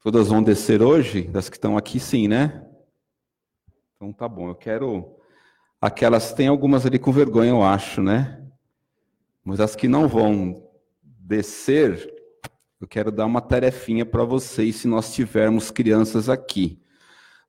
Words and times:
Todas 0.00 0.28
vão 0.28 0.42
descer 0.42 0.80
hoje? 0.80 1.22
Das 1.22 1.48
que 1.48 1.56
estão 1.56 1.76
aqui, 1.76 1.98
sim, 1.98 2.28
né? 2.28 2.64
Então 3.96 4.12
tá 4.12 4.28
bom. 4.28 4.48
Eu 4.48 4.54
quero. 4.54 5.16
Aquelas, 5.80 6.32
tem 6.32 6.46
algumas 6.46 6.86
ali 6.86 6.98
com 6.98 7.10
vergonha, 7.10 7.50
eu 7.50 7.62
acho, 7.64 8.00
né? 8.00 8.46
Mas 9.44 9.60
as 9.60 9.74
que 9.74 9.88
não 9.88 10.06
vão 10.06 10.68
descer, 11.02 12.14
eu 12.80 12.86
quero 12.86 13.10
dar 13.10 13.26
uma 13.26 13.40
tarefinha 13.40 14.06
para 14.06 14.22
vocês, 14.22 14.76
se 14.76 14.86
nós 14.88 15.12
tivermos 15.12 15.70
crianças 15.70 16.28
aqui. 16.28 16.80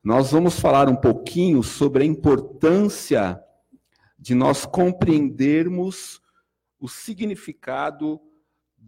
Nós 0.04 0.32
vamos 0.32 0.60
falar 0.60 0.90
um 0.90 0.96
pouquinho 0.96 1.62
sobre 1.62 2.04
a 2.04 2.06
importância 2.06 3.40
de 4.18 4.34
nós 4.34 4.66
compreendermos 4.66 6.20
o 6.80 6.88
significado 6.88 8.20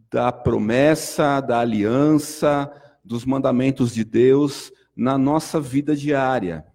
da 0.09 0.31
promessa, 0.31 1.39
da 1.41 1.59
aliança, 1.59 2.71
dos 3.03 3.25
mandamentos 3.25 3.93
de 3.93 4.03
Deus 4.03 4.71
na 4.95 5.17
nossa 5.17 5.59
vida 5.59 5.95
diária. 5.95 6.65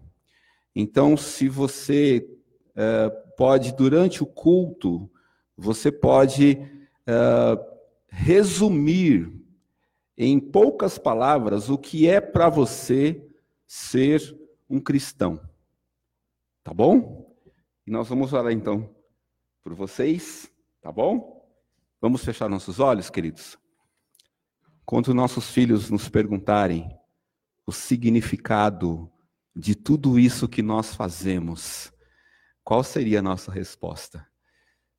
Então, 0.74 1.16
se 1.16 1.48
você 1.48 2.28
é, 2.74 3.09
pode, 3.37 3.74
durante 3.74 4.23
o 4.23 4.27
culto, 4.27 5.10
você 5.56 5.91
pode 5.91 6.59
é, 7.06 7.77
resumir 8.09 9.33
em 10.16 10.41
poucas 10.41 10.98
palavras 10.98 11.69
o 11.69 11.78
que 11.78 12.09
é 12.09 12.20
para 12.20 12.48
você 12.48 13.22
ser 13.66 14.36
um 14.69 14.80
cristão. 14.80 15.41
Tá 16.64 16.72
bom? 16.74 17.34
E 17.86 17.91
nós 17.91 18.08
vamos 18.08 18.33
orar 18.33 18.52
então 18.52 18.95
por 19.62 19.74
vocês, 19.74 20.50
tá 20.80 20.91
bom? 20.91 21.47
Vamos 22.00 22.24
fechar 22.24 22.48
nossos 22.48 22.80
olhos, 22.80 23.08
queridos? 23.08 23.58
Quando 24.86 25.12
nossos 25.12 25.50
filhos 25.50 25.90
nos 25.90 26.08
perguntarem 26.08 26.88
o 27.66 27.72
significado 27.72 29.11
de 29.55 29.74
tudo 29.74 30.16
isso 30.16 30.48
que 30.48 30.62
nós 30.62 30.94
fazemos, 30.94 31.92
qual 32.62 32.84
seria 32.84 33.19
a 33.19 33.22
nossa 33.22 33.50
resposta? 33.50 34.24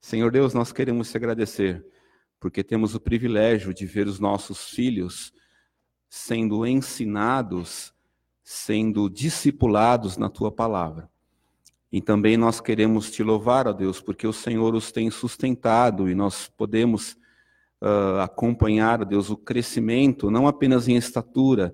Senhor 0.01 0.29
Deus, 0.29 0.53
nós 0.53 0.73
queremos 0.73 1.09
te 1.09 1.15
agradecer, 1.15 1.85
porque 2.37 2.65
temos 2.65 2.95
o 2.95 2.99
privilégio 2.99 3.73
de 3.73 3.85
ver 3.85 4.07
os 4.07 4.19
nossos 4.19 4.71
filhos 4.71 5.31
sendo 6.09 6.67
ensinados, 6.67 7.93
sendo 8.43 9.09
discipulados 9.09 10.17
na 10.17 10.29
tua 10.29 10.51
palavra. 10.51 11.09
E 11.89 12.01
também 12.01 12.35
nós 12.35 12.59
queremos 12.59 13.09
te 13.09 13.23
louvar, 13.23 13.65
ó 13.69 13.71
Deus, 13.71 14.01
porque 14.01 14.27
o 14.27 14.33
Senhor 14.33 14.75
os 14.75 14.91
tem 14.91 15.09
sustentado 15.09 16.09
e 16.09 16.15
nós 16.15 16.49
podemos 16.49 17.15
uh, 17.81 18.19
acompanhar, 18.21 19.05
Deus, 19.05 19.29
o 19.29 19.37
crescimento, 19.37 20.31
não 20.31 20.47
apenas 20.47 20.87
em 20.87 20.95
estatura, 20.95 21.73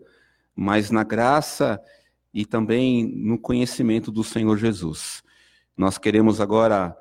mas 0.56 0.92
na 0.92 1.04
graça 1.04 1.82
e 2.34 2.46
também 2.46 3.06
no 3.06 3.38
conhecimento 3.38 4.12
do 4.12 4.24
Senhor 4.24 4.58
Jesus. 4.58 5.24
Nós 5.78 5.98
queremos 5.98 6.40
agora 6.42 6.96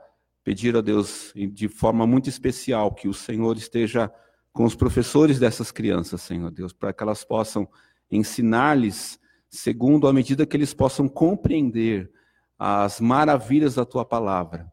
pedir 0.44 0.76
a 0.76 0.80
Deus, 0.80 1.32
de 1.34 1.68
forma 1.68 2.06
muito 2.06 2.28
especial, 2.28 2.92
que 2.92 3.08
o 3.08 3.14
Senhor 3.14 3.56
esteja 3.56 4.12
com 4.52 4.64
os 4.64 4.74
professores 4.74 5.38
dessas 5.38 5.70
crianças, 5.70 6.20
Senhor 6.22 6.50
Deus, 6.50 6.72
para 6.72 6.92
que 6.92 7.02
elas 7.02 7.24
possam 7.24 7.68
ensinar-lhes 8.10 9.18
segundo 9.48 10.06
a 10.06 10.12
medida 10.12 10.46
que 10.46 10.56
eles 10.56 10.74
possam 10.74 11.08
compreender 11.08 12.10
as 12.58 13.00
maravilhas 13.00 13.74
da 13.74 13.84
tua 13.84 14.04
palavra 14.04 14.71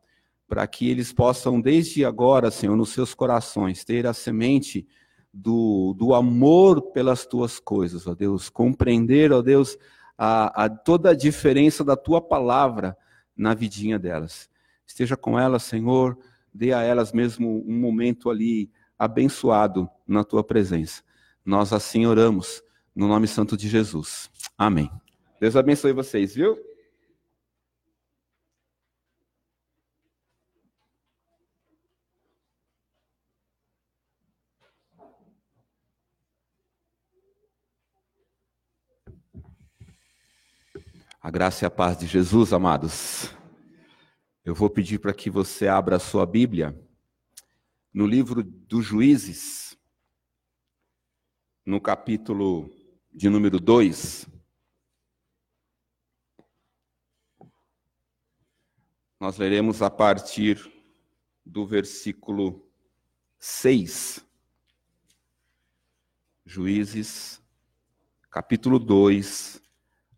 para 0.49 0.65
que 0.65 0.89
eles 0.89 1.13
possam, 1.13 1.61
desde 1.61 2.03
agora, 2.03 2.49
Senhor, 2.49 2.75
nos 2.75 2.89
seus 2.89 3.13
corações, 3.13 3.85
ter 3.85 4.07
a 4.07 4.13
semente 4.13 4.87
do, 5.31 5.93
do 5.95 6.15
amor 6.15 6.91
pelas 6.91 7.27
tuas 7.27 7.59
coisas, 7.59 8.07
ó 8.07 8.15
Deus, 8.15 8.49
compreender, 8.49 9.31
ó 9.31 9.43
Deus, 9.43 9.77
a, 10.17 10.65
a, 10.65 10.69
toda 10.69 11.11
a 11.11 11.15
diferença 11.15 11.83
da 11.83 11.95
tua 11.95 12.19
palavra 12.19 12.97
na 13.37 13.53
vidinha 13.53 13.99
delas. 13.99 14.49
Esteja 14.87 15.15
com 15.15 15.39
elas, 15.39 15.61
Senhor, 15.61 16.17
dê 16.51 16.73
a 16.73 16.81
elas 16.81 17.13
mesmo 17.13 17.63
um 17.67 17.79
momento 17.79 18.31
ali 18.31 18.71
abençoado 18.97 19.87
na 20.07 20.23
tua 20.23 20.43
presença. 20.43 21.03
Nós 21.45 21.71
assim 21.71 22.07
oramos, 22.07 22.63
no 22.95 23.07
nome 23.07 23.27
santo 23.27 23.55
de 23.55 23.69
Jesus. 23.69 24.31
Amém. 24.57 24.91
Deus 25.39 25.55
abençoe 25.55 25.93
vocês, 25.93 26.33
viu? 26.33 26.68
A 41.21 41.29
graça 41.29 41.65
e 41.65 41.67
a 41.67 41.69
paz 41.69 41.97
de 41.97 42.07
Jesus, 42.07 42.53
amados. 42.53 43.35
Eu 44.45 44.55
vou 44.55 44.69
pedir 44.69 44.99
para 44.99 45.13
que 45.13 45.29
você 45.29 45.67
abra 45.67 45.97
a 45.97 45.99
sua 45.99 46.25
Bíblia 46.25 46.73
no 47.93 48.07
livro 48.07 48.41
dos 48.41 48.85
Juízes, 48.85 49.77
no 51.65 51.81
capítulo 51.81 52.71
de 53.11 53.27
número 53.27 53.59
2. 53.59 54.29
Nós 59.19 59.37
leremos 59.37 59.81
a 59.81 59.89
partir 59.89 60.71
do 61.45 61.67
versículo 61.67 62.65
6. 63.37 64.25
Juízes, 66.45 67.41
capítulo 68.31 68.79
2, 68.79 69.61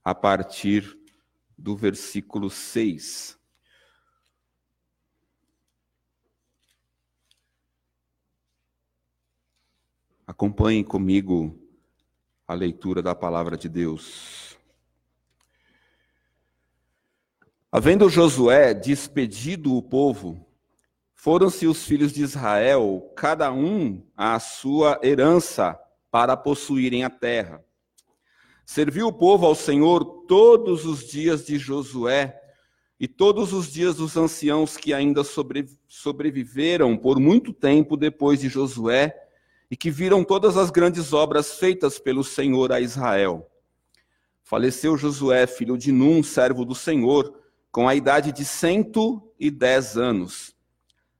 a 0.03 0.15
partir 0.15 0.97
do 1.57 1.75
versículo 1.75 2.49
6. 2.49 3.39
Acompanhem 10.25 10.83
comigo 10.83 11.59
a 12.47 12.53
leitura 12.53 13.01
da 13.01 13.13
palavra 13.13 13.57
de 13.57 13.69
Deus. 13.69 14.57
Havendo 17.71 18.09
Josué 18.09 18.73
despedido 18.73 19.75
o 19.75 19.81
povo, 19.81 20.45
foram-se 21.13 21.67
os 21.67 21.85
filhos 21.85 22.11
de 22.11 22.23
Israel, 22.23 23.13
cada 23.15 23.51
um 23.51 24.05
à 24.17 24.39
sua 24.39 24.99
herança, 25.03 25.79
para 26.09 26.35
possuírem 26.35 27.03
a 27.03 27.09
terra. 27.09 27.63
Serviu 28.73 29.07
o 29.07 29.11
povo 29.11 29.45
ao 29.45 29.53
Senhor 29.53 30.01
todos 30.29 30.85
os 30.85 31.05
dias 31.05 31.45
de 31.45 31.59
Josué 31.59 32.41
e 32.97 33.05
todos 33.05 33.51
os 33.51 33.69
dias 33.69 33.97
dos 33.97 34.15
anciãos 34.15 34.77
que 34.77 34.93
ainda 34.93 35.23
sobreviveram 35.89 36.95
por 36.95 37.19
muito 37.19 37.51
tempo 37.51 37.97
depois 37.97 38.39
de 38.39 38.47
Josué 38.47 39.13
e 39.69 39.75
que 39.75 39.91
viram 39.91 40.23
todas 40.23 40.55
as 40.55 40.69
grandes 40.69 41.11
obras 41.11 41.55
feitas 41.55 41.99
pelo 41.99 42.23
Senhor 42.23 42.71
a 42.71 42.79
Israel. 42.79 43.45
Faleceu 44.41 44.95
Josué, 44.95 45.45
filho 45.47 45.77
de 45.77 45.91
Num, 45.91 46.23
servo 46.23 46.63
do 46.63 46.73
Senhor, 46.73 47.41
com 47.73 47.89
a 47.89 47.93
idade 47.93 48.31
de 48.31 48.45
cento 48.45 49.21
e 49.37 49.51
dez 49.51 49.97
anos. 49.97 50.55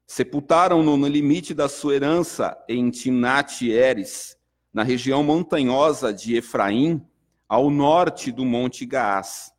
Sepultaram-no 0.08 0.96
no 0.96 1.06
limite 1.06 1.54
da 1.54 1.68
sua 1.68 1.96
herança 1.96 2.58
em 2.70 2.90
Timnat-Eres, 2.90 4.38
na 4.74 4.84
região 4.84 5.22
montanhosa 5.22 6.14
de 6.14 6.38
Efraim, 6.38 7.06
ao 7.52 7.70
norte 7.70 8.32
do 8.32 8.46
Monte 8.46 8.86
Gaás. 8.86 9.52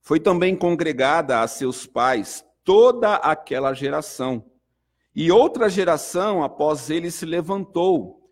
Foi 0.00 0.20
também 0.20 0.54
congregada 0.54 1.40
a 1.40 1.48
seus 1.48 1.84
pais 1.84 2.44
toda 2.62 3.16
aquela 3.16 3.74
geração. 3.74 4.44
E 5.12 5.32
outra 5.32 5.68
geração 5.68 6.44
após 6.44 6.88
ele 6.88 7.10
se 7.10 7.26
levantou, 7.26 8.30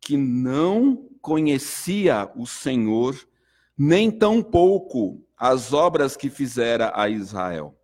que 0.00 0.16
não 0.16 1.08
conhecia 1.20 2.30
o 2.36 2.46
Senhor, 2.46 3.16
nem 3.76 4.08
tampouco 4.08 5.20
as 5.36 5.72
obras 5.72 6.16
que 6.16 6.30
fizera 6.30 6.92
a 6.94 7.08
Israel. 7.08 7.76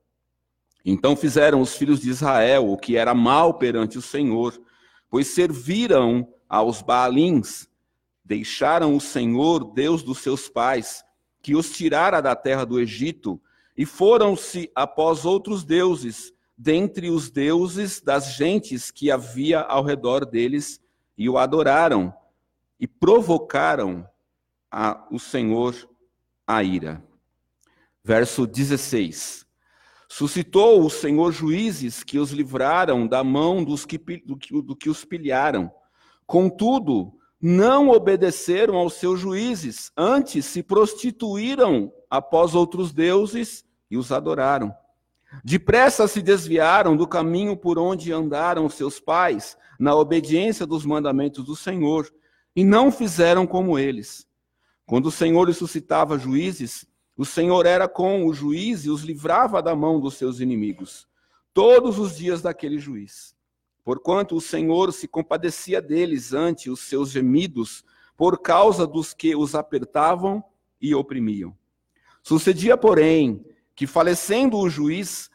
Então 0.85 1.17
fizeram 1.17 1.61
os 1.61 1.75
filhos 1.75 1.99
de 1.99 2.11
Israel 2.11 2.71
o 2.71 2.79
que 2.79 2.97
era 2.97 3.13
mal 3.13 3.55
perante 3.55 3.99
o 3.99 4.03
Senhor, 4.03 4.57
pois 5.11 5.27
serviram 5.27 6.33
aos 6.49 6.81
Baalins 6.81 7.69
Deixaram 8.25 8.97
o 8.97 9.01
Senhor, 9.01 9.73
Deus 9.73 10.03
dos 10.03 10.19
seus 10.19 10.49
pais, 10.49 11.05
que 11.43 11.55
os 11.55 11.71
tirara 11.71 12.23
da 12.23 12.35
terra 12.35 12.65
do 12.65 12.81
Egito, 12.81 13.41
e 13.77 13.85
foram-se 13.85 14.71
após 14.75 15.25
outros 15.25 15.65
deuses, 15.65 16.33
dentre 16.57 17.11
os 17.11 17.31
deuses 17.31 18.01
das 18.01 18.35
gentes 18.35 18.91
que 18.91 19.11
havia 19.11 19.61
ao 19.61 19.83
redor 19.83 20.25
deles, 20.25 20.81
e 21.19 21.29
o 21.29 21.37
adoraram, 21.37 22.15
e 22.81 22.87
provocaram 22.87 24.09
a, 24.71 25.07
o 25.11 25.19
Senhor 25.19 25.75
a 26.47 26.63
ira. 26.63 27.03
Verso 28.03 28.47
16. 28.47 29.45
Suscitou 30.09 30.85
o 30.85 30.91
Senhor 30.91 31.33
juízes 31.33 32.05
que 32.05 32.19
os 32.19 32.31
livraram 32.31 33.07
da 33.07 33.25
mão 33.25 33.65
dos 33.65 33.85
que, 33.85 33.99
do, 33.99 34.37
que, 34.37 34.63
do 34.63 34.77
que 34.77 34.89
os 34.89 35.05
pilharam. 35.05 35.73
Contudo, 36.27 37.13
não 37.47 37.91
obedeceram 37.91 38.75
aos 38.75 38.95
seus 38.95 39.21
juízes, 39.21 39.93
antes 39.95 40.47
se 40.47 40.63
prostituíram 40.63 41.93
após 42.09 42.55
outros 42.55 42.91
deuses 42.91 43.67
e 43.91 43.99
os 43.99 44.11
adoraram. 44.11 44.75
Depressa 45.45 46.09
se 46.09 46.23
desviaram 46.23 46.97
do 46.97 47.07
caminho 47.07 47.55
por 47.55 47.79
onde 47.79 48.11
andaram 48.11 48.67
seus 48.71 48.99
pais, 48.99 49.59
na 49.79 49.95
obediência 49.95 50.65
dos 50.65 50.87
mandamentos 50.87 51.45
do 51.45 51.55
Senhor, 51.55 52.11
e 52.57 52.65
não 52.65 52.91
fizeram 52.91 53.47
como 53.47 53.79
eles. 53.79 54.27
Quando 54.87 55.07
o 55.07 55.13
Senhor 55.13 55.53
suscitava 55.53 56.19
juízes, 56.19 56.87
o 57.15 57.27
Senhor 57.27 57.67
era 57.67 57.87
com 57.87 58.25
o 58.25 58.33
juiz 58.33 58.87
e 58.87 58.91
os 58.91 59.03
livrava 59.03 59.61
da 59.61 59.77
mão 59.77 60.01
dos 60.01 60.15
seus 60.15 60.41
inimigos, 60.41 61.07
todos 61.53 61.99
os 61.99 62.17
dias 62.17 62.41
daquele 62.41 62.79
juiz 62.79 63.34
porquanto 63.85 64.35
o 64.35 64.41
Senhor 64.41 64.93
se 64.93 65.07
compadecia 65.07 65.81
deles 65.81 66.33
ante 66.33 66.71
os 66.71 66.81
seus 66.81 67.11
gemidos, 67.11 67.85
por 68.17 68.41
causa 68.41 68.87
dos 68.87 69.13
que 69.13 69.37
os 69.37 69.55
apertavam 69.55 70.43
e 70.81 70.95
oprimiam. 70.95 71.55
Sucedia, 72.23 72.77
porém, 72.77 73.45
que 73.75 73.87
falecendo 73.87 74.57
o 74.57 74.71
juiz, 74.71 75.31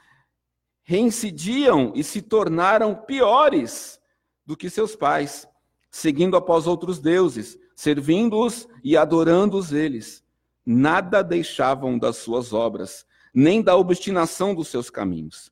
reincidiam 0.81 1.94
e 1.96 2.04
se 2.04 2.22
tornaram 2.22 2.96
piores 2.96 4.00
do 4.46 4.57
que 4.57 4.69
seus 4.69 4.95
pais, 4.95 5.48
seguindo 5.92 6.36
após 6.36 6.66
outros 6.66 7.00
deuses, 7.00 7.60
servindo-os 7.75 8.68
e 8.84 8.98
adorando-os 8.98 9.72
eles. 9.72 10.24
Nada 10.66 11.22
deixavam 11.22 12.00
das 12.00 12.18
suas 12.18 12.54
obras, 12.54 13.06
nem 13.34 13.62
da 13.62 13.75
obstinação 13.75 14.56
dos 14.56 14.69
seus 14.69 14.90
caminhos. 14.90 15.52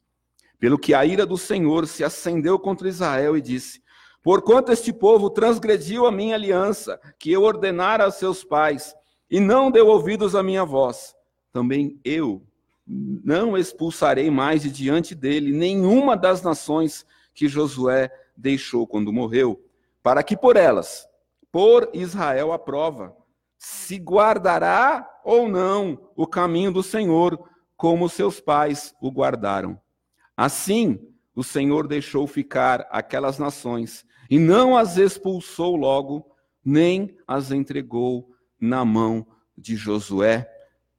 Pelo 0.59 0.77
que 0.77 0.94
a 0.94 1.06
ira 1.06 1.25
do 1.25 1.38
Senhor 1.38 1.88
se 1.88 2.04
acendeu 2.04 2.57
contra 2.57 2.88
Israel 2.88 3.38
e 3.38 3.42
disse: 3.42 3.81
Porquanto 4.24 4.71
este 4.71 4.92
povo 4.92 5.30
transgrediu 5.30 6.06
a 6.06 6.12
minha 6.12 6.36
aliança, 6.36 7.00
que 7.19 7.31
eu 7.31 7.44
ordenara 7.44 8.06
a 8.06 8.12
seus 8.12 8.44
pais, 8.44 8.95
e 9.30 9.39
não 9.39 9.69
deu 9.69 9.88
ouvidos 9.88 10.36
à 10.36 10.42
minha 10.42 10.65
voz, 10.65 11.15
também 11.51 12.00
eu 12.04 12.42
não 12.86 13.57
expulsarei 13.57 14.30
mais 14.31 14.62
de 14.62 14.71
diante 14.71 15.13
dele 15.13 15.51
nenhuma 15.51 16.15
das 16.15 16.42
nações 16.42 17.06
que 17.33 17.48
Josué 17.48 18.10
deixou 18.36 18.88
quando 18.88 19.12
morreu, 19.12 19.62
para 20.01 20.24
que 20.24 20.38
por 20.38 20.56
elas, 20.56 21.07
por 21.51 21.89
Israel 21.94 22.53
a 22.53 22.60
prova, 22.60 23.15
se 23.57 23.98
guardará 23.98 25.07
ou 25.24 25.50
não 25.50 26.10
o 26.15 26.25
caminho 26.25 26.71
do 26.71 26.81
Senhor, 26.81 27.39
como 27.75 28.10
seus 28.10 28.39
pais 28.39 28.95
o 29.01 29.12
guardaram. 29.12 29.80
Assim, 30.38 31.00
o 31.36 31.44
Senhor 31.44 31.88
deixou 31.88 32.28
ficar 32.28 32.88
aquelas 32.92 33.39
nações 33.39 34.06
e 34.30 34.38
não 34.38 34.78
as 34.78 34.95
expulsou 34.95 35.75
logo, 35.75 36.31
nem 36.63 37.18
as 37.28 37.51
entregou 37.51 38.36
na 38.60 38.86
mão 38.86 39.25
de 39.57 39.75
Josué. 39.75 40.48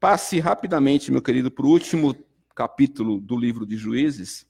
Passe 0.01 0.41
rapidamente, 0.41 1.13
meu 1.13 1.23
querido, 1.23 1.53
para 1.53 1.67
o 1.67 1.71
último 1.71 2.17
capítulo 2.53 3.21
do 3.21 3.37
livro 3.37 3.65
de 3.65 3.77
Juízes, 3.77 4.45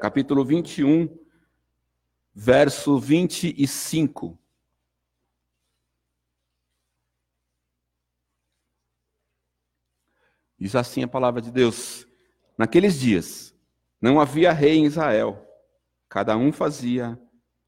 capítulo 0.00 0.44
21, 0.44 1.08
verso 2.32 2.98
25. 2.98 4.38
Diz 10.56 10.76
assim 10.76 11.02
a 11.02 11.08
palavra 11.08 11.42
de 11.42 11.50
Deus: 11.50 12.06
Naqueles 12.56 12.98
dias, 12.98 13.53
não 14.04 14.20
havia 14.20 14.52
rei 14.52 14.76
em 14.76 14.84
Israel. 14.84 15.42
Cada 16.10 16.36
um 16.36 16.52
fazia 16.52 17.18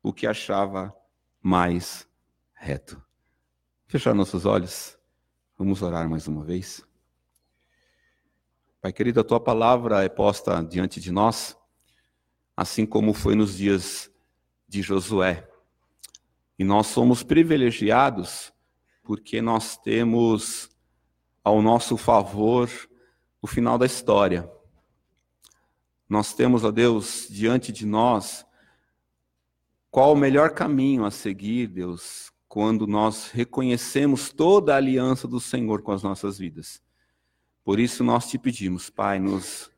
o 0.03 0.13
que 0.13 0.27
achava 0.27 0.95
mais 1.41 2.07
reto. 2.53 3.03
Fechar 3.87 4.13
nossos 4.13 4.45
olhos. 4.45 4.99
Vamos 5.57 5.81
orar 5.81 6.07
mais 6.11 6.29
uma 6.29 6.45
vez. 6.45 6.87
Pai 8.83 8.93
querido, 8.93 9.19
a 9.19 9.25
tua 9.25 9.41
palavra 9.41 10.05
é 10.05 10.11
posta 10.11 10.63
diante 10.63 11.01
de 11.01 11.11
nós, 11.11 11.57
assim 12.55 12.85
como 12.85 13.15
foi 13.15 13.35
nos 13.35 13.57
dias 13.57 14.11
de 14.69 14.83
Josué. 14.83 15.49
E 16.59 16.65
nós 16.65 16.89
somos 16.89 17.23
privilegiados 17.23 18.53
porque 19.03 19.41
nós 19.41 19.79
temos 19.79 20.69
ao 21.43 21.63
nosso 21.63 21.97
favor 21.97 22.69
o 23.41 23.47
final 23.47 23.79
da 23.79 23.87
história. 23.87 24.55
Nós 26.09 26.33
temos, 26.33 26.65
ó 26.65 26.71
Deus, 26.71 27.27
diante 27.29 27.73
de 27.73 27.85
nós, 27.85 28.47
qual 29.91 30.13
o 30.13 30.17
melhor 30.17 30.51
caminho 30.51 31.05
a 31.05 31.11
seguir, 31.11 31.69
Deus, 31.69 32.31
quando 32.49 32.87
nós 32.87 33.31
reconhecemos 33.31 34.31
toda 34.31 34.75
a 34.75 34.77
aliança 34.77 35.27
do 35.27 35.41
Senhor 35.41 35.83
com 35.83 35.93
as 35.93 36.03
nossas 36.03 36.39
vidas. 36.39 36.83
Por 37.65 37.81
isso 37.81 38.05
nós 38.05 38.29
te 38.29 38.39
pedimos, 38.39 38.89
Pai, 38.89 39.19
nos, 39.19 39.71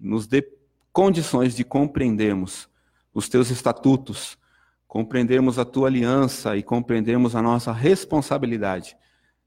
nos 0.00 0.26
dê 0.26 0.48
condições 0.92 1.54
de 1.54 1.64
compreendermos 1.64 2.68
os 3.12 3.28
teus 3.28 3.50
estatutos, 3.50 4.38
compreendermos 4.86 5.58
a 5.58 5.64
tua 5.64 5.88
aliança 5.88 6.56
e 6.56 6.62
compreendermos 6.62 7.36
a 7.36 7.42
nossa 7.42 7.72
responsabilidade 7.72 8.96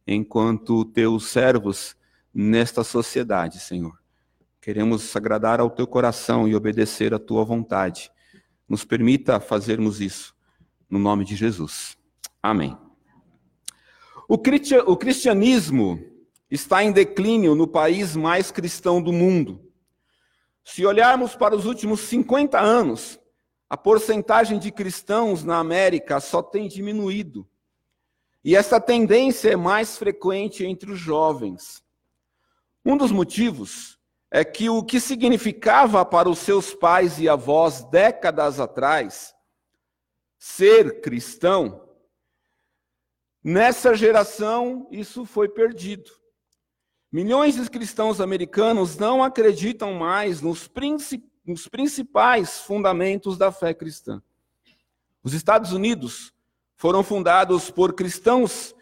enquanto 0.05 0.85
teus 0.85 1.27
servos 1.27 1.95
nesta 2.33 2.83
sociedade, 2.83 3.59
Senhor. 3.59 4.00
Queremos 4.61 5.15
agradar 5.15 5.59
ao 5.59 5.71
teu 5.71 5.87
coração 5.87 6.47
e 6.47 6.55
obedecer 6.55 7.15
à 7.15 7.19
tua 7.19 7.43
vontade. 7.43 8.11
Nos 8.69 8.85
permita 8.85 9.39
fazermos 9.39 9.99
isso, 9.99 10.35
no 10.87 10.99
nome 10.99 11.25
de 11.25 11.35
Jesus. 11.35 11.97
Amém. 12.43 12.77
O 14.29 14.37
cristianismo 14.37 15.99
está 16.49 16.83
em 16.83 16.91
declínio 16.91 17.55
no 17.55 17.67
país 17.67 18.15
mais 18.15 18.51
cristão 18.51 19.01
do 19.01 19.11
mundo. 19.11 19.67
Se 20.63 20.85
olharmos 20.85 21.35
para 21.35 21.55
os 21.55 21.65
últimos 21.65 22.01
50 22.01 22.59
anos, 22.59 23.19
a 23.67 23.75
porcentagem 23.75 24.59
de 24.59 24.71
cristãos 24.71 25.43
na 25.43 25.57
América 25.57 26.19
só 26.19 26.43
tem 26.43 26.67
diminuído. 26.67 27.49
E 28.43 28.55
essa 28.55 28.79
tendência 28.79 29.49
é 29.49 29.55
mais 29.55 29.97
frequente 29.97 30.63
entre 30.63 30.91
os 30.91 30.99
jovens. 30.99 31.83
Um 32.85 32.95
dos 32.95 33.11
motivos 33.11 33.99
é 34.31 34.45
que 34.45 34.69
o 34.69 34.81
que 34.81 34.99
significava 34.99 36.05
para 36.05 36.29
os 36.29 36.39
seus 36.39 36.73
pais 36.73 37.19
e 37.19 37.27
avós 37.27 37.83
décadas 37.83 38.61
atrás 38.61 39.35
ser 40.39 41.01
cristão, 41.01 41.85
nessa 43.43 43.93
geração 43.93 44.87
isso 44.89 45.25
foi 45.25 45.49
perdido. 45.49 46.09
Milhões 47.11 47.55
de 47.55 47.69
cristãos 47.69 48.21
americanos 48.21 48.97
não 48.97 49.21
acreditam 49.21 49.93
mais 49.93 50.39
nos, 50.39 50.65
princip 50.65 51.29
nos 51.45 51.67
principais 51.67 52.59
fundamentos 52.59 53.37
da 53.37 53.51
fé 53.51 53.73
cristã. 53.73 54.23
Os 55.21 55.33
Estados 55.33 55.73
Unidos 55.73 56.33
foram 56.77 57.03
fundados 57.03 57.69
por 57.69 57.93
cristãos 57.93 58.73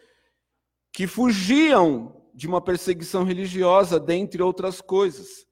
que 0.92 1.06
fugiam 1.06 2.19
de 2.34 2.46
uma 2.46 2.60
perseguição 2.60 3.24
religiosa, 3.24 3.98
dentre 3.98 4.42
outras 4.42 4.80
coisas. 4.80 5.46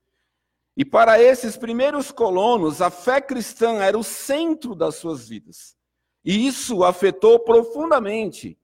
E 0.76 0.84
para 0.84 1.20
esses 1.20 1.56
primeiros 1.56 2.12
colonos, 2.12 2.80
a 2.80 2.90
fé 2.90 3.20
cristã 3.20 3.78
era 3.78 3.98
o 3.98 4.04
centro 4.04 4.74
das 4.74 4.94
suas 4.94 5.28
vidas. 5.28 5.76
E 6.24 6.46
isso 6.46 6.84
afetou 6.84 7.40
profundamente 7.40 8.58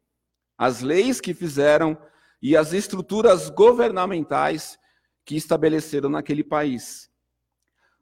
as 0.56 0.80
leis 0.80 1.21
que 1.21 1.35
fizeram 1.35 1.99
e 2.40 2.56
as 2.56 2.73
estruturas 2.73 3.50
governamentais 3.50 4.78
que 5.25 5.35
estabeleceram 5.35 6.09
naquele 6.09 6.44
país. 6.44 7.11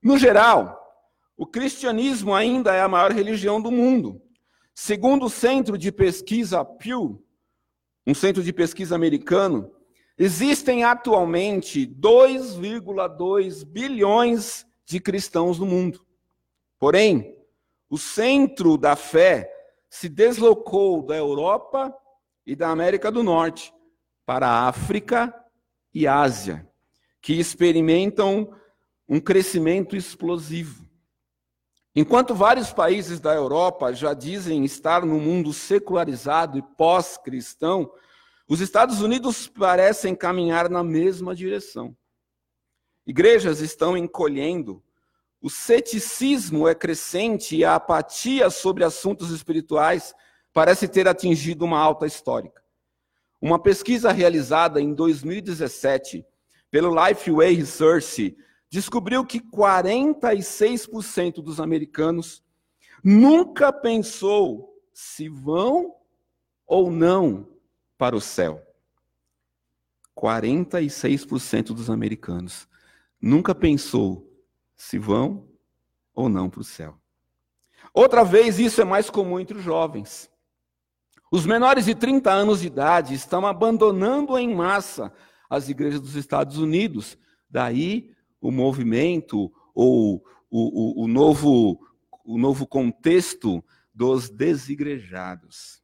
No 0.02 0.18
geral, 0.18 0.78
o 1.36 1.46
cristianismo 1.46 2.34
ainda 2.34 2.74
é 2.74 2.80
a 2.80 2.88
maior 2.88 3.12
religião 3.12 3.62
do 3.62 3.70
mundo. 3.70 4.20
Segundo 4.74 5.26
o 5.26 5.30
centro 5.30 5.78
de 5.78 5.92
pesquisa 5.92 6.64
Pew, 6.64 7.24
um 8.06 8.14
centro 8.14 8.42
de 8.42 8.52
pesquisa 8.52 8.94
americano, 8.94 9.72
Existem 10.24 10.84
atualmente 10.84 11.84
2,2 11.84 13.64
bilhões 13.64 14.64
de 14.84 15.00
cristãos 15.00 15.58
no 15.58 15.66
mundo. 15.66 16.06
Porém, 16.78 17.36
o 17.90 17.98
centro 17.98 18.78
da 18.78 18.94
fé 18.94 19.52
se 19.90 20.08
deslocou 20.08 21.02
da 21.02 21.16
Europa 21.16 21.92
e 22.46 22.54
da 22.54 22.68
América 22.68 23.10
do 23.10 23.24
Norte 23.24 23.74
para 24.24 24.46
a 24.46 24.68
África 24.68 25.34
e 25.92 26.06
Ásia, 26.06 26.70
que 27.20 27.32
experimentam 27.32 28.48
um 29.08 29.18
crescimento 29.18 29.96
explosivo. 29.96 30.88
Enquanto 31.96 32.32
vários 32.32 32.72
países 32.72 33.18
da 33.18 33.34
Europa 33.34 33.92
já 33.92 34.14
dizem 34.14 34.64
estar 34.64 35.04
no 35.04 35.18
mundo 35.18 35.52
secularizado 35.52 36.56
e 36.56 36.62
pós-cristão, 36.62 37.92
os 38.52 38.60
Estados 38.60 39.00
Unidos 39.00 39.48
parecem 39.48 40.14
caminhar 40.14 40.68
na 40.68 40.84
mesma 40.84 41.34
direção. 41.34 41.96
Igrejas 43.06 43.60
estão 43.60 43.96
encolhendo, 43.96 44.84
o 45.40 45.48
ceticismo 45.48 46.68
é 46.68 46.74
crescente 46.74 47.56
e 47.56 47.64
a 47.64 47.76
apatia 47.76 48.50
sobre 48.50 48.84
assuntos 48.84 49.30
espirituais 49.30 50.14
parece 50.52 50.86
ter 50.86 51.08
atingido 51.08 51.64
uma 51.64 51.78
alta 51.78 52.04
histórica. 52.04 52.62
Uma 53.40 53.58
pesquisa 53.58 54.12
realizada 54.12 54.82
em 54.82 54.92
2017 54.92 56.22
pelo 56.70 56.94
Lifeway 56.94 57.54
Research 57.54 58.36
descobriu 58.68 59.24
que 59.24 59.40
46% 59.40 61.42
dos 61.42 61.58
americanos 61.58 62.44
nunca 63.02 63.72
pensou 63.72 64.78
se 64.92 65.26
vão 65.26 65.94
ou 66.66 66.90
não 66.90 67.50
para 68.02 68.16
o 68.16 68.20
céu. 68.20 68.60
46% 70.18 71.66
dos 71.66 71.88
americanos 71.88 72.66
nunca 73.20 73.54
pensou 73.54 74.28
se 74.74 74.98
vão 74.98 75.48
ou 76.12 76.28
não 76.28 76.50
para 76.50 76.62
o 76.62 76.64
céu. 76.64 76.98
Outra 77.94 78.24
vez, 78.24 78.58
isso 78.58 78.80
é 78.80 78.84
mais 78.84 79.08
comum 79.08 79.38
entre 79.38 79.56
os 79.56 79.62
jovens. 79.62 80.28
Os 81.30 81.46
menores 81.46 81.84
de 81.84 81.94
30 81.94 82.28
anos 82.28 82.62
de 82.62 82.66
idade 82.66 83.14
estão 83.14 83.46
abandonando 83.46 84.36
em 84.36 84.52
massa 84.52 85.12
as 85.48 85.68
igrejas 85.68 86.00
dos 86.00 86.16
Estados 86.16 86.58
Unidos. 86.58 87.16
Daí 87.48 88.12
o 88.40 88.50
movimento 88.50 89.48
ou 89.72 90.24
o, 90.50 91.02
o, 91.02 91.04
o 91.04 91.06
novo, 91.06 91.78
o 92.24 92.36
novo 92.36 92.66
contexto 92.66 93.64
dos 93.94 94.28
desigrejados. 94.28 95.81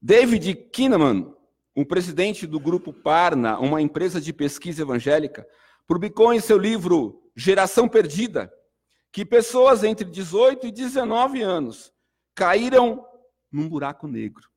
David 0.00 0.54
Kinnaman, 0.72 1.34
o 1.74 1.84
presidente 1.84 2.46
do 2.46 2.60
grupo 2.60 2.92
Parna, 2.92 3.58
uma 3.58 3.82
empresa 3.82 4.20
de 4.20 4.32
pesquisa 4.32 4.82
evangélica, 4.82 5.46
publicou 5.86 6.32
em 6.32 6.40
seu 6.40 6.58
livro 6.58 7.22
Geração 7.36 7.88
Perdida 7.88 8.52
que 9.10 9.24
pessoas 9.24 9.84
entre 9.84 10.08
18 10.08 10.66
e 10.66 10.72
19 10.72 11.42
anos 11.42 11.92
caíram 12.34 13.04
num 13.50 13.68
buraco 13.68 14.06
negro. 14.06 14.48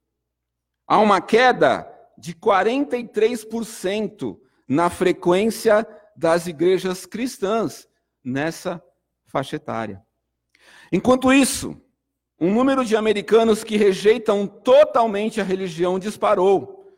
Há 0.85 0.99
uma 0.99 1.21
queda 1.21 1.87
de 2.17 2.35
43% 2.35 4.37
na 4.67 4.89
frequência 4.89 5.87
das 6.15 6.47
igrejas 6.47 7.05
cristãs 7.05 7.87
nessa 8.23 8.83
faixa 9.25 9.55
etária. 9.55 10.05
Enquanto 10.91 11.33
isso, 11.33 11.81
o 12.41 12.49
número 12.49 12.83
de 12.83 12.95
americanos 12.95 13.63
que 13.63 13.77
rejeitam 13.77 14.47
totalmente 14.47 15.39
a 15.39 15.43
religião 15.43 15.99
disparou. 15.99 16.91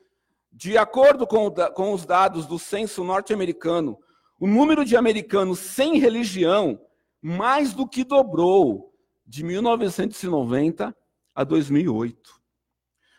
De 0.50 0.78
acordo 0.78 1.28
com, 1.28 1.52
com 1.52 1.92
os 1.92 2.06
dados 2.06 2.46
do 2.46 2.58
censo 2.58 3.04
norte-americano, 3.04 4.00
o 4.40 4.48
número 4.48 4.86
de 4.86 4.96
americanos 4.96 5.60
sem 5.60 6.00
religião 6.00 6.80
mais 7.22 7.74
do 7.74 7.86
que 7.86 8.06
dobrou 8.06 8.94
de 9.28 9.44
1990 9.44 10.96
a 11.36 11.44
2008. 11.44 12.18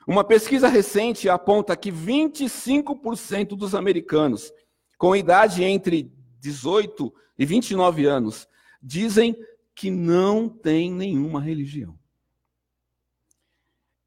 Uma 0.09 0.25
pesquisa 0.25 0.66
recente 0.66 1.28
aponta 1.28 1.76
que 1.76 1.93
25% 1.93 3.49
dos 3.49 3.75
americanos 3.75 4.50
com 4.97 5.14
idade 5.14 5.62
entre 5.62 6.11
18 6.40 7.12
e 7.38 7.45
29 7.45 8.07
anos 8.07 8.49
dizem 8.83 9.37
que 9.75 9.90
não 9.90 10.49
têm 10.49 10.90
nenhuma 10.90 11.38
religião. 11.38 12.02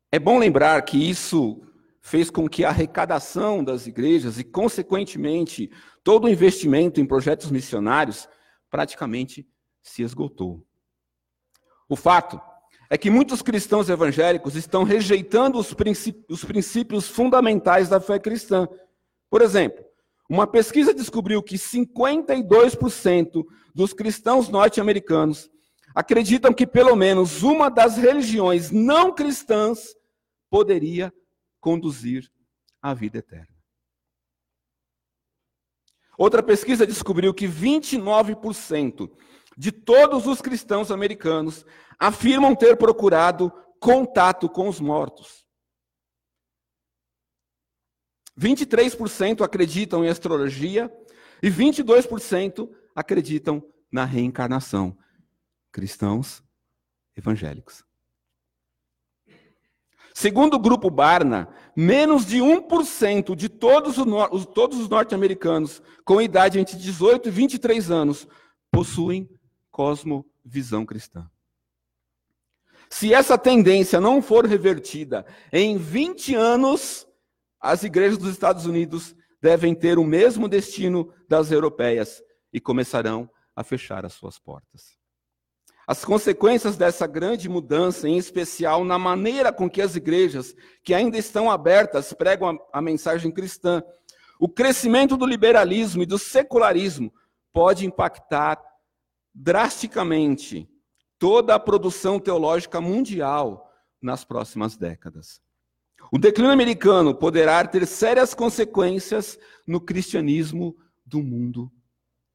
É 0.10 0.18
bom 0.18 0.40
lembrar 0.40 0.82
que 0.84 0.98
isso 0.98 1.62
fez 2.02 2.30
com 2.30 2.48
que 2.48 2.64
a 2.64 2.70
arrecadação 2.70 3.62
das 3.62 3.86
igrejas 3.88 4.40
e, 4.40 4.44
consequentemente, 4.44 5.70
todo 6.02 6.26
o 6.26 6.30
investimento 6.30 7.02
em 7.02 7.06
projetos 7.06 7.52
missionários 7.52 8.30
praticamente 8.70 9.46
se 9.84 10.04
esgotou. 10.04 10.66
O 11.90 11.98
fato 11.98 12.40
é 12.90 12.98
que 12.98 13.10
muitos 13.10 13.42
cristãos 13.42 13.90
evangélicos 13.90 14.56
estão 14.56 14.84
rejeitando 14.84 15.60
os 15.60 15.74
princípios, 15.74 16.26
os 16.30 16.46
princípios 16.46 17.10
fundamentais 17.10 17.90
da 17.90 18.00
fé 18.00 18.18
cristã. 18.18 18.66
Por 19.30 19.42
exemplo, 19.42 19.84
uma 20.30 20.48
pesquisa 20.48 20.94
descobriu 20.94 21.44
que 21.44 21.56
52% 21.56 23.44
dos 23.76 23.92
cristãos 23.92 24.48
norte-americanos 24.48 25.50
acreditam 25.94 26.54
que 26.54 26.66
pelo 26.66 26.96
menos 26.96 27.44
uma 27.44 27.70
das 27.70 27.98
religiões 27.98 28.72
não 28.72 29.14
cristãs 29.14 29.97
poderia 30.50 31.14
conduzir 31.60 32.32
à 32.82 32.94
vida 32.94 33.18
eterna. 33.18 33.56
Outra 36.18 36.42
pesquisa 36.42 36.88
descobriu 36.88 37.34
que 37.34 37.48
29% 37.48 39.12
de 39.56 39.72
todos 39.72 40.26
os 40.26 40.42
cristãos 40.42 40.92
americanos 40.92 41.66
afirmam 42.00 42.56
ter 42.56 42.76
procurado 42.78 43.52
contato 43.80 44.50
com 44.50 44.68
os 44.68 44.80
mortos. 44.80 45.46
23% 48.40 49.44
acreditam 49.44 50.06
em 50.06 50.10
astrologia 50.10 50.92
e 51.42 51.50
22% 51.50 52.70
acreditam 52.96 53.64
na 53.92 54.06
reencarnação. 54.06 54.98
Cristãos 55.72 56.44
evangélicos. 57.16 57.87
Segundo 60.20 60.56
o 60.56 60.60
grupo 60.60 60.90
Barna, 60.90 61.48
menos 61.76 62.26
de 62.26 62.38
1% 62.40 63.36
de 63.36 63.48
todos 63.48 64.00
os, 64.00 64.46
todos 64.48 64.80
os 64.80 64.90
norte-americanos 64.90 65.80
com 66.04 66.20
idade 66.20 66.60
entre 66.60 66.76
18 66.76 67.30
e 67.30 67.32
23 67.32 67.92
anos 67.92 68.28
possuem 68.72 69.30
cosmovisão 69.70 70.88
cristã. 70.88 71.30
Se 72.90 73.14
essa 73.14 73.38
tendência 73.38 74.02
não 74.02 74.20
for 74.20 74.48
revertida, 74.48 75.24
em 75.54 75.78
20 75.78 76.34
anos, 76.34 77.08
as 77.62 77.84
igrejas 77.84 78.18
dos 78.18 78.32
Estados 78.32 78.66
Unidos 78.66 79.16
devem 79.40 79.76
ter 79.76 80.00
o 80.00 80.04
mesmo 80.04 80.50
destino 80.50 81.14
das 81.30 81.52
europeias 81.52 82.24
e 82.52 82.60
começarão 82.60 83.30
a 83.56 83.64
fechar 83.64 84.04
as 84.04 84.14
suas 84.14 84.40
portas. 84.40 84.98
As 85.88 86.04
consequências 86.04 86.76
dessa 86.76 87.08
grande 87.08 87.48
mudança, 87.48 88.10
em 88.10 88.18
especial 88.18 88.84
na 88.84 89.00
maneira 89.00 89.54
com 89.54 89.70
que 89.70 89.82
as 89.82 89.96
igrejas, 89.96 90.54
que 90.84 90.94
ainda 90.94 91.18
estão 91.18 91.50
abertas, 91.50 92.12
pregam 92.12 92.50
a, 92.74 92.80
a 92.80 92.82
mensagem 92.82 93.32
cristã, 93.32 93.82
o 94.38 94.50
crescimento 94.50 95.16
do 95.16 95.26
liberalismo 95.26 96.04
e 96.04 96.06
do 96.06 96.20
secularismo 96.20 97.14
pode 97.54 97.86
impactar 97.86 98.62
drasticamente 99.34 100.70
toda 101.18 101.56
a 101.56 101.60
produção 101.60 102.20
teológica 102.20 102.82
mundial 102.82 103.72
nas 104.02 104.26
próximas 104.26 104.76
décadas. 104.76 105.42
O 106.12 106.18
declínio 106.18 106.52
americano 106.52 107.16
poderá 107.16 107.66
ter 107.66 107.88
sérias 107.88 108.34
consequências 108.34 109.40
no 109.66 109.80
cristianismo 109.80 110.76
do 111.06 111.24
mundo 111.24 111.72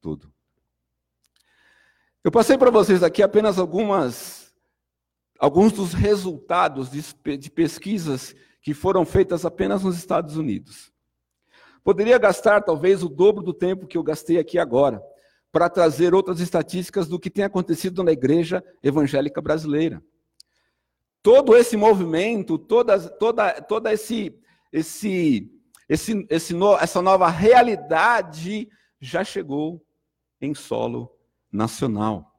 todo. 0.01 0.32
Eu 2.23 2.31
passei 2.31 2.57
para 2.57 2.71
vocês 2.71 3.03
aqui 3.03 3.21
apenas 3.21 3.59
algumas, 3.59 4.55
alguns 5.37 5.73
dos 5.73 5.93
resultados 5.93 6.89
de, 6.89 7.37
de 7.37 7.51
pesquisas 7.51 8.33
que 8.61 8.73
foram 8.73 9.05
feitas 9.05 9.45
apenas 9.45 9.83
nos 9.83 9.97
Estados 9.97 10.37
Unidos. 10.37 10.89
Poderia 11.83 12.17
gastar 12.17 12.61
talvez 12.61 13.03
o 13.03 13.09
dobro 13.09 13.43
do 13.43 13.53
tempo 13.53 13.85
que 13.85 13.97
eu 13.97 14.03
gastei 14.03 14.39
aqui 14.39 14.57
agora 14.57 15.03
para 15.51 15.69
trazer 15.69 16.13
outras 16.13 16.39
estatísticas 16.39 17.09
do 17.09 17.19
que 17.19 17.29
tem 17.29 17.43
acontecido 17.43 18.01
na 18.05 18.13
igreja 18.13 18.63
evangélica 18.81 19.41
brasileira. 19.41 20.01
Todo 21.21 21.57
esse 21.57 21.75
movimento, 21.75 22.57
toda, 22.57 22.97
toda, 23.09 23.61
toda 23.63 23.91
esse, 23.91 24.33
esse, 24.71 25.51
esse, 25.89 26.25
esse 26.29 26.53
no, 26.53 26.77
essa 26.77 27.01
nova 27.01 27.27
realidade 27.27 28.69
já 29.01 29.25
chegou 29.25 29.85
em 30.39 30.55
solo 30.55 31.13
nacional. 31.53 32.33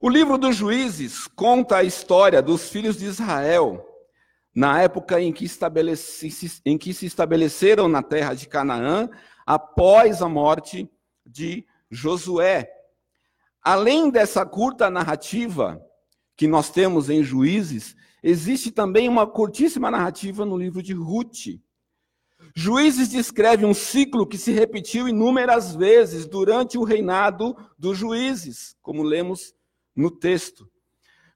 O 0.00 0.08
livro 0.08 0.38
dos 0.38 0.56
juízes 0.56 1.26
conta 1.26 1.76
a 1.76 1.84
história 1.84 2.40
dos 2.40 2.68
filhos 2.68 2.96
de 2.96 3.04
Israel 3.04 3.84
na 4.54 4.80
época 4.82 5.20
em 5.20 5.32
que, 5.32 5.46
em 6.64 6.78
que 6.78 6.94
se 6.94 7.06
estabeleceram 7.06 7.88
na 7.88 8.02
terra 8.02 8.34
de 8.34 8.48
Canaã 8.48 9.08
após 9.46 10.20
a 10.20 10.28
morte 10.28 10.90
de 11.24 11.64
Josué. 11.90 12.68
Além 13.62 14.10
dessa 14.10 14.44
curta 14.46 14.90
narrativa 14.90 15.80
que 16.36 16.46
nós 16.46 16.70
temos 16.70 17.10
em 17.10 17.22
Juízes, 17.22 17.94
existe 18.22 18.70
também 18.70 19.08
uma 19.08 19.26
curtíssima 19.26 19.90
narrativa 19.90 20.44
no 20.44 20.56
livro 20.56 20.82
de 20.82 20.92
Ruth. 20.92 21.60
Juízes 22.60 23.08
descreve 23.08 23.64
um 23.64 23.72
ciclo 23.72 24.26
que 24.26 24.36
se 24.36 24.50
repetiu 24.50 25.06
inúmeras 25.06 25.76
vezes 25.76 26.26
durante 26.26 26.76
o 26.76 26.82
reinado 26.82 27.56
dos 27.78 27.96
juízes, 27.96 28.74
como 28.82 29.04
lemos 29.04 29.54
no 29.94 30.10
texto. 30.10 30.68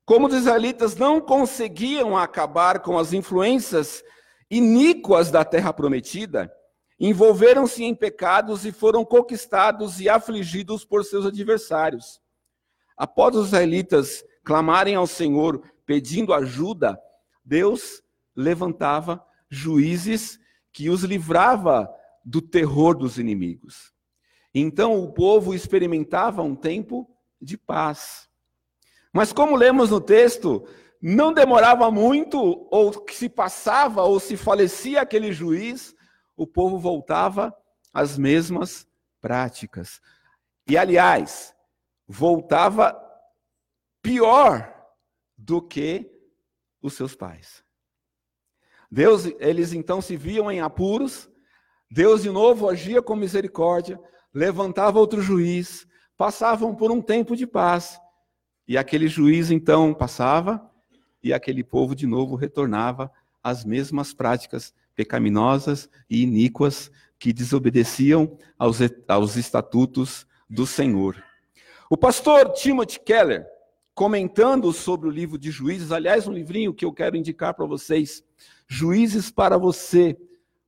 Como 0.04 0.26
os 0.26 0.34
israelitas 0.34 0.96
não 0.96 1.20
conseguiam 1.20 2.18
acabar 2.18 2.80
com 2.80 2.98
as 2.98 3.12
influências 3.12 4.02
iníquas 4.50 5.30
da 5.30 5.44
terra 5.44 5.72
prometida, 5.72 6.52
envolveram-se 6.98 7.84
em 7.84 7.94
pecados 7.94 8.66
e 8.66 8.72
foram 8.72 9.04
conquistados 9.04 10.00
e 10.00 10.08
afligidos 10.08 10.84
por 10.84 11.04
seus 11.04 11.24
adversários. 11.24 12.20
Após 12.96 13.36
os 13.36 13.46
israelitas 13.46 14.24
clamarem 14.42 14.96
ao 14.96 15.06
Senhor 15.06 15.62
pedindo 15.86 16.34
ajuda, 16.34 16.98
Deus 17.44 18.02
levantava 18.34 19.24
juízes 19.48 20.41
que 20.72 20.88
os 20.88 21.02
livrava 21.02 21.88
do 22.24 22.40
terror 22.40 22.94
dos 22.96 23.18
inimigos. 23.18 23.92
Então 24.54 25.02
o 25.02 25.12
povo 25.12 25.54
experimentava 25.54 26.42
um 26.42 26.54
tempo 26.54 27.08
de 27.40 27.56
paz. 27.56 28.28
Mas 29.12 29.32
como 29.32 29.56
lemos 29.56 29.90
no 29.90 30.00
texto, 30.00 30.66
não 31.00 31.32
demorava 31.32 31.90
muito, 31.90 32.38
ou 32.70 32.92
se 33.10 33.28
passava, 33.28 34.02
ou 34.02 34.20
se 34.20 34.36
falecia 34.36 35.02
aquele 35.02 35.32
juiz, 35.32 35.94
o 36.36 36.46
povo 36.46 36.78
voltava 36.78 37.54
às 37.92 38.16
mesmas 38.16 38.86
práticas. 39.20 40.00
E, 40.68 40.78
aliás, 40.78 41.54
voltava 42.06 42.96
pior 44.00 44.72
do 45.36 45.60
que 45.60 46.10
os 46.80 46.94
seus 46.94 47.14
pais. 47.14 47.64
Deus, 48.92 49.24
eles 49.40 49.72
então 49.72 50.02
se 50.02 50.18
viam 50.18 50.52
em 50.52 50.60
apuros, 50.60 51.26
Deus 51.90 52.22
de 52.22 52.28
novo 52.28 52.68
agia 52.68 53.00
com 53.00 53.16
misericórdia, 53.16 53.98
levantava 54.34 54.98
outro 54.98 55.22
juiz, 55.22 55.86
passavam 56.14 56.74
por 56.74 56.90
um 56.90 57.00
tempo 57.00 57.34
de 57.34 57.46
paz, 57.46 57.98
e 58.68 58.76
aquele 58.76 59.08
juiz 59.08 59.50
então 59.50 59.94
passava, 59.94 60.70
e 61.22 61.32
aquele 61.32 61.64
povo 61.64 61.94
de 61.94 62.06
novo 62.06 62.36
retornava 62.36 63.10
às 63.42 63.64
mesmas 63.64 64.12
práticas 64.12 64.74
pecaminosas 64.94 65.88
e 66.10 66.22
iníquas 66.22 66.90
que 67.18 67.32
desobedeciam 67.32 68.36
aos, 68.58 68.80
aos 69.08 69.36
estatutos 69.36 70.26
do 70.50 70.66
Senhor. 70.66 71.16
O 71.88 71.96
pastor 71.96 72.52
Timothy 72.52 73.00
Keller, 73.00 73.46
comentando 73.94 74.72
sobre 74.72 75.08
o 75.08 75.10
livro 75.10 75.38
de 75.38 75.50
Juízes, 75.50 75.92
aliás, 75.92 76.26
um 76.26 76.32
livrinho 76.32 76.74
que 76.74 76.84
eu 76.84 76.92
quero 76.92 77.16
indicar 77.16 77.54
para 77.54 77.66
vocês, 77.66 78.24
Juízes 78.66 79.30
para 79.30 79.58
você, 79.58 80.16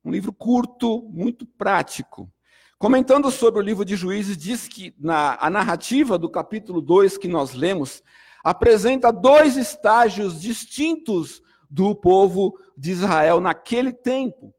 um 0.03 0.11
livro 0.11 0.31
curto, 0.31 1.01
muito 1.09 1.45
prático. 1.45 2.31
Comentando 2.77 3.31
sobre 3.31 3.59
o 3.59 3.63
livro 3.63 3.83
de 3.83 3.95
Juízes, 3.95 4.37
diz 4.37 4.67
que 4.67 4.93
na, 4.99 5.37
a 5.39 5.49
narrativa 5.49 6.17
do 6.17 6.29
capítulo 6.29 6.81
2 6.81 7.17
que 7.17 7.27
nós 7.27 7.53
lemos 7.53 8.03
apresenta 8.43 9.11
dois 9.11 9.57
estágios 9.57 10.39
distintos 10.39 11.41
do 11.69 11.95
povo 11.95 12.55
de 12.77 12.91
Israel 12.91 13.39
naquele 13.39 13.91
tempo. 13.91 14.53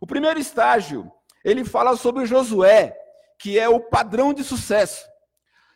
O 0.00 0.06
primeiro 0.06 0.38
estágio, 0.38 1.10
ele 1.44 1.64
fala 1.64 1.96
sobre 1.96 2.24
Josué, 2.24 2.94
que 3.38 3.58
é 3.58 3.68
o 3.68 3.80
padrão 3.80 4.32
de 4.32 4.44
sucesso. 4.44 5.04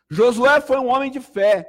Josué 0.08 0.60
foi 0.60 0.78
um 0.78 0.88
homem 0.88 1.10
de 1.10 1.18
fé. 1.18 1.68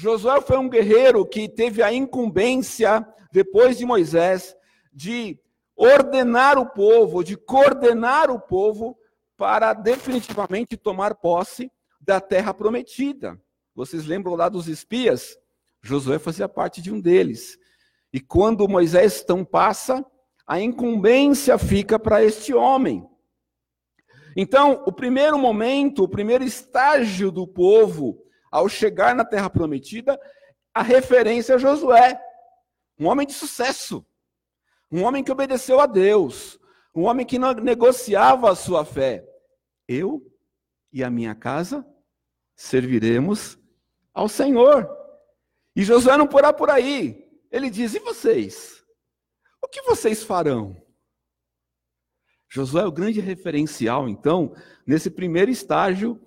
Josué 0.00 0.40
foi 0.40 0.56
um 0.56 0.66
guerreiro 0.66 1.26
que 1.26 1.46
teve 1.46 1.82
a 1.82 1.92
incumbência, 1.92 3.06
depois 3.30 3.76
de 3.76 3.84
Moisés, 3.84 4.56
de 4.90 5.38
ordenar 5.76 6.56
o 6.56 6.64
povo, 6.64 7.22
de 7.22 7.36
coordenar 7.36 8.30
o 8.30 8.40
povo 8.40 8.96
para 9.36 9.74
definitivamente 9.74 10.74
tomar 10.74 11.16
posse 11.16 11.70
da 12.00 12.18
terra 12.18 12.54
prometida. 12.54 13.38
Vocês 13.74 14.06
lembram 14.06 14.34
lá 14.36 14.48
dos 14.48 14.68
espias? 14.68 15.36
Josué 15.82 16.18
fazia 16.18 16.48
parte 16.48 16.80
de 16.80 16.90
um 16.90 16.98
deles. 16.98 17.58
E 18.10 18.20
quando 18.20 18.66
Moisés 18.66 19.20
então 19.22 19.44
passa, 19.44 20.02
a 20.46 20.58
incumbência 20.58 21.58
fica 21.58 21.98
para 21.98 22.24
este 22.24 22.54
homem. 22.54 23.06
Então, 24.34 24.82
o 24.86 24.92
primeiro 24.92 25.38
momento, 25.38 26.04
o 26.04 26.08
primeiro 26.08 26.42
estágio 26.42 27.30
do 27.30 27.46
povo 27.46 28.29
ao 28.50 28.68
chegar 28.68 29.14
na 29.14 29.24
terra 29.24 29.48
prometida, 29.48 30.20
a 30.74 30.82
referência 30.82 31.54
é 31.54 31.58
Josué, 31.58 32.20
um 32.98 33.06
homem 33.06 33.26
de 33.26 33.32
sucesso, 33.32 34.04
um 34.90 35.02
homem 35.04 35.22
que 35.22 35.32
obedeceu 35.32 35.80
a 35.80 35.86
Deus, 35.86 36.58
um 36.94 37.04
homem 37.04 37.24
que 37.24 37.38
negociava 37.38 38.50
a 38.50 38.56
sua 38.56 38.84
fé. 38.84 39.24
Eu 39.86 40.22
e 40.92 41.02
a 41.04 41.10
minha 41.10 41.34
casa 41.34 41.86
serviremos 42.56 43.58
ao 44.12 44.28
Senhor. 44.28 44.88
E 45.74 45.82
Josué 45.82 46.16
não 46.16 46.26
porá 46.26 46.52
por 46.52 46.70
aí. 46.70 47.26
Ele 47.50 47.70
diz: 47.70 47.94
E 47.94 48.00
vocês? 48.00 48.84
O 49.62 49.68
que 49.68 49.82
vocês 49.82 50.22
farão? 50.22 50.76
Josué 52.48 52.82
é 52.82 52.86
o 52.86 52.92
grande 52.92 53.20
referencial, 53.20 54.08
então, 54.08 54.52
nesse 54.84 55.08
primeiro 55.08 55.52
estágio 55.52 56.20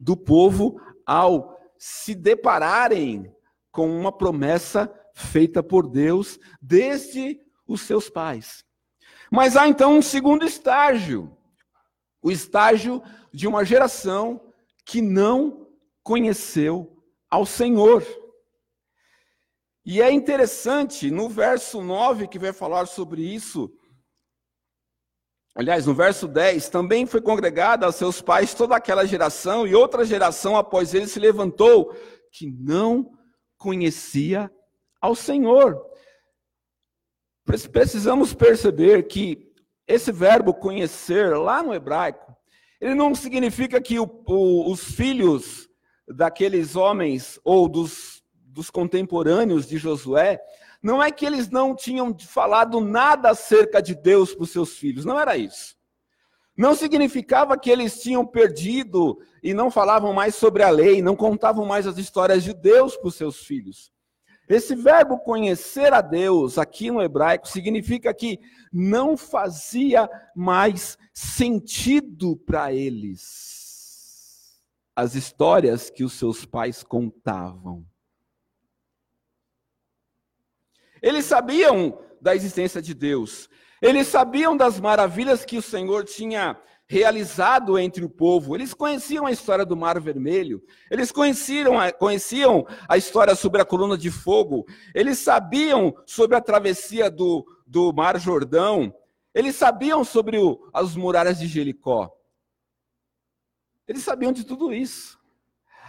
do 0.00 0.16
povo 0.16 0.80
ao 1.04 1.55
se 1.78 2.14
depararem 2.14 3.34
com 3.70 3.88
uma 3.88 4.10
promessa 4.10 4.92
feita 5.14 5.62
por 5.62 5.88
Deus 5.88 6.38
desde 6.60 7.40
os 7.66 7.82
seus 7.82 8.08
pais. 8.08 8.64
Mas 9.30 9.56
há 9.56 9.66
então 9.66 9.98
um 9.98 10.02
segundo 10.02 10.44
estágio, 10.44 11.36
o 12.22 12.30
estágio 12.30 13.02
de 13.32 13.46
uma 13.46 13.64
geração 13.64 14.52
que 14.84 15.02
não 15.02 15.68
conheceu 16.02 17.02
ao 17.28 17.44
Senhor. 17.44 18.04
E 19.84 20.00
é 20.00 20.10
interessante, 20.10 21.10
no 21.10 21.28
verso 21.28 21.82
9, 21.82 22.28
que 22.28 22.38
vai 22.38 22.52
falar 22.52 22.86
sobre 22.86 23.22
isso, 23.22 23.72
Aliás, 25.58 25.86
no 25.86 25.94
verso 25.94 26.28
10, 26.28 26.68
também 26.68 27.06
foi 27.06 27.22
congregada 27.22 27.86
aos 27.86 27.94
seus 27.94 28.20
pais 28.20 28.52
toda 28.52 28.76
aquela 28.76 29.06
geração, 29.06 29.66
e 29.66 29.74
outra 29.74 30.04
geração 30.04 30.54
após 30.54 30.92
ele 30.92 31.06
se 31.06 31.18
levantou, 31.18 31.96
que 32.30 32.46
não 32.46 33.10
conhecia 33.56 34.50
ao 35.00 35.14
Senhor. 35.14 35.82
Precisamos 37.72 38.34
perceber 38.34 39.04
que 39.04 39.50
esse 39.88 40.12
verbo 40.12 40.52
conhecer, 40.52 41.34
lá 41.38 41.62
no 41.62 41.72
hebraico, 41.72 42.36
ele 42.78 42.94
não 42.94 43.14
significa 43.14 43.80
que 43.80 43.98
o, 43.98 44.04
o, 44.26 44.70
os 44.70 44.84
filhos 44.84 45.70
daqueles 46.06 46.76
homens 46.76 47.40
ou 47.42 47.66
dos, 47.66 48.22
dos 48.34 48.68
contemporâneos 48.68 49.66
de 49.66 49.78
Josué 49.78 50.38
não 50.82 51.02
é 51.02 51.10
que 51.10 51.24
eles 51.24 51.50
não 51.50 51.74
tinham 51.74 52.16
falado 52.18 52.80
nada 52.80 53.30
acerca 53.30 53.82
de 53.82 53.94
Deus 53.94 54.34
para 54.34 54.44
os 54.44 54.50
seus 54.50 54.76
filhos, 54.76 55.04
não 55.04 55.18
era 55.18 55.36
isso. 55.36 55.76
Não 56.56 56.74
significava 56.74 57.58
que 57.58 57.70
eles 57.70 58.00
tinham 58.00 58.24
perdido 58.24 59.18
e 59.42 59.52
não 59.52 59.70
falavam 59.70 60.12
mais 60.12 60.34
sobre 60.34 60.62
a 60.62 60.70
lei, 60.70 61.02
não 61.02 61.14
contavam 61.14 61.66
mais 61.66 61.86
as 61.86 61.98
histórias 61.98 62.42
de 62.42 62.54
Deus 62.54 62.96
para 62.96 63.08
os 63.08 63.14
seus 63.14 63.40
filhos. 63.40 63.92
Esse 64.48 64.74
verbo 64.74 65.18
conhecer 65.18 65.92
a 65.92 66.00
Deus, 66.00 66.56
aqui 66.56 66.90
no 66.90 67.02
hebraico, 67.02 67.48
significa 67.48 68.14
que 68.14 68.38
não 68.72 69.16
fazia 69.16 70.08
mais 70.34 70.96
sentido 71.12 72.36
para 72.36 72.72
eles 72.72 73.56
as 74.94 75.14
histórias 75.14 75.90
que 75.90 76.02
os 76.02 76.14
seus 76.14 76.46
pais 76.46 76.82
contavam. 76.82 77.84
Eles 81.06 81.24
sabiam 81.24 82.00
da 82.20 82.34
existência 82.34 82.82
de 82.82 82.92
Deus. 82.92 83.48
Eles 83.80 84.08
sabiam 84.08 84.56
das 84.56 84.80
maravilhas 84.80 85.44
que 85.44 85.56
o 85.56 85.62
Senhor 85.62 86.02
tinha 86.02 86.60
realizado 86.88 87.78
entre 87.78 88.04
o 88.04 88.10
povo. 88.10 88.56
Eles 88.56 88.74
conheciam 88.74 89.24
a 89.24 89.30
história 89.30 89.64
do 89.64 89.76
Mar 89.76 90.00
Vermelho. 90.00 90.60
Eles 90.90 91.12
conheciam, 91.12 91.74
conheciam 92.00 92.66
a 92.88 92.96
história 92.96 93.36
sobre 93.36 93.62
a 93.62 93.64
coluna 93.64 93.96
de 93.96 94.10
fogo. 94.10 94.66
Eles 94.92 95.20
sabiam 95.20 95.94
sobre 96.04 96.36
a 96.36 96.40
travessia 96.40 97.08
do, 97.08 97.46
do 97.64 97.92
Mar 97.92 98.18
Jordão. 98.18 98.92
Eles 99.32 99.54
sabiam 99.54 100.02
sobre 100.02 100.38
o, 100.38 100.68
as 100.74 100.96
muralhas 100.96 101.38
de 101.38 101.46
Jericó. 101.46 102.10
Eles 103.86 104.02
sabiam 104.02 104.32
de 104.32 104.42
tudo 104.42 104.74
isso. 104.74 105.20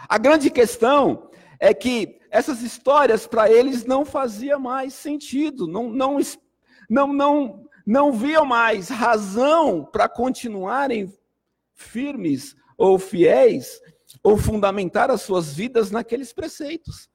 A 0.07 0.19
grande 0.19 0.51
questão 0.51 1.27
é 1.59 1.73
que 1.73 2.19
essas 2.37 2.61
histórias 2.61 3.25
para 3.25 3.51
eles 3.51 3.83
não 3.83 4.05
fazia 4.05 4.59
mais 4.59 4.93
sentido, 4.93 5.65
não, 5.65 5.89
não, 5.89 6.19
não, 6.87 7.11
não, 7.11 7.69
não 7.83 8.11
viam 8.11 8.45
mais 8.45 8.89
razão 8.89 9.83
para 9.83 10.07
continuarem 10.07 11.11
firmes 11.73 12.55
ou 12.77 12.99
fiéis 12.99 13.81
ou 14.21 14.37
fundamentar 14.37 15.09
as 15.09 15.23
suas 15.23 15.55
vidas 15.55 15.89
naqueles 15.89 16.31
preceitos. 16.31 17.09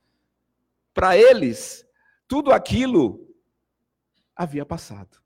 Para 0.93 1.17
eles, 1.17 1.87
tudo 2.27 2.51
aquilo 2.51 3.33
havia 4.35 4.67
passado. 4.67 5.23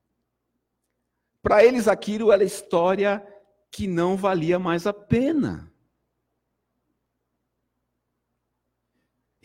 Para 1.42 1.64
eles, 1.64 1.88
aquilo 1.88 2.30
era 2.30 2.44
história 2.44 3.26
que 3.70 3.86
não 3.86 4.14
valia 4.14 4.58
mais 4.58 4.86
a 4.86 4.92
pena. 4.92 5.72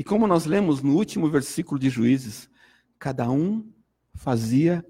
E 0.01 0.03
como 0.03 0.25
nós 0.25 0.47
lemos 0.47 0.81
no 0.81 0.95
último 0.95 1.29
versículo 1.29 1.79
de 1.79 1.87
Juízes, 1.87 2.49
cada 2.97 3.29
um 3.29 3.71
fazia 4.15 4.83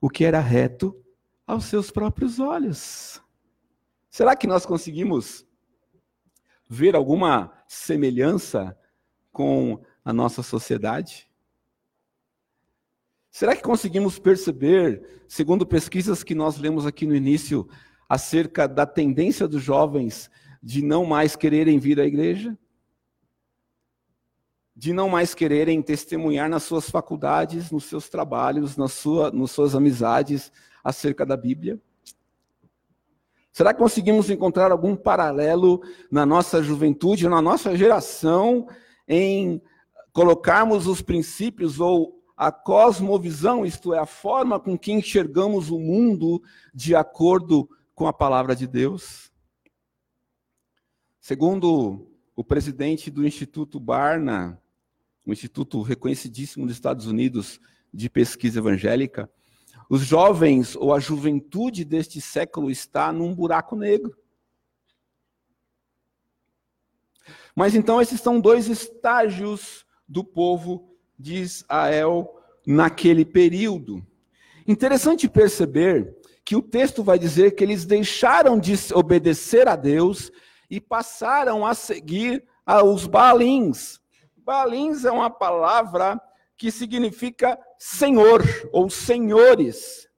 o 0.00 0.08
que 0.08 0.24
era 0.24 0.40
reto 0.40 0.98
aos 1.46 1.66
seus 1.66 1.90
próprios 1.90 2.40
olhos. 2.40 3.20
Será 4.08 4.34
que 4.34 4.46
nós 4.46 4.64
conseguimos 4.64 5.46
ver 6.66 6.96
alguma 6.96 7.52
semelhança 7.68 8.74
com 9.30 9.84
a 10.02 10.14
nossa 10.14 10.42
sociedade? 10.42 11.28
Será 13.30 13.54
que 13.54 13.60
conseguimos 13.60 14.18
perceber, 14.18 15.24
segundo 15.28 15.66
pesquisas 15.66 16.22
que 16.22 16.34
nós 16.34 16.56
lemos 16.56 16.86
aqui 16.86 17.06
no 17.06 17.14
início, 17.14 17.68
acerca 18.08 18.66
da 18.66 18.86
tendência 18.86 19.46
dos 19.46 19.62
jovens 19.62 20.30
de 20.62 20.80
não 20.80 21.04
mais 21.04 21.36
quererem 21.36 21.78
vir 21.78 22.00
à 22.00 22.06
igreja? 22.06 22.58
De 24.76 24.92
não 24.92 25.08
mais 25.08 25.34
quererem 25.34 25.80
testemunhar 25.80 26.48
nas 26.48 26.64
suas 26.64 26.90
faculdades, 26.90 27.70
nos 27.70 27.84
seus 27.84 28.08
trabalhos, 28.08 28.76
na 28.76 28.88
sua, 28.88 29.30
nas 29.30 29.50
suas 29.50 29.74
amizades 29.74 30.50
acerca 30.82 31.24
da 31.24 31.36
Bíblia? 31.36 31.80
Será 33.52 33.72
que 33.72 33.78
conseguimos 33.78 34.30
encontrar 34.30 34.72
algum 34.72 34.96
paralelo 34.96 35.80
na 36.10 36.26
nossa 36.26 36.60
juventude, 36.60 37.28
na 37.28 37.40
nossa 37.40 37.76
geração, 37.76 38.66
em 39.06 39.62
colocarmos 40.12 40.88
os 40.88 41.00
princípios 41.00 41.78
ou 41.78 42.20
a 42.36 42.50
cosmovisão, 42.50 43.64
isto 43.64 43.94
é, 43.94 43.98
a 44.00 44.06
forma 44.06 44.58
com 44.58 44.76
que 44.76 44.90
enxergamos 44.90 45.70
o 45.70 45.78
mundo 45.78 46.42
de 46.74 46.96
acordo 46.96 47.70
com 47.94 48.08
a 48.08 48.12
palavra 48.12 48.56
de 48.56 48.66
Deus? 48.66 49.30
Segundo 51.20 52.08
o 52.34 52.42
presidente 52.42 53.08
do 53.08 53.24
Instituto 53.24 53.78
Barna, 53.78 54.60
um 55.26 55.32
instituto 55.32 55.80
reconhecidíssimo 55.82 56.66
dos 56.66 56.76
Estados 56.76 57.06
Unidos 57.06 57.60
de 57.92 58.10
pesquisa 58.10 58.58
evangélica, 58.58 59.30
os 59.88 60.02
jovens 60.02 60.74
ou 60.76 60.92
a 60.92 61.00
juventude 61.00 61.84
deste 61.84 62.20
século 62.20 62.70
está 62.70 63.12
num 63.12 63.34
buraco 63.34 63.76
negro. 63.76 64.16
Mas 67.54 67.74
então 67.74 68.00
esses 68.00 68.20
são 68.20 68.40
dois 68.40 68.68
estágios 68.68 69.86
do 70.08 70.24
povo 70.24 70.96
de 71.18 71.36
Israel 71.36 72.34
naquele 72.66 73.24
período. 73.24 74.04
Interessante 74.66 75.28
perceber 75.28 76.16
que 76.44 76.56
o 76.56 76.62
texto 76.62 77.02
vai 77.02 77.18
dizer 77.18 77.54
que 77.54 77.62
eles 77.62 77.84
deixaram 77.84 78.58
de 78.58 78.74
obedecer 78.92 79.68
a 79.68 79.76
Deus 79.76 80.30
e 80.68 80.80
passaram 80.80 81.64
a 81.64 81.74
seguir 81.74 82.44
aos 82.66 83.06
Baalins. 83.06 84.00
Baalins 84.44 85.04
é 85.04 85.10
uma 85.10 85.30
palavra 85.30 86.20
que 86.56 86.70
significa 86.70 87.58
senhor 87.78 88.42
ou 88.72 88.90
senhores. 88.90 90.08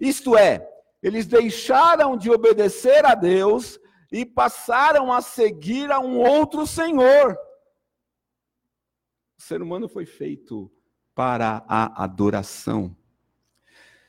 Isto 0.00 0.36
é, 0.36 0.68
eles 1.02 1.26
deixaram 1.26 2.16
de 2.16 2.30
obedecer 2.30 3.04
a 3.04 3.14
Deus 3.14 3.78
e 4.10 4.24
passaram 4.24 5.12
a 5.12 5.20
seguir 5.20 5.92
a 5.92 6.00
um 6.00 6.18
outro 6.18 6.66
senhor. 6.66 7.36
O 9.38 9.42
ser 9.42 9.60
humano 9.60 9.88
foi 9.88 10.06
feito 10.06 10.70
para 11.14 11.64
a 11.68 12.02
adoração. 12.02 12.96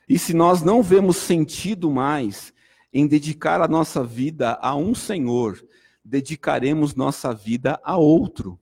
E 0.07 0.17
se 0.17 0.33
nós 0.33 0.61
não 0.61 0.81
vemos 0.81 1.17
sentido 1.17 1.91
mais 1.91 2.53
em 2.93 3.05
dedicar 3.05 3.61
a 3.61 3.67
nossa 3.67 4.03
vida 4.03 4.57
a 4.61 4.73
um 4.75 4.95
Senhor, 4.95 5.61
dedicaremos 6.03 6.95
nossa 6.95 7.33
vida 7.33 7.79
a 7.83 7.97
outro. 7.97 8.57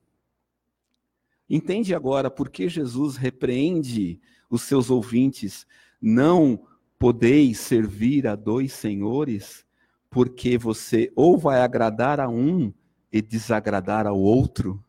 Entende 1.50 1.94
agora 1.94 2.32
por 2.32 2.50
que 2.50 2.68
Jesus 2.68 3.18
repreende 3.18 4.20
os 4.50 4.64
seus 4.64 4.90
ouvintes? 4.90 5.68
Não 6.02 6.66
podeis 6.98 7.60
servir 7.60 8.28
a 8.28 8.36
dois 8.36 8.74
senhores, 8.74 9.66
porque 10.10 10.58
você 10.58 11.12
ou 11.16 11.38
vai 11.38 11.62
agradar 11.62 12.20
a 12.20 12.28
um 12.28 12.74
e 13.12 13.22
desagradar 13.22 14.08
ao 14.08 14.20
outro. 14.20 14.84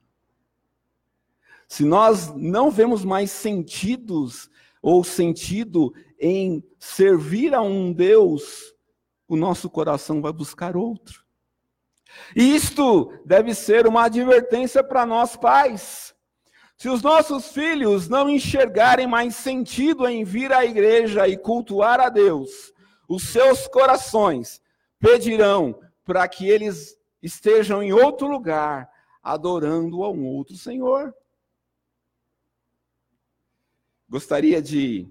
Se 1.69 1.85
nós 1.85 2.35
não 2.35 2.71
vemos 2.71 3.05
mais 3.05 3.31
sentidos 3.31 4.49
ou 4.81 5.05
sentido 5.05 5.93
em 6.19 6.65
servir 6.79 7.55
a 7.55 7.61
um 7.61 7.93
Deus, 7.93 8.75
o 9.29 9.37
nosso 9.37 9.69
coração 9.69 10.23
vai 10.23 10.33
buscar 10.33 10.77
outro. 10.77 11.25
E 12.35 12.55
isto 12.55 13.13
deve 13.27 13.55
ser 13.55 13.87
uma 13.87 14.05
advertência 14.05 14.83
para 14.83 15.05
nós 15.05 15.37
pais. 15.37 16.16
Se 16.77 16.91
os 16.91 17.01
nossos 17.01 17.49
filhos 17.53 18.07
não 18.07 18.29
enxergarem 18.29 19.07
mais 19.07 19.35
sentido 19.35 20.07
em 20.07 20.25
vir 20.25 20.53
à 20.53 20.65
igreja 20.65 21.27
e 21.27 21.37
cultuar 21.37 22.01
a 22.01 22.11
Deus, 22.11 22.71
os 23.09 23.23
seus 23.23 23.67
corações 23.67 24.61
pedirão 24.99 25.81
para 26.05 26.29
que 26.29 26.47
eles 26.47 26.99
estejam 27.23 27.83
em 27.83 27.95
outro 27.95 28.27
lugar, 28.29 28.91
adorando 29.23 30.05
a 30.05 30.11
um 30.11 30.27
outro 30.27 30.55
Senhor. 30.55 31.15
Gostaria 34.07 34.61
de, 34.61 35.09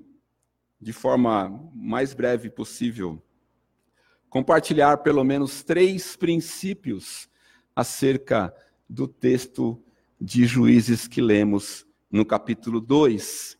de 0.79 0.93
forma 0.93 1.49
mais 1.73 2.13
breve 2.13 2.49
possível, 2.49 3.21
compartilhar 4.29 4.97
pelo 4.97 5.23
menos 5.23 5.63
três 5.63 6.15
princípios 6.15 7.27
acerca 7.75 8.55
do 8.87 9.07
texto 9.07 9.83
de 10.19 10.45
Juízes 10.45 11.07
que 11.07 11.21
lemos 11.21 11.85
no 12.11 12.25
capítulo 12.25 12.79
2. 12.79 13.57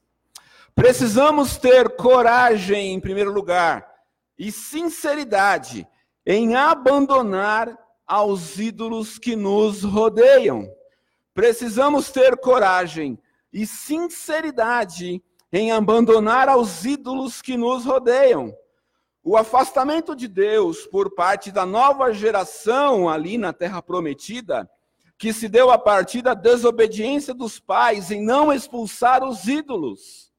Precisamos 0.74 1.58
ter 1.58 1.96
coragem, 1.96 2.94
em 2.94 3.00
primeiro 3.00 3.32
lugar, 3.32 3.88
e 4.38 4.52
sinceridade 4.52 5.88
em 6.26 6.56
abandonar 6.56 7.78
aos 8.06 8.58
ídolos 8.58 9.18
que 9.18 9.36
nos 9.36 9.84
rodeiam. 9.84 10.68
Precisamos 11.34 12.12
ter 12.12 12.38
coragem 12.38 13.20
e 13.52 13.66
sinceridade 13.66 15.24
em 15.52 15.72
abandonar 15.72 16.50
aos 16.50 16.84
ídolos 16.84 17.42
que 17.42 17.56
nos 17.56 17.86
rodeiam. 17.86 18.54
O 19.24 19.38
afastamento 19.38 20.16
de 20.16 20.28
Deus 20.28 20.86
por 20.86 21.16
parte 21.16 21.52
da 21.52 21.66
nova 21.66 22.14
geração 22.14 23.10
ali 23.10 23.38
na 23.38 23.54
Terra 23.54 23.82
Prometida, 23.82 24.70
que 25.18 25.32
se 25.32 25.48
deu 25.48 25.70
a 25.72 25.78
partir 25.78 26.22
da 26.22 26.34
desobediência 26.34 27.34
dos 27.34 27.60
pais 27.60 28.12
em 28.12 28.22
não 28.24 28.52
expulsar 28.52 29.24
os 29.24 29.48
ídolos. 29.48 30.34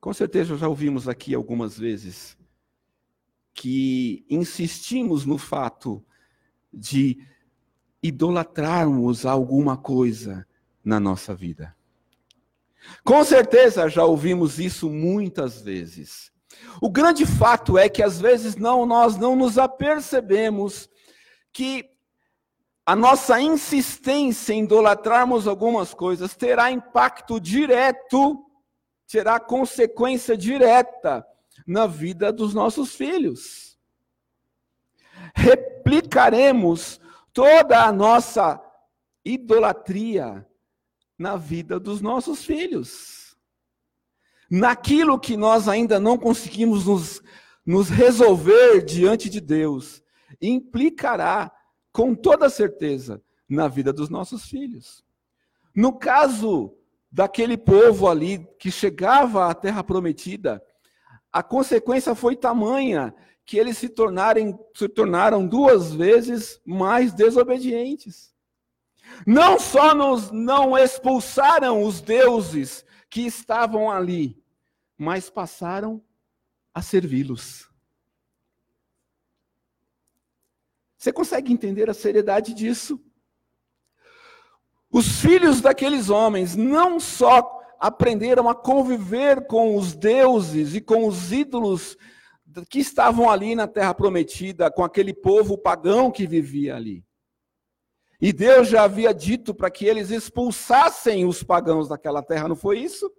Com 0.00 0.12
certeza 0.12 0.56
já 0.56 0.68
ouvimos 0.68 1.08
aqui 1.08 1.34
algumas 1.34 1.76
vezes 1.76 2.38
que 3.52 4.24
insistimos 4.30 5.26
no 5.26 5.36
fato 5.36 6.04
de 6.72 7.26
idolatrarmos 8.00 9.26
alguma 9.26 9.76
coisa 9.76 10.46
na 10.84 11.00
nossa 11.00 11.34
vida. 11.34 11.76
Com 13.02 13.24
certeza 13.24 13.88
já 13.88 14.04
ouvimos 14.04 14.60
isso 14.60 14.88
muitas 14.88 15.60
vezes. 15.60 16.32
O 16.80 16.90
grande 16.90 17.26
fato 17.26 17.76
é 17.76 17.88
que 17.88 18.02
às 18.02 18.20
vezes 18.20 18.56
não 18.56 18.86
nós 18.86 19.16
não 19.16 19.34
nos 19.34 19.58
apercebemos 19.58 20.88
que 21.52 21.88
a 22.86 22.96
nossa 22.96 23.40
insistência 23.40 24.54
em 24.54 24.64
idolatrarmos 24.64 25.46
algumas 25.46 25.92
coisas 25.92 26.34
terá 26.34 26.70
impacto 26.70 27.38
direto, 27.38 28.42
terá 29.06 29.38
consequência 29.38 30.36
direta 30.36 31.26
na 31.66 31.86
vida 31.86 32.32
dos 32.32 32.54
nossos 32.54 32.94
filhos. 32.94 33.78
Replicaremos 35.34 37.00
toda 37.32 37.84
a 37.84 37.92
nossa 37.92 38.58
idolatria 39.24 40.46
na 41.18 41.36
vida 41.36 41.78
dos 41.78 42.00
nossos 42.00 42.44
filhos. 42.44 43.17
Naquilo 44.50 45.18
que 45.18 45.36
nós 45.36 45.68
ainda 45.68 46.00
não 46.00 46.16
conseguimos 46.16 46.86
nos, 46.86 47.22
nos 47.64 47.88
resolver 47.88 48.82
diante 48.82 49.28
de 49.28 49.40
Deus, 49.40 50.02
implicará, 50.40 51.52
com 51.92 52.14
toda 52.14 52.48
certeza, 52.48 53.22
na 53.48 53.68
vida 53.68 53.92
dos 53.92 54.08
nossos 54.08 54.44
filhos. 54.44 55.04
No 55.74 55.92
caso 55.92 56.74
daquele 57.10 57.56
povo 57.56 58.08
ali 58.08 58.46
que 58.58 58.70
chegava 58.70 59.50
à 59.50 59.54
terra 59.54 59.82
prometida, 59.82 60.62
a 61.32 61.42
consequência 61.42 62.14
foi 62.14 62.36
tamanha 62.36 63.14
que 63.44 63.56
eles 63.56 63.78
se, 63.78 63.88
tornarem, 63.88 64.58
se 64.74 64.88
tornaram 64.88 65.46
duas 65.46 65.92
vezes 65.92 66.60
mais 66.66 67.14
desobedientes. 67.14 68.34
Não 69.26 69.58
só 69.58 69.94
nos 69.94 70.30
não 70.30 70.76
expulsaram 70.76 71.82
os 71.82 72.00
deuses 72.00 72.84
que 73.10 73.22
estavam 73.22 73.90
ali, 73.90 74.42
mas 74.96 75.30
passaram 75.30 76.02
a 76.74 76.82
servi-los. 76.82 77.68
Você 80.96 81.12
consegue 81.12 81.52
entender 81.52 81.88
a 81.88 81.94
seriedade 81.94 82.52
disso? 82.52 83.00
Os 84.90 85.20
filhos 85.20 85.60
daqueles 85.60 86.10
homens 86.10 86.56
não 86.56 86.98
só 86.98 87.56
aprenderam 87.78 88.48
a 88.48 88.54
conviver 88.54 89.46
com 89.46 89.76
os 89.76 89.94
deuses 89.94 90.74
e 90.74 90.80
com 90.80 91.06
os 91.06 91.30
ídolos 91.30 91.96
que 92.68 92.80
estavam 92.80 93.30
ali 93.30 93.54
na 93.54 93.68
terra 93.68 93.94
prometida, 93.94 94.70
com 94.70 94.82
aquele 94.82 95.14
povo 95.14 95.56
pagão 95.56 96.10
que 96.10 96.26
vivia 96.26 96.74
ali. 96.74 97.04
E 98.20 98.32
Deus 98.32 98.68
já 98.68 98.82
havia 98.82 99.14
dito 99.14 99.54
para 99.54 99.70
que 99.70 99.84
eles 99.84 100.10
expulsassem 100.10 101.24
os 101.24 101.42
pagãos 101.42 101.88
daquela 101.88 102.22
terra, 102.22 102.48
não 102.48 102.56
foi 102.56 102.80
isso? 102.80 103.10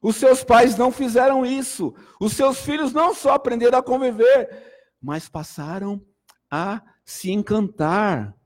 Os 0.00 0.16
seus 0.16 0.42
pais 0.42 0.76
não 0.76 0.90
fizeram 0.90 1.46
isso. 1.46 1.94
Os 2.20 2.32
seus 2.32 2.60
filhos 2.60 2.92
não 2.92 3.14
só 3.14 3.34
aprenderam 3.34 3.78
a 3.78 3.82
conviver, 3.82 4.50
mas 5.00 5.28
passaram 5.28 6.04
a 6.50 6.82
se 7.04 7.30
encantar 7.30 8.36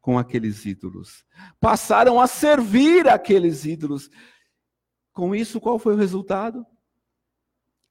com 0.00 0.16
aqueles 0.16 0.64
ídolos. 0.64 1.24
Passaram 1.58 2.20
a 2.20 2.28
servir 2.28 3.08
aqueles 3.08 3.64
ídolos. 3.64 4.08
Com 5.12 5.34
isso, 5.34 5.60
qual 5.60 5.78
foi 5.78 5.94
o 5.94 5.98
resultado? 5.98 6.64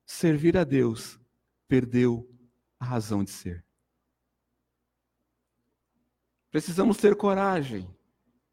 Servir 0.05 0.55
a 0.57 0.63
Deus 0.63 1.19
perdeu 1.67 2.29
a 2.79 2.85
razão 2.85 3.23
de 3.23 3.31
ser. 3.31 3.65
Precisamos 6.53 6.97
ter 6.97 7.15
coragem 7.15 7.89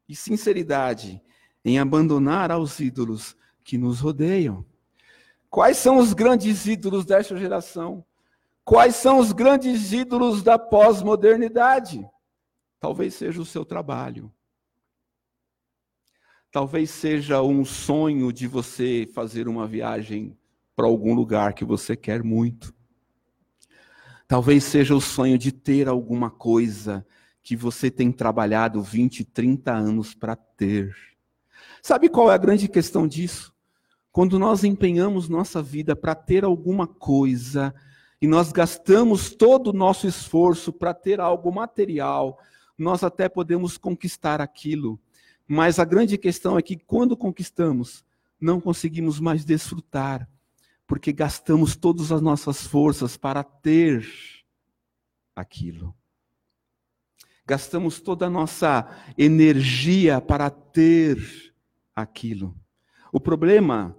e 0.09 0.15
sinceridade 0.15 1.21
em 1.63 1.77
abandonar 1.77 2.49
aos 2.49 2.79
ídolos 2.79 3.37
que 3.63 3.77
nos 3.77 3.99
rodeiam. 3.99 4.65
Quais 5.51 5.77
são 5.77 5.99
os 5.99 6.11
grandes 6.11 6.65
ídolos 6.65 7.05
desta 7.05 7.37
geração? 7.37 8.03
Quais 8.65 8.95
são 8.95 9.19
os 9.19 9.31
grandes 9.31 9.93
ídolos 9.93 10.41
da 10.41 10.57
pós-modernidade? 10.57 12.03
Talvez 12.79 13.13
seja 13.13 13.39
o 13.39 13.45
seu 13.45 13.63
trabalho. 13.63 14.33
Talvez 16.51 16.89
seja 16.89 17.43
um 17.43 17.63
sonho 17.63 18.33
de 18.33 18.47
você 18.47 19.07
fazer 19.13 19.47
uma 19.47 19.67
viagem 19.67 20.35
para 20.75 20.87
algum 20.87 21.13
lugar 21.13 21.53
que 21.53 21.63
você 21.63 21.95
quer 21.95 22.23
muito. 22.23 22.73
Talvez 24.27 24.63
seja 24.63 24.95
o 24.95 25.01
sonho 25.01 25.37
de 25.37 25.51
ter 25.51 25.87
alguma 25.87 26.31
coisa 26.31 27.05
que 27.43 27.55
você 27.55 27.89
tem 27.89 28.11
trabalhado 28.11 28.81
20, 28.81 29.23
30 29.25 29.71
anos 29.71 30.13
para 30.13 30.35
ter. 30.35 30.95
Sabe 31.81 32.09
qual 32.09 32.31
é 32.31 32.35
a 32.35 32.37
grande 32.37 32.67
questão 32.67 33.07
disso? 33.07 33.53
Quando 34.11 34.37
nós 34.37 34.63
empenhamos 34.63 35.29
nossa 35.29 35.61
vida 35.61 35.95
para 35.95 36.13
ter 36.13 36.43
alguma 36.43 36.85
coisa 36.85 37.73
e 38.21 38.27
nós 38.27 38.51
gastamos 38.51 39.33
todo 39.33 39.67
o 39.67 39.73
nosso 39.73 40.05
esforço 40.05 40.71
para 40.71 40.93
ter 40.93 41.19
algo 41.19 41.51
material, 41.51 42.37
nós 42.77 43.03
até 43.03 43.29
podemos 43.29 43.77
conquistar 43.77 44.41
aquilo. 44.41 44.99
Mas 45.47 45.79
a 45.79 45.85
grande 45.85 46.17
questão 46.17 46.57
é 46.57 46.61
que 46.61 46.77
quando 46.77 47.17
conquistamos, 47.17 48.05
não 48.39 48.59
conseguimos 48.59 49.19
mais 49.19 49.45
desfrutar, 49.45 50.29
porque 50.85 51.11
gastamos 51.11 51.75
todas 51.75 52.11
as 52.11 52.21
nossas 52.21 52.65
forças 52.65 53.15
para 53.17 53.43
ter 53.43 54.05
aquilo. 55.35 55.95
Gastamos 57.45 57.99
toda 57.99 58.27
a 58.27 58.29
nossa 58.29 58.87
energia 59.17 60.21
para 60.21 60.49
ter 60.49 61.53
aquilo. 61.95 62.55
O 63.11 63.19
problema 63.19 63.95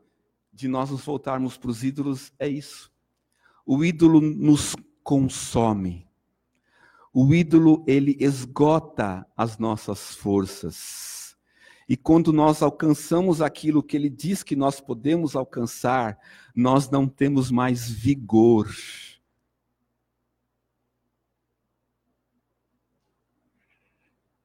de 0.52 0.68
nós 0.68 0.90
nos 0.90 1.04
voltarmos 1.04 1.56
para 1.56 1.70
os 1.70 1.82
ídolos 1.82 2.32
é 2.38 2.48
isso. 2.48 2.90
O 3.66 3.84
ídolo 3.84 4.20
nos 4.20 4.74
consome. 5.02 6.06
O 7.12 7.34
ídolo 7.34 7.84
ele 7.86 8.16
esgota 8.20 9.26
as 9.36 9.58
nossas 9.58 10.14
forças. 10.14 11.36
E 11.88 11.96
quando 11.96 12.32
nós 12.32 12.62
alcançamos 12.62 13.42
aquilo 13.42 13.82
que 13.82 13.96
ele 13.96 14.08
diz 14.08 14.42
que 14.42 14.56
nós 14.56 14.80
podemos 14.80 15.36
alcançar, 15.36 16.18
nós 16.54 16.88
não 16.88 17.06
temos 17.06 17.50
mais 17.50 17.90
vigor. 17.90 18.68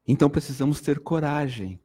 Então 0.08 0.30
precisamos 0.30 0.80
ter 0.80 1.00
coragem 1.00 1.80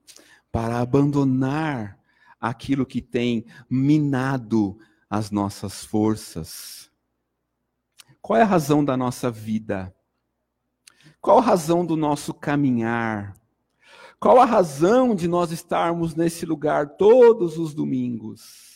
para 0.52 0.78
abandonar 0.78 1.98
aquilo 2.40 2.86
que 2.86 3.00
tem 3.00 3.44
minado 3.68 4.78
as 5.10 5.30
nossas 5.30 5.84
forças. 5.84 6.90
Qual 8.20 8.38
é 8.38 8.42
a 8.42 8.46
razão 8.46 8.84
da 8.84 8.96
nossa 8.96 9.30
vida? 9.30 9.94
Qual 11.20 11.38
a 11.38 11.42
razão 11.42 11.84
do 11.84 11.96
nosso 11.96 12.32
caminhar? 12.32 13.34
Qual 14.20 14.40
a 14.40 14.44
razão 14.44 15.14
de 15.14 15.26
nós 15.26 15.50
estarmos 15.50 16.14
nesse 16.14 16.46
lugar 16.46 16.96
todos 16.96 17.58
os 17.58 17.74
domingos? 17.74 18.71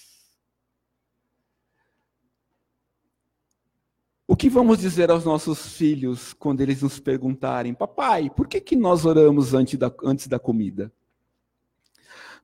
O 4.28 4.34
que 4.36 4.48
vamos 4.48 4.78
dizer 4.78 5.08
aos 5.10 5.24
nossos 5.24 5.74
filhos 5.76 6.32
quando 6.32 6.60
eles 6.60 6.82
nos 6.82 6.98
perguntarem, 6.98 7.72
papai, 7.72 8.28
por 8.28 8.48
que, 8.48 8.60
que 8.60 8.74
nós 8.74 9.04
oramos 9.04 9.54
antes 9.54 9.78
da, 9.78 9.94
antes 10.02 10.26
da 10.26 10.38
comida? 10.38 10.92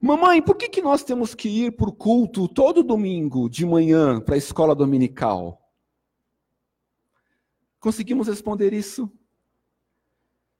Mamãe, 0.00 0.40
por 0.40 0.56
que, 0.56 0.68
que 0.68 0.80
nós 0.80 1.02
temos 1.02 1.34
que 1.34 1.48
ir 1.48 1.72
para 1.72 1.88
o 1.88 1.92
culto 1.92 2.46
todo 2.46 2.84
domingo 2.84 3.48
de 3.48 3.66
manhã 3.66 4.20
para 4.20 4.36
a 4.36 4.38
escola 4.38 4.76
dominical? 4.76 5.60
Conseguimos 7.80 8.28
responder 8.28 8.72
isso? 8.72 9.10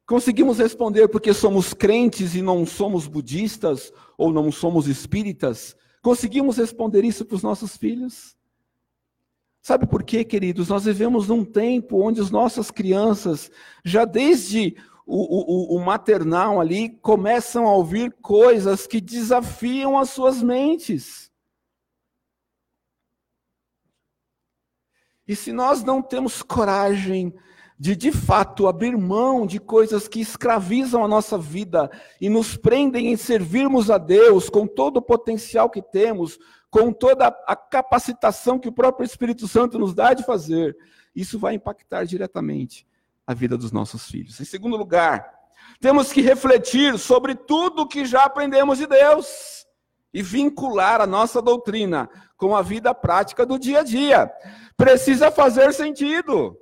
Conseguimos 0.05 0.57
responder 0.57 1.07
porque 1.07 1.33
somos 1.33 1.73
crentes 1.73 2.35
e 2.35 2.41
não 2.41 2.65
somos 2.65 3.07
budistas 3.07 3.93
ou 4.17 4.31
não 4.33 4.51
somos 4.51 4.87
espíritas? 4.87 5.73
Conseguimos 6.01 6.57
responder 6.57 7.05
isso 7.05 7.23
para 7.23 7.35
os 7.35 7.43
nossos 7.43 7.77
filhos? 7.77 8.35
Sabe 9.63 9.87
por 9.87 10.03
quê, 10.03 10.25
queridos? 10.25 10.67
Nós 10.67 10.83
vivemos 10.83 11.29
num 11.29 11.45
tempo 11.45 12.05
onde 12.05 12.19
as 12.19 12.29
nossas 12.29 12.69
crianças, 12.69 13.49
já 13.81 14.03
desde 14.03 14.75
o, 15.05 15.75
o, 15.75 15.77
o, 15.77 15.79
maternal 15.85 16.59
ali, 16.59 16.89
começam 16.89 17.65
a 17.65 17.73
ouvir 17.73 18.11
coisas 18.21 18.85
que 18.85 18.99
desafiam 18.99 19.97
as 19.97 20.09
suas 20.09 20.43
mentes. 20.43 21.31
E 25.25 25.33
se 25.33 25.53
nós 25.53 25.81
não 25.81 26.01
temos 26.01 26.41
coragem 26.41 27.33
de 27.79 27.95
de 27.95 28.11
fato 28.11 28.67
abrir 28.67 28.97
mão 28.97 29.47
de 29.47 29.59
coisas 29.59 30.09
que 30.09 30.19
escravizam 30.19 31.05
a 31.05 31.07
nossa 31.07 31.37
vida 31.37 31.89
e 32.19 32.27
nos 32.27 32.57
prendem 32.57 33.13
em 33.13 33.15
servirmos 33.15 33.89
a 33.89 33.97
Deus 33.97 34.49
com 34.49 34.67
todo 34.67 34.97
o 34.97 35.01
potencial 35.01 35.69
que 35.69 35.81
temos, 35.81 36.37
com 36.73 36.91
toda 36.91 37.27
a 37.27 37.55
capacitação 37.55 38.57
que 38.57 38.67
o 38.67 38.71
próprio 38.71 39.05
Espírito 39.05 39.47
Santo 39.47 39.77
nos 39.77 39.93
dá 39.93 40.15
de 40.15 40.23
fazer, 40.23 40.75
isso 41.15 41.37
vai 41.37 41.53
impactar 41.53 42.03
diretamente 42.03 42.87
a 43.27 43.33
vida 43.35 43.55
dos 43.55 43.71
nossos 43.71 44.09
filhos. 44.09 44.41
Em 44.41 44.43
segundo 44.43 44.75
lugar, 44.75 45.31
temos 45.79 46.11
que 46.11 46.19
refletir 46.19 46.97
sobre 46.97 47.35
tudo 47.35 47.87
que 47.87 48.05
já 48.05 48.23
aprendemos 48.23 48.79
de 48.79 48.87
Deus 48.87 49.67
e 50.11 50.23
vincular 50.23 50.99
a 50.99 51.05
nossa 51.05 51.43
doutrina 51.43 52.09
com 52.37 52.55
a 52.55 52.63
vida 52.63 52.91
prática 52.91 53.45
do 53.45 53.59
dia 53.59 53.81
a 53.81 53.83
dia. 53.83 54.33
Precisa 54.75 55.29
fazer 55.29 55.75
sentido. 55.75 56.57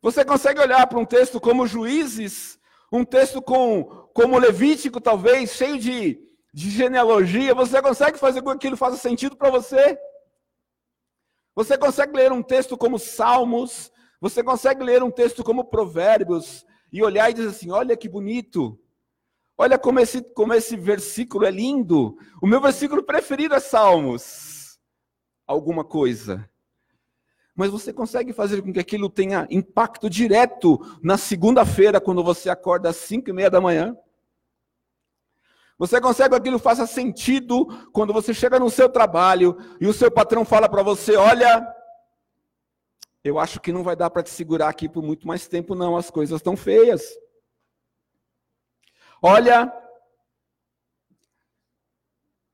Você 0.00 0.24
consegue 0.24 0.60
olhar 0.60 0.86
para 0.86 0.98
um 1.00 1.04
texto 1.04 1.40
como 1.40 1.66
Juízes, 1.66 2.56
um 2.92 3.04
texto 3.04 3.42
com, 3.42 3.82
como 4.14 4.38
Levítico, 4.38 5.00
talvez, 5.00 5.50
cheio 5.50 5.76
de 5.76 6.31
de 6.52 6.70
genealogia, 6.70 7.54
você 7.54 7.80
consegue 7.80 8.18
fazer 8.18 8.42
com 8.42 8.50
que 8.50 8.56
aquilo 8.56 8.76
faça 8.76 8.96
sentido 8.96 9.36
para 9.36 9.50
você? 9.50 9.98
Você 11.54 11.78
consegue 11.78 12.16
ler 12.16 12.32
um 12.32 12.42
texto 12.42 12.76
como 12.76 12.98
Salmos, 12.98 13.90
você 14.20 14.42
consegue 14.42 14.84
ler 14.84 15.02
um 15.02 15.10
texto 15.10 15.42
como 15.42 15.64
Provérbios 15.64 16.64
e 16.92 17.02
olhar 17.02 17.30
e 17.30 17.34
dizer 17.34 17.48
assim: 17.48 17.70
olha 17.70 17.96
que 17.96 18.08
bonito, 18.08 18.78
olha 19.56 19.78
como 19.78 20.00
esse, 20.00 20.22
como 20.34 20.52
esse 20.52 20.76
versículo 20.76 21.46
é 21.46 21.50
lindo. 21.50 22.16
O 22.42 22.46
meu 22.46 22.60
versículo 22.60 23.02
preferido 23.02 23.54
é 23.54 23.60
Salmos. 23.60 24.78
Alguma 25.46 25.84
coisa. 25.84 26.48
Mas 27.54 27.70
você 27.70 27.92
consegue 27.92 28.32
fazer 28.32 28.62
com 28.62 28.72
que 28.72 28.80
aquilo 28.80 29.10
tenha 29.10 29.46
impacto 29.50 30.08
direto 30.08 30.80
na 31.02 31.18
segunda-feira, 31.18 32.00
quando 32.00 32.24
você 32.24 32.48
acorda 32.48 32.88
às 32.88 32.96
cinco 32.96 33.28
e 33.28 33.32
meia 33.32 33.50
da 33.50 33.60
manhã? 33.60 33.96
Você 35.82 36.00
consegue 36.00 36.28
que 36.28 36.36
aquilo 36.36 36.60
faça 36.60 36.86
sentido 36.86 37.66
quando 37.90 38.12
você 38.12 38.32
chega 38.32 38.56
no 38.56 38.70
seu 38.70 38.88
trabalho 38.88 39.56
e 39.80 39.88
o 39.88 39.92
seu 39.92 40.12
patrão 40.12 40.44
fala 40.44 40.68
para 40.68 40.80
você: 40.80 41.16
olha, 41.16 41.66
eu 43.24 43.36
acho 43.36 43.60
que 43.60 43.72
não 43.72 43.82
vai 43.82 43.96
dar 43.96 44.08
para 44.08 44.22
te 44.22 44.30
segurar 44.30 44.68
aqui 44.68 44.88
por 44.88 45.02
muito 45.02 45.26
mais 45.26 45.48
tempo, 45.48 45.74
não, 45.74 45.96
as 45.96 46.08
coisas 46.08 46.36
estão 46.36 46.56
feias. 46.56 47.02
Olha, 49.20 49.72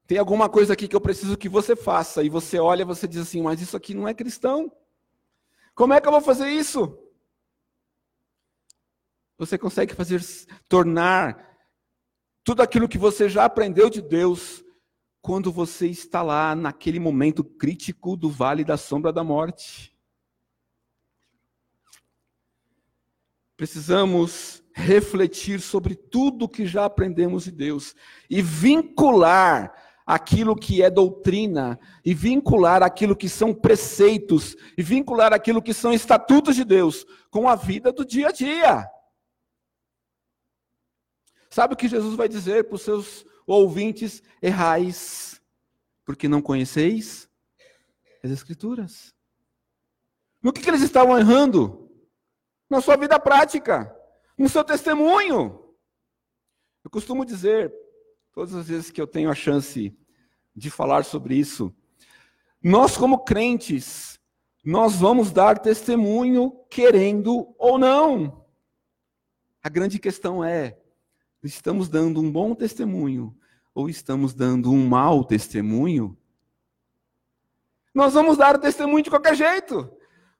tem 0.07 0.17
alguma 0.17 0.49
coisa 0.49 0.73
aqui 0.73 0.89
que 0.89 0.97
eu 0.97 1.01
preciso 1.03 1.37
que 1.37 1.51
você 1.51 1.77
faça. 1.77 2.23
E 2.23 2.31
você 2.31 2.59
olha 2.59 2.81
e 2.81 2.87
você 2.87 3.07
diz 3.07 3.21
assim, 3.21 3.43
mas 3.43 3.61
isso 3.61 3.77
aqui 3.77 3.93
não 3.93 4.09
é 4.09 4.15
cristão. 4.15 4.73
Como 5.75 5.93
é 5.93 6.01
que 6.01 6.09
eu 6.09 6.13
vou 6.13 6.23
fazer 6.23 6.49
isso? 6.49 6.99
Você 9.37 9.59
consegue 9.59 9.95
fazer 9.95 10.19
tornar 10.67 11.47
tudo 12.49 12.63
aquilo 12.63 12.89
que 12.89 12.97
você 12.97 13.29
já 13.29 13.45
aprendeu 13.45 13.91
de 13.91 14.01
Deus 14.01 14.65
quando 15.21 15.53
você 15.53 15.87
está 15.87 16.23
lá 16.23 16.55
naquele 16.55 16.99
momento 16.99 17.45
crítico 17.45 18.17
do 18.17 18.31
vale 18.31 18.65
da 18.65 18.79
sombra 18.79 19.13
da 19.13 19.23
morte. 19.23 19.95
precisamos 23.55 24.63
refletir 24.73 25.61
sobre 25.61 25.95
tudo 25.95 26.49
que 26.49 26.65
já 26.65 26.87
aprendemos 26.87 27.45
de 27.45 27.51
Deus 27.51 27.95
e 28.31 28.41
vincular 28.41 29.75
aquilo 30.07 30.57
que 30.57 30.83
é 30.83 30.89
doutrina, 30.89 31.79
e 32.03 32.15
vincular 32.15 32.83
aquilo 32.83 33.15
que 33.15 33.29
são 33.29 33.53
preceitos, 33.53 34.57
e 34.79 34.83
vincular 34.83 35.35
aquilo 35.35 35.61
que 35.61 35.75
são 35.75 35.93
estatutos 35.93 36.57
de 36.57 36.65
Deus 36.65 37.05
com 37.31 37.47
a 37.47 37.55
vida 37.55 37.93
do 37.93 38.07
dia 38.07 38.29
a 38.29 38.33
dia. 38.33 38.89
Sabe 41.51 41.75
o 41.75 41.77
que 41.77 41.89
Jesus 41.89 42.15
vai 42.15 42.29
dizer 42.29 42.65
para 42.65 42.75
os 42.77 42.83
seus 42.83 43.25
ouvintes? 43.47 44.23
Errais, 44.43 45.41
porque 46.05 46.29
não 46.29 46.43
conheceis 46.43 47.29
as 48.23 48.31
Escrituras. 48.31 49.15
No 50.43 50.53
que, 50.53 50.61
que 50.61 50.71
eles 50.71 50.83
estavam 50.83 51.19
errando? 51.19 51.91
Na 52.69 52.81
sua 52.81 52.97
vida 52.97 53.19
prática, 53.19 53.95
no 54.37 54.49
seu 54.49 54.63
testemunho. 54.63 55.75
Eu 56.85 56.91
costumo 56.91 57.25
dizer 57.25 57.73
todas 58.33 58.55
as 58.55 58.69
vezes 58.69 58.91
que 58.91 59.01
eu 59.01 59.07
tenho 59.07 59.31
a 59.31 59.35
chance 59.35 59.97
de 60.55 60.71
falar 60.71 61.05
sobre 61.05 61.35
isso, 61.35 61.75
nós, 62.63 62.97
como 62.97 63.25
crentes, 63.25 64.21
nós 64.65 64.97
vamos 64.97 65.33
dar 65.33 65.59
testemunho 65.59 66.51
querendo 66.69 67.55
ou 67.59 67.79
não. 67.79 68.45
A 69.63 69.69
grande 69.69 69.99
questão 69.99 70.45
é: 70.45 70.79
estamos 71.43 71.89
dando 71.89 72.21
um 72.21 72.31
bom 72.31 72.55
testemunho 72.55 73.37
ou 73.75 73.89
estamos 73.89 74.35
dando 74.35 74.71
um 74.71 74.87
mau 74.87 75.25
testemunho? 75.25 76.17
Nós 77.95 78.15
vamos 78.15 78.37
dar 78.37 78.57
o 78.57 78.61
testemunho 78.61 79.03
de 79.03 79.11
qualquer 79.11 79.35
jeito. 79.35 79.91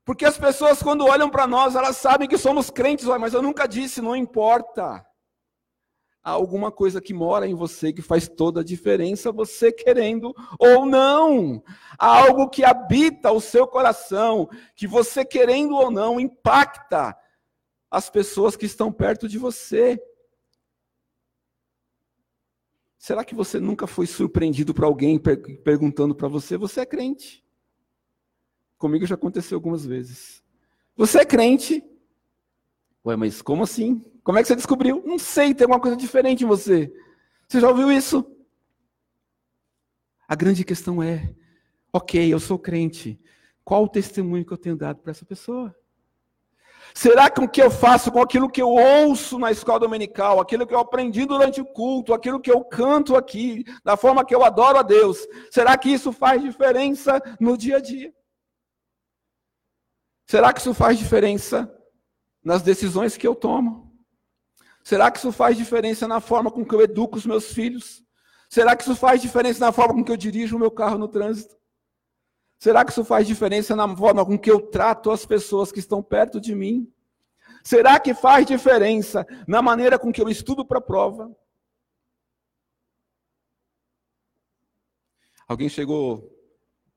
Porque 0.05 0.25
as 0.25 0.39
pessoas, 0.39 0.83
quando 0.83 1.05
olham 1.05 1.29
para 1.29 1.47
nós, 1.47 1.75
elas 1.75 1.97
sabem 1.99 2.27
que 2.27 2.39
somos 2.39 2.71
crentes, 2.71 3.07
mas 3.07 3.35
eu 3.35 3.43
nunca 3.43 3.67
disse, 3.67 4.01
não 4.01 4.17
importa 4.17 5.05
há 6.29 6.31
alguma 6.31 6.71
coisa 6.71 7.01
que 7.01 7.15
mora 7.15 7.47
em 7.47 7.55
você 7.55 7.93
que 7.93 8.03
faz 8.03 8.29
toda 8.29 8.61
a 8.61 8.65
diferença, 8.65 9.33
você 9.33 9.73
querendo 9.73 10.35
ou 10.59 10.85
não. 10.85 11.63
Há 11.99 12.27
algo 12.27 12.49
que 12.49 12.65
habita 12.65 13.33
o 13.33 13.41
seu 13.41 13.67
coração, 13.67 14.49
que 14.77 14.87
você 14.87 15.25
querendo 15.25 15.75
ou 15.75 15.91
não 15.91 16.21
impacta 16.21 17.17
as 17.91 18.11
pessoas 18.11 18.57
que 18.57 18.67
estão 18.67 18.93
perto 18.93 19.27
de 19.27 19.39
você. 19.39 19.99
Será 22.99 23.25
que 23.25 23.35
você 23.35 23.61
nunca 23.61 23.87
foi 23.87 24.07
surpreendido 24.07 24.75
por 24.75 24.85
alguém 24.85 25.19
per 25.19 25.63
perguntando 25.63 26.15
para 26.15 26.27
você: 26.27 26.57
você 26.57 26.81
é 26.81 26.87
crente? 26.87 27.45
Comigo 28.77 29.07
já 29.07 29.15
aconteceu 29.15 29.57
algumas 29.57 29.87
vezes. 29.87 30.43
Você 30.97 31.21
é 31.21 31.25
crente? 31.25 31.83
Ué, 33.07 33.15
mas 33.15 33.41
como 33.41 33.63
assim? 33.63 34.05
Como 34.25 34.37
é 34.37 34.43
que 34.43 34.49
você 34.49 34.57
descobriu? 34.57 35.03
Não 35.07 35.19
sei, 35.19 35.55
tem 35.55 35.65
alguma 35.65 35.81
coisa 35.81 35.97
diferente 35.97 36.43
em 36.43 36.47
você. 36.47 36.93
Você 37.47 37.61
já 37.61 37.69
ouviu 37.69 37.91
isso? 37.91 38.29
A 40.27 40.35
grande 40.35 40.65
questão 40.65 41.01
é: 41.01 41.33
ok, 41.93 42.33
eu 42.33 42.41
sou 42.41 42.59
crente. 42.59 43.19
Qual 43.65 43.85
o 43.85 43.89
testemunho 43.89 44.45
que 44.45 44.53
eu 44.53 44.59
tenho 44.59 44.77
dado 44.77 45.01
para 45.01 45.13
essa 45.13 45.25
pessoa? 45.25 45.75
Será 46.95 47.31
que 47.31 47.41
o 47.41 47.49
que 47.49 47.63
eu 47.63 47.71
faço 47.71 48.11
com 48.11 48.21
aquilo 48.21 48.51
que 48.51 48.61
eu 48.61 48.69
ouço 48.69 49.39
na 49.39 49.51
escola 49.51 49.81
dominical, 49.81 50.41
aquilo 50.41 50.67
que 50.67 50.75
eu 50.75 50.81
aprendi 50.81 51.25
durante 51.27 51.61
o 51.61 51.65
culto, 51.65 52.13
aquilo 52.13 52.41
que 52.41 52.51
eu 52.51 52.65
canto 52.65 53.17
aqui, 53.17 53.65
da 53.85 53.97
forma 53.97 54.25
que 54.25 54.35
eu 54.35 54.45
adoro 54.45 54.79
a 54.79 54.83
Deus, 54.83 55.27
será 55.51 55.77
que 55.77 55.91
isso 55.91 56.13
faz 56.13 56.43
diferença 56.43 57.23
no 57.39 57.57
dia 57.57 57.77
a 57.77 57.81
dia? 57.81 58.13
Será 60.27 60.53
que 60.53 60.61
isso 60.61 60.75
faz 60.75 60.99
diferença 60.99 61.73
nas 62.45 62.63
decisões 62.63 63.17
que 63.17 63.27
eu 63.27 63.35
tomo? 63.35 63.89
Será 64.85 65.11
que 65.11 65.19
isso 65.19 65.33
faz 65.33 65.57
diferença 65.57 66.09
na 66.09 66.21
forma 66.21 66.51
com 66.51 66.65
que 66.65 66.75
eu 66.75 66.81
educo 66.81 67.17
os 67.17 67.27
meus 67.27 67.53
filhos? 67.53 68.03
Será 68.49 68.75
que 68.75 68.83
isso 68.83 68.97
faz 68.97 69.21
diferença 69.21 69.61
na 69.61 69.73
forma 69.73 69.95
com 69.95 70.05
que 70.05 70.11
eu 70.11 70.17
dirijo 70.17 70.57
o 70.57 70.59
meu 70.59 70.71
carro 70.71 70.97
no 70.97 71.09
trânsito? 71.09 71.58
Será 72.59 72.85
que 72.85 72.91
isso 72.91 73.05
faz 73.05 73.27
diferença 73.27 73.77
na 73.77 73.97
forma 73.97 74.27
com 74.27 74.37
que 74.37 74.51
eu 74.51 74.61
trato 74.61 75.11
as 75.11 75.25
pessoas 75.25 75.71
que 75.71 75.79
estão 75.79 76.03
perto 76.03 76.41
de 76.41 76.55
mim? 76.55 76.93
Será 77.63 78.01
que 78.01 78.15
faz 78.15 78.47
diferença 78.47 79.27
na 79.47 79.63
maneira 79.63 79.99
com 79.99 80.13
que 80.13 80.21
eu 80.21 80.29
estudo 80.29 80.65
para 80.65 80.79
a 80.79 80.83
prova? 80.83 81.31
Alguém 85.47 85.69
chegou 85.69 86.35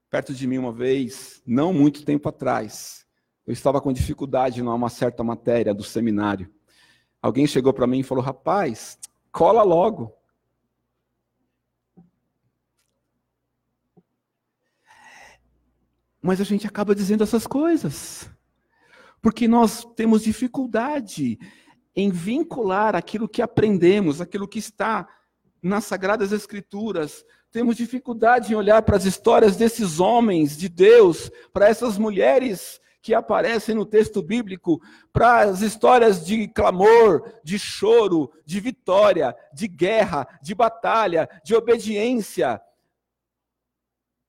perto 0.10 0.34
de 0.34 0.46
mim 0.46 0.58
uma 0.58 0.74
vez, 0.74 1.42
não 1.46 1.72
muito 1.72 2.04
tempo 2.04 2.28
atrás. 2.28 3.06
Eu 3.46 3.54
estava 3.54 3.80
com 3.80 3.94
dificuldade 3.94 4.62
numa 4.62 4.90
certa 4.90 5.24
matéria 5.24 5.74
do 5.74 5.84
seminário. 5.84 6.52
Alguém 7.22 7.46
chegou 7.46 7.72
para 7.72 7.88
mim 7.88 8.00
e 8.00 8.04
falou: 8.04 8.24
rapaz, 8.24 8.98
cola 9.32 9.64
logo. 9.64 10.14
Mas 16.22 16.40
a 16.40 16.44
gente 16.44 16.68
acaba 16.68 16.94
dizendo 16.94 17.24
essas 17.24 17.48
coisas, 17.48 18.30
porque 19.22 19.48
nós 19.48 19.86
temos 19.96 20.24
dificuldade 20.24 21.40
em 21.96 22.10
vincular 22.10 22.96
aquilo 22.96 23.28
que 23.28 23.42
aprendemos, 23.42 24.22
aquilo 24.22 24.48
que 24.48 24.60
está 24.60 25.08
nas 25.62 25.86
Sagradas 25.86 26.32
Escrituras. 26.32 27.26
Temos 27.52 27.76
dificuldade 27.76 28.54
em 28.54 28.56
olhar 28.56 28.82
para 28.82 28.98
as 28.98 29.06
histórias 29.06 29.56
desses 29.56 30.00
homens 30.00 30.56
de 30.58 30.70
Deus, 30.70 31.30
para 31.52 31.68
essas 31.68 31.98
mulheres 31.98 32.80
que 33.02 33.14
aparecem 33.14 33.74
no 33.74 33.86
texto 33.86 34.22
bíblico 34.22 34.80
para 35.12 35.42
as 35.42 35.62
histórias 35.62 36.24
de 36.24 36.48
clamor, 36.48 37.34
de 37.44 37.58
choro, 37.58 38.32
de 38.46 38.60
vitória, 38.60 39.36
de 39.54 39.68
guerra, 39.68 40.28
de 40.42 40.54
batalha, 40.54 41.28
de 41.44 41.56
obediência. 41.56 42.62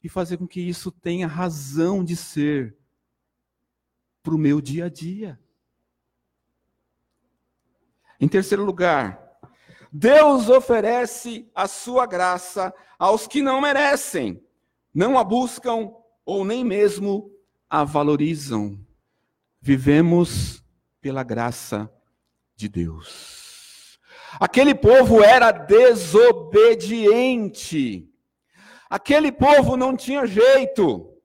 E 0.03 0.09
fazer 0.09 0.37
com 0.37 0.47
que 0.47 0.61
isso 0.61 0.91
tenha 0.91 1.27
razão 1.27 2.05
de 2.05 2.17
ser 2.17 2.77
para 4.23 4.35
o 4.35 4.39
meu 4.39 4.61
dia 4.61 4.87
a 4.87 4.89
dia. 4.89 5.39
Em 8.21 8.29
terceiro 8.29 8.65
lugar, 8.65 9.23
Deus 9.93 10.49
oferece 10.49 11.49
a 11.55 11.69
sua 11.69 12.07
graça 12.07 12.75
aos 12.99 13.27
que 13.27 13.43
não 13.43 13.61
merecem, 13.61 14.43
não 14.95 15.19
a 15.19 15.25
buscam 15.25 15.93
ou 16.25 16.43
nem 16.45 16.65
mesmo 16.65 17.31
a 17.69 17.85
valorizam. 17.85 18.79
Vivemos 19.61 20.65
pela 21.01 21.23
graça 21.23 21.93
de 22.55 22.69
Deus. 22.69 23.99
Aquele 24.41 24.75
povo 24.75 25.23
era 25.23 25.53
desobediente. 25.53 28.12
Aquele 28.93 29.33
povo 29.33 29.75
não 29.75 29.97
tinha 29.97 30.27
jeito. 30.27 31.17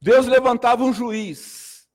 Deus 0.00 0.26
levantava 0.26 0.82
um 0.82 0.90
juiz. 0.90 1.86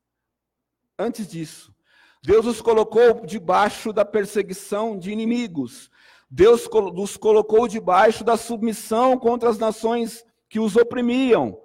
Antes 1.00 1.28
disso, 1.28 1.74
Deus 2.22 2.46
os 2.46 2.62
colocou 2.62 3.26
debaixo 3.26 3.92
da 3.92 4.06
perseguição 4.06 5.00
de 5.00 5.12
inimigos. 5.12 5.90
Deus 6.30 6.70
os 6.96 7.18
colocou 7.18 7.68
debaixo 7.68 8.24
da 8.24 8.38
submissão 8.38 9.18
contra 9.18 9.50
as 9.50 9.58
nações 9.58 10.24
que 10.48 10.60
os 10.60 10.76
oprimiam. 10.76 11.60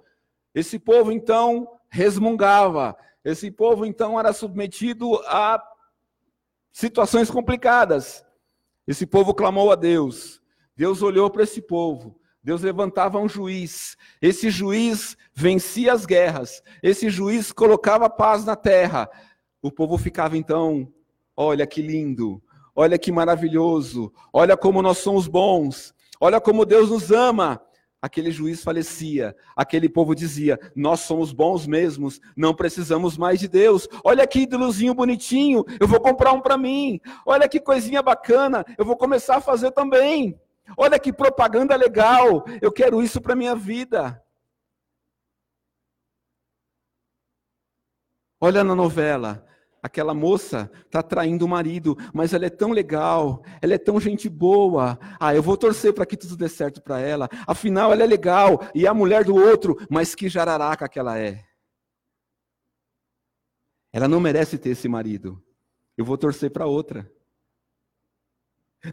Esse 0.55 0.79
povo 0.79 1.11
então 1.11 1.79
resmungava, 1.87 2.97
esse 3.23 3.51
povo 3.51 3.85
então 3.85 4.19
era 4.19 4.33
submetido 4.33 5.21
a 5.27 5.63
situações 6.71 7.29
complicadas. 7.29 8.25
Esse 8.87 9.05
povo 9.05 9.35
clamou 9.35 9.71
a 9.71 9.75
Deus. 9.75 10.41
Deus 10.77 11.01
olhou 11.01 11.29
para 11.29 11.43
esse 11.43 11.61
povo. 11.61 12.15
Deus 12.43 12.61
levantava 12.61 13.17
um 13.17 13.27
juiz. 13.27 13.97
Esse 14.21 14.49
juiz 14.49 15.17
vencia 15.33 15.91
as 15.91 16.05
guerras. 16.05 16.61
Esse 16.83 17.09
juiz 17.09 17.51
colocava 17.51 18.09
paz 18.09 18.45
na 18.45 18.55
terra. 18.55 19.09
O 19.61 19.71
povo 19.71 19.97
ficava 19.97 20.37
então, 20.37 20.87
olha 21.35 21.65
que 21.65 21.81
lindo, 21.81 22.41
olha 22.75 22.97
que 22.97 23.11
maravilhoso, 23.11 24.13
olha 24.31 24.55
como 24.55 24.83
nós 24.83 24.99
somos 24.99 25.27
bons, 25.27 25.95
olha 26.21 26.39
como 26.39 26.63
Deus 26.63 26.91
nos 26.91 27.11
ama 27.11 27.59
aquele 27.99 28.31
juiz 28.31 28.63
falecia, 28.63 29.35
aquele 29.55 29.89
povo 29.89 30.13
dizia: 30.13 30.59
Nós 30.75 31.01
somos 31.01 31.33
bons 31.33 31.65
mesmos, 31.65 32.21
não 32.35 32.53
precisamos 32.53 33.17
mais 33.17 33.39
de 33.39 33.47
Deus. 33.47 33.87
Olha 34.03 34.27
que 34.27 34.41
ídolozinho 34.41 34.93
bonitinho, 34.93 35.65
eu 35.79 35.87
vou 35.87 35.99
comprar 35.99 36.33
um 36.33 36.41
para 36.41 36.57
mim. 36.57 37.01
Olha 37.25 37.49
que 37.49 37.59
coisinha 37.59 38.01
bacana, 38.01 38.63
eu 38.77 38.85
vou 38.85 38.95
começar 38.95 39.37
a 39.37 39.41
fazer 39.41 39.71
também. 39.71 40.39
Olha 40.75 40.99
que 40.99 41.13
propaganda 41.13 41.75
legal, 41.75 42.43
eu 42.61 42.71
quero 42.71 43.01
isso 43.01 43.21
para 43.21 43.35
minha 43.35 43.55
vida. 43.55 44.21
Olha 48.39 48.63
na 48.63 48.75
novela, 48.75 49.45
aquela 49.81 50.13
moça 50.13 50.69
está 50.85 51.01
traindo 51.01 51.45
o 51.45 51.47
marido, 51.47 51.97
mas 52.13 52.33
ela 52.33 52.45
é 52.45 52.49
tão 52.49 52.71
legal, 52.71 53.43
ela 53.61 53.73
é 53.73 53.77
tão 53.77 53.99
gente 53.99 54.29
boa. 54.29 54.99
Ah, 55.19 55.33
eu 55.33 55.41
vou 55.41 55.57
torcer 55.57 55.93
para 55.93 56.05
que 56.05 56.17
tudo 56.17 56.37
dê 56.37 56.47
certo 56.47 56.81
para 56.81 56.99
ela. 56.99 57.29
Afinal, 57.47 57.91
ela 57.91 58.03
é 58.03 58.05
legal 58.05 58.59
e 58.75 58.85
é 58.85 58.89
a 58.89 58.93
mulher 58.93 59.23
do 59.23 59.35
outro, 59.35 59.75
mas 59.89 60.13
que 60.13 60.29
jararaca 60.29 60.87
que 60.87 60.99
ela 60.99 61.17
é. 61.17 61.43
Ela 63.91 64.07
não 64.07 64.19
merece 64.19 64.57
ter 64.59 64.69
esse 64.69 64.87
marido. 64.87 65.43
Eu 65.97 66.05
vou 66.05 66.17
torcer 66.17 66.51
para 66.51 66.67
outra. 66.67 67.11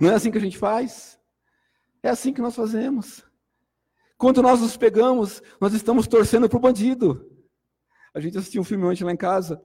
Não 0.00 0.10
é 0.10 0.14
assim 0.14 0.30
que 0.30 0.38
a 0.38 0.40
gente 0.40 0.56
faz? 0.56 1.20
É 2.04 2.10
assim 2.10 2.34
que 2.34 2.42
nós 2.42 2.54
fazemos. 2.54 3.24
Quando 4.18 4.42
nós 4.42 4.60
nos 4.60 4.76
pegamos, 4.76 5.42
nós 5.58 5.72
estamos 5.72 6.06
torcendo 6.06 6.50
para 6.50 6.58
o 6.58 6.60
bandido. 6.60 7.26
A 8.12 8.20
gente 8.20 8.36
assistiu 8.36 8.60
um 8.60 8.64
filme 8.64 8.84
ontem 8.84 9.04
lá 9.04 9.10
em 9.10 9.16
casa, 9.16 9.58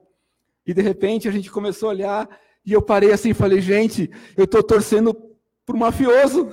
e 0.66 0.72
de 0.72 0.80
repente 0.80 1.28
a 1.28 1.30
gente 1.30 1.50
começou 1.50 1.90
a 1.90 1.92
olhar, 1.92 2.40
e 2.64 2.72
eu 2.72 2.80
parei 2.80 3.12
assim 3.12 3.30
e 3.30 3.34
falei, 3.34 3.60
gente, 3.60 4.10
eu 4.38 4.44
estou 4.44 4.62
torcendo 4.62 5.14
para 5.66 5.76
o 5.76 5.78
mafioso. 5.78 6.50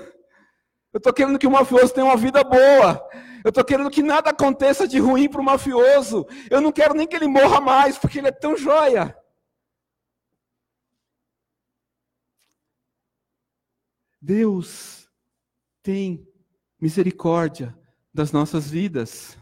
Eu 0.91 0.97
estou 0.97 1.13
querendo 1.13 1.39
que 1.39 1.47
o 1.47 1.51
mafioso 1.51 1.93
tenha 1.93 2.05
uma 2.05 2.17
vida 2.17 2.43
boa. 2.43 3.09
Eu 3.45 3.49
estou 3.49 3.63
querendo 3.63 3.89
que 3.89 4.03
nada 4.03 4.31
aconteça 4.31 4.85
de 4.85 4.99
ruim 4.99 5.29
para 5.29 5.39
o 5.39 5.43
mafioso. 5.43 6.27
Eu 6.51 6.59
não 6.59 6.73
quero 6.73 6.93
nem 6.93 7.07
que 7.07 7.15
ele 7.15 7.29
morra 7.29 7.61
mais, 7.61 7.97
porque 7.97 8.17
ele 8.17 8.27
é 8.27 8.31
tão 8.31 8.57
joia. 8.57 9.17
Deus 14.21 14.96
tem 15.88 16.27
misericórdia 16.81 17.73
das 18.13 18.33
nossas 18.33 18.69
vidas. 18.69 19.38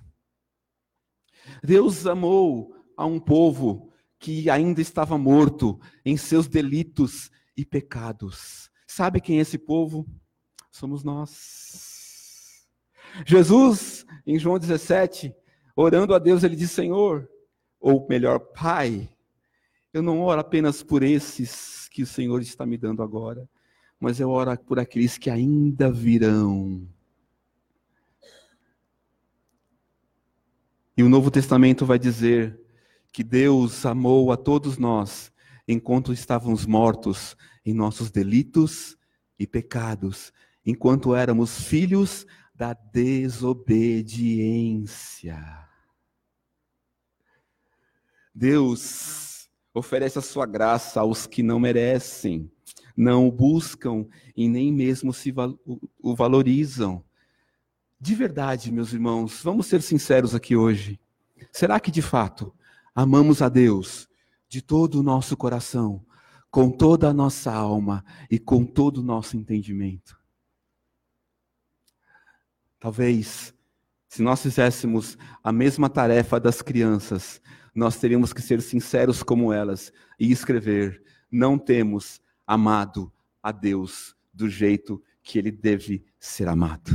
Deus 1.63 2.05
amou 2.05 2.75
a 2.95 3.03
um 3.03 3.19
povo 3.19 3.91
que 4.19 4.47
ainda 4.47 4.79
estava 4.79 5.17
morto 5.17 5.79
em 6.05 6.15
seus 6.15 6.47
delitos 6.47 7.31
e 7.57 7.65
pecados. 7.65 8.69
Sabe 8.85 9.19
quem 9.19 9.39
é 9.39 9.41
esse 9.41 9.57
povo? 9.57 10.05
Somos 10.69 11.03
nós. 11.03 12.67
Jesus, 13.25 14.05
em 14.23 14.37
João 14.37 14.59
17, 14.59 15.35
orando 15.75 16.13
a 16.13 16.19
Deus, 16.19 16.43
ele 16.43 16.55
diz: 16.55 16.69
Senhor, 16.69 17.27
ou 17.79 18.07
melhor, 18.07 18.37
Pai, 18.37 19.09
eu 19.91 20.03
não 20.03 20.21
oro 20.21 20.41
apenas 20.41 20.83
por 20.83 21.01
esses 21.01 21.89
que 21.89 22.03
o 22.03 22.07
Senhor 22.07 22.39
está 22.39 22.67
me 22.67 22.77
dando 22.77 23.01
agora, 23.01 23.49
mas 24.05 24.19
eu 24.19 24.29
oro 24.29 24.55
por 24.59 24.77
aqueles 24.77 25.17
que 25.17 25.31
ainda 25.31 25.91
virão. 25.91 26.87
E 30.95 31.01
o 31.01 31.09
Novo 31.09 31.31
Testamento 31.31 31.87
vai 31.87 31.97
dizer 31.97 32.61
que 33.11 33.23
Deus 33.23 33.83
amou 33.83 34.31
a 34.31 34.37
todos 34.37 34.77
nós 34.77 35.33
enquanto 35.67 36.13
estávamos 36.13 36.67
mortos 36.67 37.35
em 37.65 37.73
nossos 37.73 38.11
delitos 38.11 38.95
e 39.39 39.47
pecados, 39.47 40.31
enquanto 40.63 41.15
éramos 41.15 41.63
filhos 41.63 42.27
da 42.53 42.73
desobediência. 42.73 45.67
Deus 48.35 49.49
oferece 49.73 50.19
a 50.19 50.21
sua 50.21 50.45
graça 50.45 50.99
aos 50.99 51.25
que 51.25 51.41
não 51.41 51.59
merecem, 51.59 52.51
não 52.95 53.27
o 53.27 53.31
buscam 53.31 54.05
e 54.35 54.47
nem 54.47 54.71
mesmo 54.71 55.13
se 55.13 55.33
o 56.01 56.15
valorizam. 56.15 57.03
De 57.99 58.15
verdade, 58.15 58.71
meus 58.71 58.93
irmãos, 58.93 59.41
vamos 59.43 59.67
ser 59.67 59.81
sinceros 59.81 60.35
aqui 60.35 60.55
hoje. 60.55 60.99
Será 61.51 61.79
que 61.79 61.91
de 61.91 62.01
fato 62.01 62.53
amamos 62.93 63.41
a 63.41 63.49
Deus 63.49 64.07
de 64.47 64.61
todo 64.61 64.99
o 64.99 65.03
nosso 65.03 65.35
coração, 65.35 66.05
com 66.49 66.69
toda 66.69 67.09
a 67.09 67.13
nossa 67.13 67.51
alma 67.51 68.05
e 68.29 68.39
com 68.39 68.65
todo 68.65 68.99
o 68.99 69.03
nosso 69.03 69.35
entendimento? 69.35 70.17
Talvez, 72.79 73.53
se 74.07 74.21
nós 74.21 74.41
fizéssemos 74.41 75.17
a 75.43 75.51
mesma 75.51 75.89
tarefa 75.89 76.39
das 76.39 76.61
crianças, 76.61 77.41
nós 77.73 77.97
teríamos 77.97 78.31
que 78.31 78.41
ser 78.41 78.61
sinceros 78.61 79.23
como 79.23 79.51
elas 79.51 79.91
e 80.19 80.31
escrever: 80.31 81.03
não 81.31 81.57
temos 81.57 82.21
amado 82.45 83.11
a 83.41 83.51
Deus 83.51 84.15
do 84.33 84.49
jeito 84.49 85.01
que 85.23 85.39
ele 85.39 85.51
deve 85.51 86.05
ser 86.19 86.47
amado. 86.47 86.91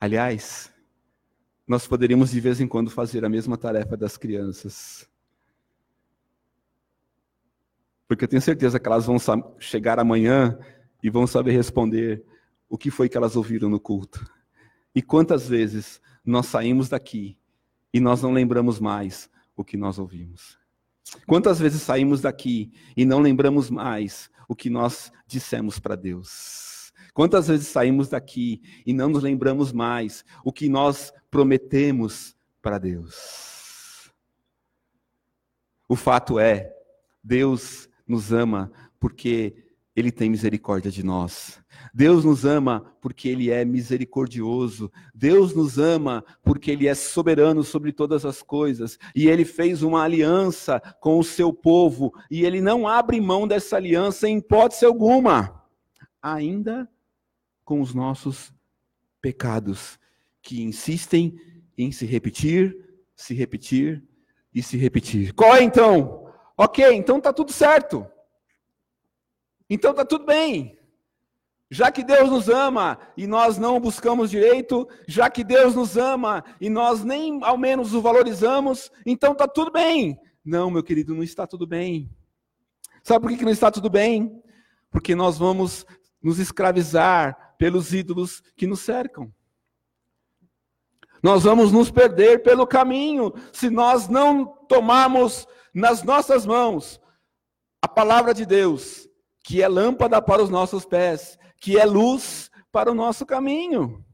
Aliás, 0.00 0.72
nós 1.66 1.86
poderíamos 1.86 2.30
de 2.30 2.40
vez 2.40 2.60
em 2.60 2.66
quando 2.66 2.90
fazer 2.90 3.24
a 3.24 3.28
mesma 3.28 3.56
tarefa 3.56 3.96
das 3.96 4.16
crianças. 4.16 5.08
Porque 8.08 8.24
eu 8.24 8.28
tenho 8.28 8.42
certeza 8.42 8.80
que 8.80 8.86
elas 8.86 9.06
vão 9.06 9.16
chegar 9.58 9.98
amanhã 9.98 10.58
e 11.02 11.08
vão 11.08 11.26
saber 11.26 11.52
responder 11.52 12.24
o 12.68 12.76
que 12.76 12.90
foi 12.90 13.08
que 13.08 13.16
elas 13.16 13.36
ouviram 13.36 13.68
no 13.68 13.80
culto. 13.80 14.28
E 14.94 15.00
quantas 15.00 15.48
vezes 15.48 16.00
nós 16.24 16.46
saímos 16.46 16.88
daqui 16.88 17.38
e 17.92 18.00
nós 18.00 18.22
não 18.22 18.32
lembramos 18.32 18.80
mais 18.80 19.30
o 19.56 19.64
que 19.64 19.76
nós 19.76 19.98
ouvimos. 19.98 20.61
Quantas 21.26 21.58
vezes 21.58 21.82
saímos 21.82 22.20
daqui 22.20 22.72
e 22.96 23.04
não 23.04 23.20
lembramos 23.20 23.70
mais 23.70 24.30
o 24.48 24.54
que 24.54 24.68
nós 24.68 25.10
dissemos 25.26 25.78
para 25.78 25.96
Deus. 25.96 26.92
Quantas 27.14 27.48
vezes 27.48 27.68
saímos 27.68 28.08
daqui 28.08 28.62
e 28.84 28.92
não 28.92 29.08
nos 29.08 29.22
lembramos 29.22 29.72
mais 29.72 30.24
o 30.44 30.52
que 30.52 30.68
nós 30.68 31.12
prometemos 31.30 32.36
para 32.60 32.78
Deus? 32.78 34.12
O 35.88 35.96
fato 35.96 36.38
é, 36.38 36.74
Deus 37.24 37.88
nos 38.06 38.32
ama 38.32 38.70
porque 39.00 39.61
Ele 39.94 40.10
tem 40.10 40.30
misericórdia 40.30 40.90
de 40.90 41.02
nós. 41.02 41.60
Deus 41.92 42.24
nos 42.24 42.44
ama 42.44 42.94
porque 43.00 43.28
Ele 43.28 43.50
é 43.50 43.64
misericordioso. 43.64 44.90
Deus 45.14 45.54
nos 45.54 45.78
ama 45.78 46.24
porque 46.42 46.70
Ele 46.70 46.88
é 46.88 46.94
soberano 46.94 47.62
sobre 47.62 47.92
todas 47.92 48.24
as 48.24 48.42
coisas. 48.42 48.98
E 49.14 49.28
Ele 49.28 49.44
fez 49.44 49.82
uma 49.82 50.02
aliança 50.02 50.80
com 51.00 51.18
o 51.18 51.24
seu 51.24 51.52
povo. 51.52 52.12
E 52.30 52.44
Ele 52.44 52.60
não 52.60 52.88
abre 52.88 53.20
mão 53.20 53.46
dessa 53.46 53.76
aliança 53.76 54.26
em 54.26 54.38
hipótese 54.38 54.86
alguma. 54.86 55.62
Ainda 56.22 56.88
com 57.64 57.80
os 57.80 57.92
nossos 57.92 58.52
pecados, 59.20 59.98
que 60.40 60.62
insistem 60.62 61.38
em 61.76 61.92
se 61.92 62.06
repetir, 62.06 62.76
se 63.14 63.34
repetir 63.34 64.02
e 64.54 64.62
se 64.62 64.76
repetir. 64.76 65.32
Qual 65.32 65.54
é 65.54 65.62
então? 65.62 66.26
Ok, 66.56 66.84
então 66.92 67.18
está 67.18 67.32
tudo 67.32 67.52
certo. 67.52 68.06
Então 69.72 69.92
está 69.92 70.04
tudo 70.04 70.26
bem. 70.26 70.78
Já 71.70 71.90
que 71.90 72.04
Deus 72.04 72.28
nos 72.28 72.50
ama 72.50 72.98
e 73.16 73.26
nós 73.26 73.56
não 73.56 73.80
buscamos 73.80 74.30
direito, 74.30 74.86
já 75.08 75.30
que 75.30 75.42
Deus 75.42 75.74
nos 75.74 75.96
ama 75.96 76.44
e 76.60 76.68
nós 76.68 77.02
nem 77.02 77.42
ao 77.42 77.56
menos 77.56 77.94
o 77.94 78.02
valorizamos, 78.02 78.92
então 79.06 79.32
está 79.32 79.48
tudo 79.48 79.72
bem. 79.72 80.20
Não, 80.44 80.70
meu 80.70 80.82
querido, 80.82 81.14
não 81.14 81.22
está 81.22 81.46
tudo 81.46 81.66
bem. 81.66 82.14
Sabe 83.02 83.26
por 83.26 83.34
que 83.34 83.46
não 83.46 83.50
está 83.50 83.70
tudo 83.70 83.88
bem? 83.88 84.42
Porque 84.90 85.14
nós 85.14 85.38
vamos 85.38 85.86
nos 86.22 86.38
escravizar 86.38 87.54
pelos 87.56 87.94
ídolos 87.94 88.42
que 88.54 88.66
nos 88.66 88.80
cercam. 88.80 89.32
Nós 91.22 91.44
vamos 91.44 91.72
nos 91.72 91.90
perder 91.90 92.42
pelo 92.42 92.66
caminho 92.66 93.32
se 93.54 93.70
nós 93.70 94.06
não 94.06 94.44
tomarmos 94.68 95.46
nas 95.74 96.02
nossas 96.02 96.44
mãos 96.44 97.00
a 97.80 97.88
palavra 97.88 98.34
de 98.34 98.44
Deus, 98.44 99.08
que 99.42 99.62
é 99.62 99.68
lâmpada 99.68 100.20
para 100.20 100.42
os 100.42 100.50
nossos 100.50 100.84
pés, 100.84 101.38
que 101.60 101.78
é 101.78 101.84
luz 101.84 102.50
para 102.70 102.90
o 102.90 102.94
nosso 102.94 103.26
caminho. 103.26 104.04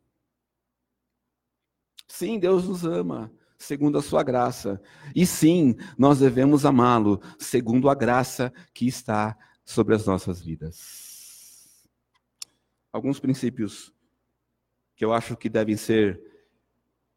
Sim, 2.07 2.39
Deus 2.39 2.67
nos 2.67 2.85
ama, 2.85 3.31
segundo 3.59 3.99
a 3.99 4.03
sua 4.03 4.23
graça. 4.23 4.81
E 5.15 5.27
sim, 5.27 5.77
nós 5.97 6.19
devemos 6.21 6.65
amá-lo, 6.65 7.21
segundo 7.39 7.89
a 7.89 7.95
graça 7.95 8.53
que 8.73 8.87
está 8.87 9.37
sobre 9.65 9.95
as 9.95 10.07
nossas 10.07 10.41
vidas 10.41 11.09
alguns 12.93 13.21
princípios 13.21 13.93
que 14.97 15.05
eu 15.05 15.13
acho 15.13 15.37
que 15.37 15.49
devem 15.49 15.77
ser 15.77 16.21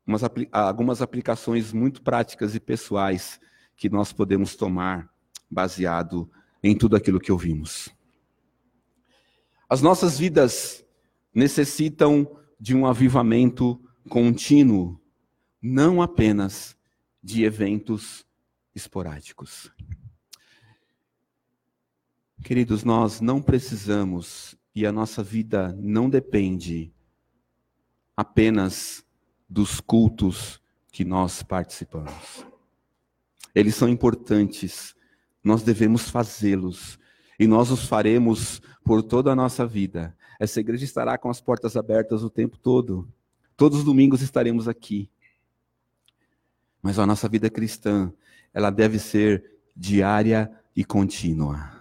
umas, 0.05 0.22
algumas 0.51 1.01
aplicações 1.01 1.74
muito 1.74 2.01
práticas 2.01 2.53
e 2.53 2.59
pessoais 2.59 3.39
que 3.76 3.89
nós 3.89 4.14
podemos 4.14 4.55
tomar 4.55 5.12
baseado 5.49 6.30
em 6.62 6.78
tudo 6.78 6.95
aquilo 6.95 7.20
que 7.20 7.32
ouvimos. 7.32 7.89
As 9.72 9.82
nossas 9.82 10.19
vidas 10.19 10.86
necessitam 11.34 12.30
de 12.59 12.76
um 12.76 12.86
avivamento 12.86 13.82
contínuo, 14.09 14.99
não 15.61 16.01
apenas 16.01 16.76
de 17.24 17.45
eventos 17.45 18.26
esporádicos. 18.76 19.72
Queridos, 22.43 22.84
nós 22.84 23.22
não 23.22 23.41
precisamos 23.41 24.57
e 24.76 24.86
a 24.86 24.91
nossa 24.91 25.24
vida 25.24 25.74
não 25.80 26.09
depende 26.09 26.91
apenas 28.13 29.05
dos 29.49 29.80
cultos 29.80 30.61
que 30.91 31.05
nós 31.05 31.43
participamos. 31.43 32.45
Eles 33.55 33.76
são 33.76 33.88
importantes, 33.88 34.93
nós 35.41 35.63
devemos 35.63 36.09
fazê-los 36.09 36.99
e 37.39 37.47
nós 37.47 37.72
os 37.72 37.86
faremos 37.86 38.61
por 38.84 39.04
toda 39.04 39.32
a 39.32 39.36
nossa 39.36 39.66
vida. 39.66 40.16
Essa 40.40 40.60
igreja 40.60 40.84
estará 40.84 41.18
com 41.18 41.30
as 41.30 41.40
portas 41.40 41.76
abertas 41.76 42.24
o 42.24 42.30
tempo 42.30 42.58
todo. 42.58 43.08
Todos 43.56 43.80
os 43.80 43.84
domingos 43.84 44.22
estaremos 44.22 44.68
aqui. 44.68 45.10
Mas 46.82 46.98
a 46.98 47.06
nossa 47.06 47.30
vida 47.30 47.50
cristã, 47.50 48.12
ela 48.54 48.72
deve 48.72 48.98
ser 48.98 49.60
diária 49.76 50.52
e 50.76 50.84
contínua. 50.84 51.72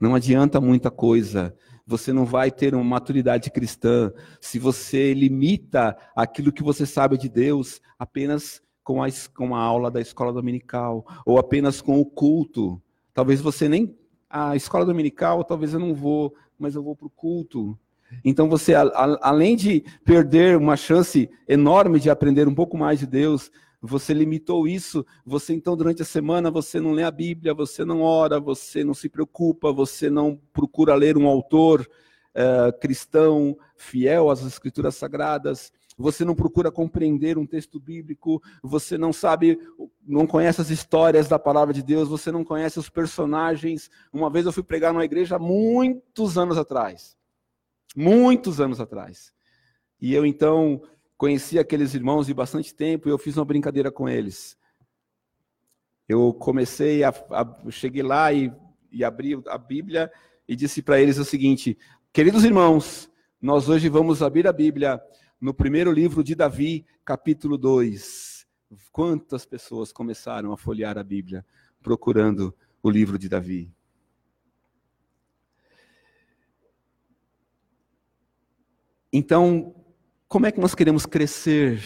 Não 0.00 0.14
adianta 0.14 0.60
muita 0.60 0.90
coisa, 0.90 1.56
você 1.86 2.12
não 2.12 2.26
vai 2.26 2.50
ter 2.50 2.74
uma 2.74 2.84
maturidade 2.84 3.50
cristã 3.50 4.12
se 4.40 4.58
você 4.58 5.14
limita 5.14 5.96
aquilo 6.14 6.52
que 6.52 6.62
você 6.62 6.84
sabe 6.84 7.16
de 7.16 7.28
Deus 7.28 7.80
apenas 7.98 8.60
com 8.84 9.02
a, 9.02 9.08
com 9.34 9.56
a 9.56 9.60
aula 9.60 9.90
da 9.90 10.00
escola 10.00 10.32
dominical 10.32 11.06
ou 11.24 11.38
apenas 11.38 11.80
com 11.80 11.98
o 11.98 12.04
culto. 12.04 12.80
Talvez 13.14 13.40
você 13.40 13.68
nem. 13.68 13.97
A 14.28 14.54
escola 14.56 14.84
dominical, 14.84 15.42
talvez 15.44 15.72
eu 15.72 15.80
não 15.80 15.94
vou, 15.94 16.34
mas 16.58 16.74
eu 16.74 16.82
vou 16.82 16.94
para 16.94 17.06
o 17.06 17.10
culto. 17.10 17.78
Então 18.24 18.48
você, 18.48 18.74
a, 18.74 18.82
a, 18.82 19.28
além 19.28 19.56
de 19.56 19.84
perder 20.04 20.56
uma 20.56 20.76
chance 20.76 21.30
enorme 21.46 22.00
de 22.00 22.10
aprender 22.10 22.48
um 22.48 22.54
pouco 22.54 22.76
mais 22.76 22.98
de 22.98 23.06
Deus, 23.06 23.50
você 23.80 24.12
limitou 24.12 24.66
isso, 24.66 25.06
você 25.24 25.54
então 25.54 25.76
durante 25.76 26.02
a 26.02 26.04
semana 26.04 26.50
você 26.50 26.80
não 26.80 26.92
lê 26.92 27.04
a 27.04 27.10
Bíblia, 27.10 27.54
você 27.54 27.84
não 27.84 28.02
ora, 28.02 28.40
você 28.40 28.82
não 28.82 28.94
se 28.94 29.08
preocupa, 29.08 29.72
você 29.72 30.10
não 30.10 30.40
procura 30.52 30.94
ler 30.94 31.16
um 31.16 31.28
autor 31.28 31.88
uh, 32.34 32.76
cristão 32.80 33.56
fiel 33.76 34.30
às 34.30 34.42
escrituras 34.42 34.96
sagradas, 34.96 35.72
você 35.98 36.24
não 36.24 36.34
procura 36.34 36.70
compreender 36.70 37.36
um 37.36 37.44
texto 37.44 37.80
bíblico, 37.80 38.40
você 38.62 38.96
não 38.96 39.12
sabe, 39.12 39.58
não 40.06 40.28
conhece 40.28 40.60
as 40.60 40.70
histórias 40.70 41.26
da 41.26 41.38
palavra 41.38 41.74
de 41.74 41.82
Deus, 41.82 42.08
você 42.08 42.30
não 42.30 42.44
conhece 42.44 42.78
os 42.78 42.88
personagens. 42.88 43.90
Uma 44.12 44.30
vez 44.30 44.46
eu 44.46 44.52
fui 44.52 44.62
pregar 44.62 44.92
numa 44.92 45.04
igreja 45.04 45.38
muitos 45.38 46.38
anos 46.38 46.56
atrás, 46.56 47.16
muitos 47.96 48.60
anos 48.60 48.80
atrás, 48.80 49.32
e 50.00 50.14
eu 50.14 50.24
então 50.24 50.80
conheci 51.16 51.58
aqueles 51.58 51.92
irmãos 51.94 52.28
de 52.28 52.34
bastante 52.34 52.72
tempo 52.72 53.08
e 53.08 53.10
eu 53.10 53.18
fiz 53.18 53.36
uma 53.36 53.44
brincadeira 53.44 53.90
com 53.90 54.08
eles. 54.08 54.56
Eu 56.08 56.32
comecei 56.32 57.02
a, 57.02 57.08
a 57.08 57.70
cheguei 57.70 58.04
lá 58.04 58.32
e, 58.32 58.52
e 58.92 59.02
abri 59.02 59.38
a 59.48 59.58
Bíblia 59.58 60.10
e 60.46 60.54
disse 60.54 60.80
para 60.80 61.00
eles 61.00 61.18
o 61.18 61.24
seguinte: 61.24 61.76
queridos 62.12 62.44
irmãos, 62.44 63.10
nós 63.42 63.68
hoje 63.68 63.88
vamos 63.88 64.22
abrir 64.22 64.46
a 64.46 64.52
Bíblia 64.52 65.02
no 65.40 65.54
primeiro 65.54 65.92
livro 65.92 66.24
de 66.24 66.34
Davi, 66.34 66.84
capítulo 67.04 67.56
2. 67.56 68.46
Quantas 68.90 69.46
pessoas 69.46 69.92
começaram 69.92 70.52
a 70.52 70.56
folhear 70.56 70.98
a 70.98 71.04
Bíblia 71.04 71.46
procurando 71.80 72.54
o 72.82 72.90
livro 72.90 73.18
de 73.18 73.28
Davi? 73.28 73.72
Então, 79.12 79.74
como 80.26 80.46
é 80.46 80.52
que 80.52 80.60
nós 80.60 80.74
queremos 80.74 81.06
crescer 81.06 81.82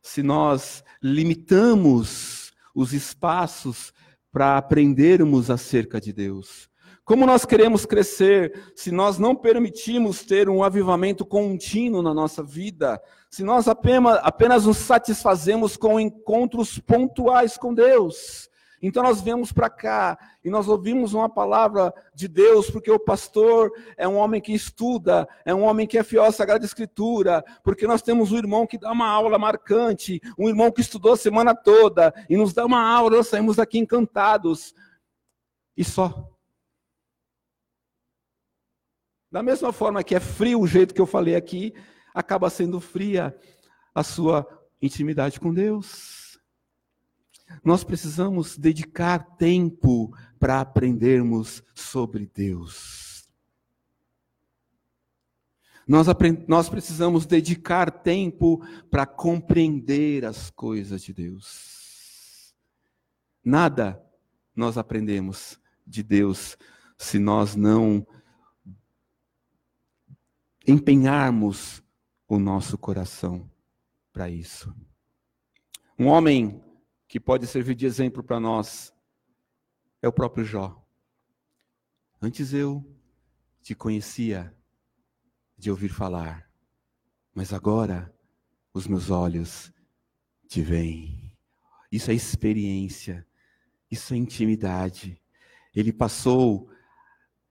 se 0.00 0.22
nós 0.22 0.82
limitamos 1.02 2.52
os 2.74 2.92
espaços 2.92 3.92
para 4.32 4.56
aprendermos 4.56 5.50
acerca 5.50 6.00
de 6.00 6.12
Deus? 6.12 6.69
Como 7.10 7.26
nós 7.26 7.44
queremos 7.44 7.84
crescer 7.84 8.72
se 8.72 8.92
nós 8.92 9.18
não 9.18 9.34
permitimos 9.34 10.22
ter 10.22 10.48
um 10.48 10.62
avivamento 10.62 11.26
contínuo 11.26 12.02
na 12.02 12.14
nossa 12.14 12.40
vida? 12.40 13.02
Se 13.28 13.42
nós 13.42 13.66
apenas, 13.66 14.20
apenas 14.22 14.64
nos 14.64 14.76
satisfazemos 14.76 15.76
com 15.76 15.98
encontros 15.98 16.78
pontuais 16.78 17.56
com 17.56 17.74
Deus? 17.74 18.48
Então 18.80 19.02
nós 19.02 19.20
viemos 19.20 19.50
para 19.50 19.68
cá 19.68 20.16
e 20.44 20.48
nós 20.48 20.68
ouvimos 20.68 21.12
uma 21.12 21.28
palavra 21.28 21.92
de 22.14 22.28
Deus, 22.28 22.70
porque 22.70 22.92
o 22.92 23.00
pastor 23.00 23.72
é 23.96 24.06
um 24.06 24.14
homem 24.14 24.40
que 24.40 24.52
estuda, 24.52 25.28
é 25.44 25.52
um 25.52 25.64
homem 25.64 25.88
que 25.88 25.98
é 25.98 26.04
fiel 26.04 26.22
à 26.22 26.30
Sagrada 26.30 26.64
Escritura, 26.64 27.44
porque 27.64 27.88
nós 27.88 28.02
temos 28.02 28.30
um 28.30 28.38
irmão 28.38 28.68
que 28.68 28.78
dá 28.78 28.92
uma 28.92 29.08
aula 29.08 29.36
marcante, 29.36 30.20
um 30.38 30.48
irmão 30.48 30.70
que 30.70 30.80
estudou 30.80 31.14
a 31.14 31.16
semana 31.16 31.56
toda 31.56 32.14
e 32.30 32.36
nos 32.36 32.52
dá 32.52 32.64
uma 32.64 32.88
aula, 32.88 33.16
nós 33.16 33.26
saímos 33.26 33.56
daqui 33.56 33.80
encantados. 33.80 34.72
E 35.76 35.82
só. 35.82 36.38
Da 39.30 39.42
mesma 39.42 39.72
forma 39.72 40.02
que 40.02 40.14
é 40.14 40.20
frio 40.20 40.60
o 40.60 40.66
jeito 40.66 40.92
que 40.92 41.00
eu 41.00 41.06
falei 41.06 41.36
aqui, 41.36 41.72
acaba 42.12 42.50
sendo 42.50 42.80
fria 42.80 43.36
a 43.94 44.02
sua 44.02 44.46
intimidade 44.82 45.38
com 45.38 45.54
Deus. 45.54 46.38
Nós 47.64 47.84
precisamos 47.84 48.56
dedicar 48.56 49.36
tempo 49.36 50.12
para 50.38 50.60
aprendermos 50.60 51.62
sobre 51.74 52.26
Deus. 52.26 53.28
Nós, 55.86 56.06
nós 56.46 56.68
precisamos 56.68 57.26
dedicar 57.26 57.90
tempo 57.90 58.64
para 58.90 59.04
compreender 59.04 60.24
as 60.24 60.50
coisas 60.50 61.02
de 61.02 61.12
Deus. 61.12 62.54
Nada 63.44 64.00
nós 64.54 64.78
aprendemos 64.78 65.58
de 65.86 66.02
Deus 66.02 66.56
se 66.96 67.18
nós 67.18 67.56
não 67.56 68.06
empenharmos 70.66 71.82
o 72.28 72.38
nosso 72.38 72.78
coração 72.78 73.50
para 74.12 74.28
isso. 74.28 74.74
Um 75.98 76.06
homem 76.06 76.62
que 77.08 77.18
pode 77.18 77.46
servir 77.46 77.74
de 77.74 77.86
exemplo 77.86 78.22
para 78.22 78.38
nós 78.38 78.94
é 80.00 80.08
o 80.08 80.12
próprio 80.12 80.44
Jó. 80.44 80.82
Antes 82.22 82.52
eu 82.52 82.84
te 83.62 83.74
conhecia 83.74 84.54
de 85.58 85.70
ouvir 85.70 85.88
falar, 85.88 86.50
mas 87.34 87.52
agora 87.52 88.14
os 88.72 88.86
meus 88.86 89.10
olhos 89.10 89.72
te 90.46 90.62
veem. 90.62 91.36
Isso 91.90 92.10
é 92.10 92.14
experiência, 92.14 93.26
isso 93.90 94.14
é 94.14 94.16
intimidade. 94.16 95.20
Ele 95.74 95.92
passou 95.92 96.69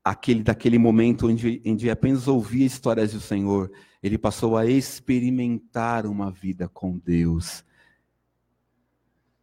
aquele 0.10 0.42
daquele 0.42 0.80
momento 0.80 1.28
onde, 1.28 1.62
onde 1.64 1.88
apenas 1.88 2.28
ouvia 2.28 2.66
histórias 2.66 3.14
do 3.14 3.22
Senhor, 3.22 3.72
ele 4.02 4.18
passou 4.18 4.58
a 4.58 4.66
experimentar 4.66 6.08
uma 6.08 6.32
vida 6.32 6.68
com 6.68 6.98
Deus. 6.98 7.64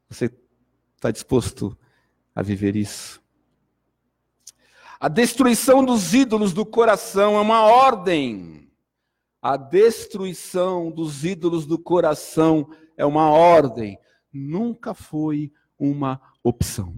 Você 0.08 0.28
está 0.96 1.12
disposto 1.12 1.78
a 2.34 2.42
viver 2.42 2.74
isso? 2.74 3.22
A 4.98 5.06
destruição 5.06 5.84
dos 5.84 6.12
ídolos 6.12 6.52
do 6.52 6.66
coração 6.66 7.36
é 7.36 7.40
uma 7.40 7.62
ordem. 7.62 8.68
A 9.40 9.56
destruição 9.56 10.90
dos 10.90 11.24
ídolos 11.24 11.64
do 11.64 11.78
coração 11.78 12.68
é 12.96 13.06
uma 13.06 13.30
ordem. 13.30 13.96
Nunca 14.32 14.94
foi 14.94 15.52
uma 15.78 16.20
opção. 16.42 16.92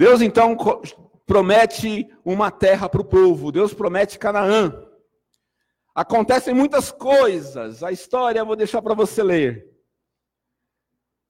Deus 0.00 0.22
então 0.22 0.56
promete 1.26 2.08
uma 2.24 2.50
terra 2.50 2.88
para 2.88 3.02
o 3.02 3.04
povo. 3.04 3.52
Deus 3.52 3.74
promete 3.74 4.18
Canaã. 4.18 4.72
Acontecem 5.94 6.54
muitas 6.54 6.90
coisas. 6.90 7.82
A 7.82 7.92
história 7.92 8.38
eu 8.38 8.46
vou 8.46 8.56
deixar 8.56 8.80
para 8.80 8.94
você 8.94 9.22
ler. 9.22 9.70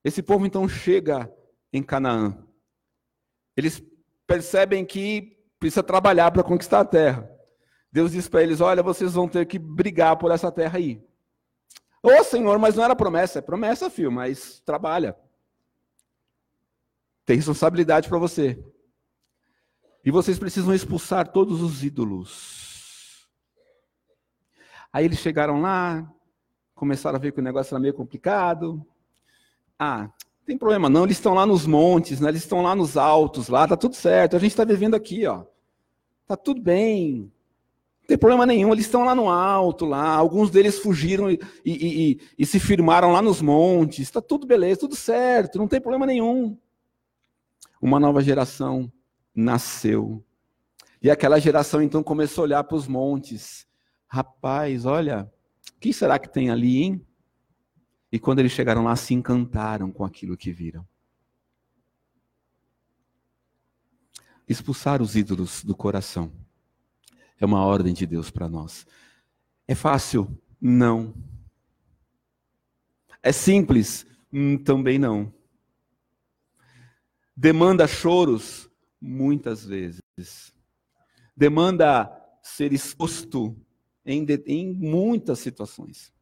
Esse 0.05 0.23
povo 0.23 0.47
então 0.47 0.69
chega 0.69 1.29
em 1.73 1.83
Canaã. 1.83 2.47
Eles 3.57 3.83
percebem 4.25 4.87
que 4.87 5.37
precisa 5.59 5.83
trabalhar 5.83 6.31
para 6.31 6.45
conquistar 6.45 6.79
a 6.79 6.85
terra. 6.85 7.29
Deus 7.91 8.13
diz 8.13 8.29
para 8.29 8.45
eles: 8.45 8.61
Olha, 8.61 8.85
vocês 8.85 9.15
vão 9.15 9.27
ter 9.27 9.47
que 9.47 9.59
brigar 9.59 10.17
por 10.17 10.31
essa 10.31 10.53
terra 10.53 10.79
aí. 10.79 11.05
Ô 12.05 12.11
oh, 12.21 12.23
Senhor, 12.23 12.57
mas 12.57 12.77
não 12.77 12.85
era 12.85 12.95
promessa. 12.95 13.41
É 13.41 13.43
promessa, 13.43 13.91
filho, 13.91 14.13
mas 14.13 14.61
trabalha. 14.61 15.19
Tem 17.31 17.37
responsabilidade 17.37 18.09
para 18.09 18.19
você. 18.19 18.59
E 20.05 20.11
vocês 20.11 20.37
precisam 20.37 20.75
expulsar 20.75 21.29
todos 21.29 21.63
os 21.63 21.85
ídolos. 21.85 23.29
Aí 24.93 25.05
eles 25.05 25.21
chegaram 25.21 25.61
lá, 25.61 26.13
começaram 26.75 27.15
a 27.15 27.21
ver 27.21 27.31
que 27.31 27.39
o 27.39 27.43
negócio 27.45 27.73
era 27.73 27.81
meio 27.81 27.95
complicado. 27.95 28.85
Ah, 29.79 30.11
tem 30.45 30.59
problema 30.59 30.91
não, 30.91 31.05
eles 31.05 31.19
estão 31.19 31.33
lá 31.33 31.47
nos 31.47 31.67
montes, 31.67 32.19
né? 32.19 32.31
eles 32.31 32.43
estão 32.43 32.63
lá 32.63 32.75
nos 32.75 32.97
altos, 32.97 33.47
lá, 33.47 33.69
tá 33.69 33.77
tudo 33.77 33.95
certo. 33.95 34.35
A 34.35 34.41
gente 34.41 34.51
está 34.51 34.65
vivendo 34.65 34.97
aqui, 34.97 35.25
ó. 35.25 35.45
Tá 36.27 36.37
tudo 36.37 36.61
bem. 36.61 37.33
Não 38.01 38.09
tem 38.09 38.19
problema 38.19 38.45
nenhum, 38.45 38.73
eles 38.73 38.87
estão 38.87 39.05
lá 39.05 39.15
no 39.15 39.29
alto, 39.29 39.85
lá. 39.85 40.17
Alguns 40.17 40.51
deles 40.51 40.81
fugiram 40.81 41.31
e, 41.31 41.39
e, 41.65 42.11
e, 42.11 42.21
e 42.41 42.45
se 42.45 42.59
firmaram 42.59 43.13
lá 43.13 43.23
nos 43.23 43.41
montes. 43.41 44.01
Está 44.01 44.21
tudo 44.21 44.49
beleza, 44.49 44.81
tudo 44.81 44.97
certo, 44.97 45.59
não 45.59 45.69
tem 45.69 45.81
problema 45.81 46.05
nenhum. 46.05 46.59
Uma 47.81 47.99
nova 47.99 48.23
geração 48.23 48.93
nasceu. 49.35 50.25
E 51.03 51.11
aquela 51.11 51.41
geração 51.41 51.81
então 51.81 52.03
começou 52.03 52.43
a 52.43 52.45
olhar 52.45 52.65
para 52.65 52.77
os 52.77 52.87
montes. 52.87 53.67
Rapaz, 54.07 54.85
olha, 54.85 55.33
o 55.77 55.81
que 55.81 55.93
será 55.93 56.19
que 56.19 56.29
tem 56.29 56.51
ali, 56.51 56.83
hein? 56.83 57.07
E 58.13 58.19
quando 58.19 58.41
eles 58.41 58.53
chegaram 58.53 58.85
lá, 58.85 58.95
se 58.97 59.15
encantaram 59.15 59.91
com 59.91 60.05
aquilo 60.05 60.37
que 60.37 60.53
viram. 60.53 60.87
Expulsar 64.49 65.01
os 65.01 65.15
ídolos 65.15 65.63
do 65.63 65.77
coração 65.77 66.33
é 67.39 67.47
uma 67.47 67.65
ordem 67.65 67.95
de 67.95 68.05
Deus 68.05 68.31
para 68.31 68.49
nós. 68.49 68.87
É 69.67 69.75
fácil? 69.75 70.37
Não. 70.61 71.15
É 73.23 73.33
simples? 73.33 74.05
Hum, 74.33 74.59
também 74.59 74.99
não. 74.99 75.33
Demanda 77.43 77.89
choros? 77.89 78.71
Muitas 79.01 79.65
vezes. 79.65 80.03
Demanda 81.35 82.13
ser 82.43 82.71
exposto 82.71 83.57
em, 84.05 84.27
em 84.47 84.75
muitas 84.75 85.39
situações. 85.39 86.13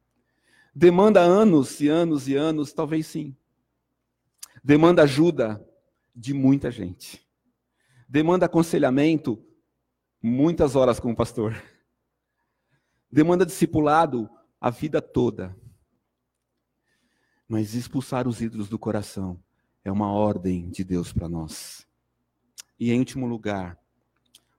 Demanda 0.73 1.19
anos 1.19 1.81
e 1.81 1.89
anos 1.89 2.29
e 2.29 2.35
anos? 2.35 2.71
Talvez 2.71 3.05
sim. 3.05 3.35
Demanda 4.63 5.03
ajuda 5.03 5.61
de 6.15 6.33
muita 6.33 6.71
gente. 6.71 7.21
Demanda 8.07 8.45
aconselhamento? 8.45 9.45
Muitas 10.23 10.73
horas 10.73 11.01
como 11.01 11.17
pastor. 11.17 11.61
Demanda 13.11 13.45
discipulado 13.45 14.29
a 14.61 14.69
vida 14.69 15.01
toda. 15.01 15.53
Mas 17.45 17.73
expulsar 17.73 18.25
os 18.25 18.39
ídolos 18.39 18.69
do 18.69 18.79
coração 18.79 19.43
é 19.89 19.91
uma 19.91 20.11
ordem 20.11 20.69
de 20.69 20.83
Deus 20.83 21.11
para 21.11 21.27
nós. 21.27 21.87
E 22.79 22.91
em 22.91 22.99
último 22.99 23.25
lugar, 23.25 23.75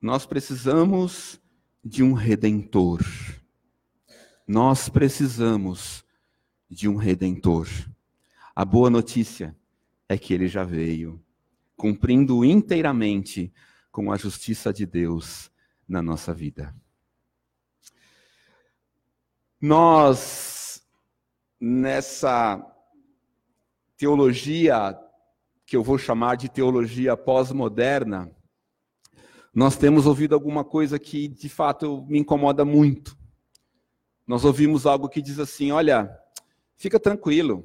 nós 0.03 0.27
precisamos 0.27 1.41
de 1.85 2.03
um 2.03 2.15
redentor. 2.15 3.01
Nós 4.47 4.89
precisamos 4.89 6.05
de 6.69 6.89
um 6.89 6.97
redentor. 6.97 7.69
A 8.57 8.65
boa 8.65 8.91
notícia 8.91 9.57
é 10.09 10.19
que 10.19 10.35
ele 10.35 10.49
já 10.49 10.65
veio, 10.65 11.23
cumprindo 11.77 12.45
inteiramente 12.45 13.53
com 13.93 14.11
a 14.11 14.17
justiça 14.17 14.73
de 14.73 14.85
Deus 14.85 15.49
na 15.89 16.03
nossa 16.03 16.35
vida. 16.35 16.75
Nós, 19.61 20.83
nessa 21.61 22.67
teologia 23.97 24.99
que 25.71 25.77
eu 25.77 25.85
vou 25.85 25.97
chamar 25.97 26.37
de 26.37 26.49
teologia 26.49 27.17
pós-moderna, 27.17 28.29
nós 29.55 29.77
temos 29.77 30.05
ouvido 30.05 30.35
alguma 30.35 30.65
coisa 30.65 30.99
que 30.99 31.29
de 31.29 31.49
fato 31.49 32.05
me 32.09 32.19
incomoda 32.19 32.65
muito. 32.65 33.17
Nós 34.27 34.45
ouvimos 34.45 34.85
algo 34.85 35.09
que 35.09 35.23
diz 35.23 35.39
assim: 35.39 35.71
olha, 35.71 36.11
fica 36.77 36.99
tranquilo, 36.99 37.65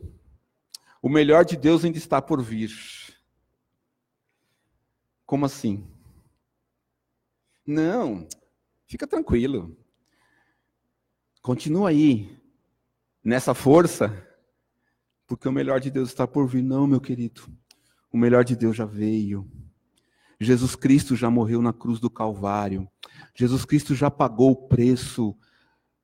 o 1.01 1.10
melhor 1.10 1.43
de 1.43 1.58
Deus 1.58 1.84
ainda 1.84 1.97
está 1.97 2.22
por 2.22 2.43
vir. 2.43 2.70
Como 5.26 5.43
assim? 5.43 5.84
Não, 7.66 8.28
fica 8.86 9.08
tranquilo. 9.08 9.76
Continua 11.41 11.89
aí, 11.89 12.39
nessa 13.24 13.56
força, 13.56 14.14
porque 15.26 15.49
o 15.49 15.51
melhor 15.51 15.80
de 15.80 15.89
Deus 15.89 16.10
está 16.10 16.28
por 16.28 16.47
vir. 16.47 16.62
Não, 16.62 16.86
meu 16.86 17.01
querido, 17.01 17.51
o 18.16 18.18
melhor 18.18 18.45
de 18.45 18.55
Deus 18.55 18.78
já 18.78 18.86
veio. 18.86 19.45
Jesus 20.39 20.74
Cristo 20.74 21.18
já 21.18 21.30
morreu 21.30 21.61
na 21.61 21.74
cruz 21.74 21.99
do 21.99 22.09
Calvário. 22.09 22.89
Jesus 23.34 23.66
Cristo 23.66 23.93
já 23.93 24.09
pagou 24.09 24.51
o 24.51 24.68
preço 24.70 25.36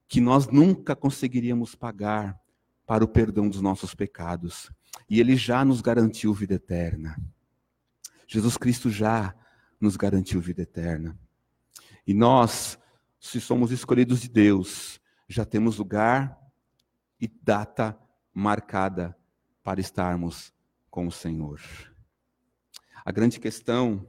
que 0.09 0.19
nós 0.19 0.45
nunca 0.49 0.93
conseguiríamos 0.93 1.73
pagar 1.73 2.37
para 2.85 3.01
o 3.01 3.07
perdão 3.07 3.47
dos 3.47 3.61
nossos 3.61 3.95
pecados. 3.95 4.69
E 5.09 5.21
ele 5.21 5.37
já 5.37 5.63
nos 5.63 5.79
garantiu 5.79 6.33
vida 6.33 6.55
eterna. 6.55 7.17
Jesus 8.27 8.57
Cristo 8.57 8.89
já 8.89 9.33
nos 9.79 9.95
garantiu 9.95 10.41
vida 10.41 10.63
eterna. 10.63 11.17
E 12.05 12.13
nós, 12.13 12.77
se 13.21 13.39
somos 13.39 13.71
escolhidos 13.71 14.19
de 14.19 14.27
Deus, 14.27 14.99
já 15.29 15.45
temos 15.45 15.77
lugar 15.77 16.37
e 17.21 17.29
data 17.41 17.97
marcada 18.33 19.17
para 19.63 19.79
estarmos 19.79 20.53
com 20.89 21.07
o 21.07 21.11
Senhor. 21.11 21.61
A 23.03 23.11
grande 23.11 23.39
questão 23.39 24.05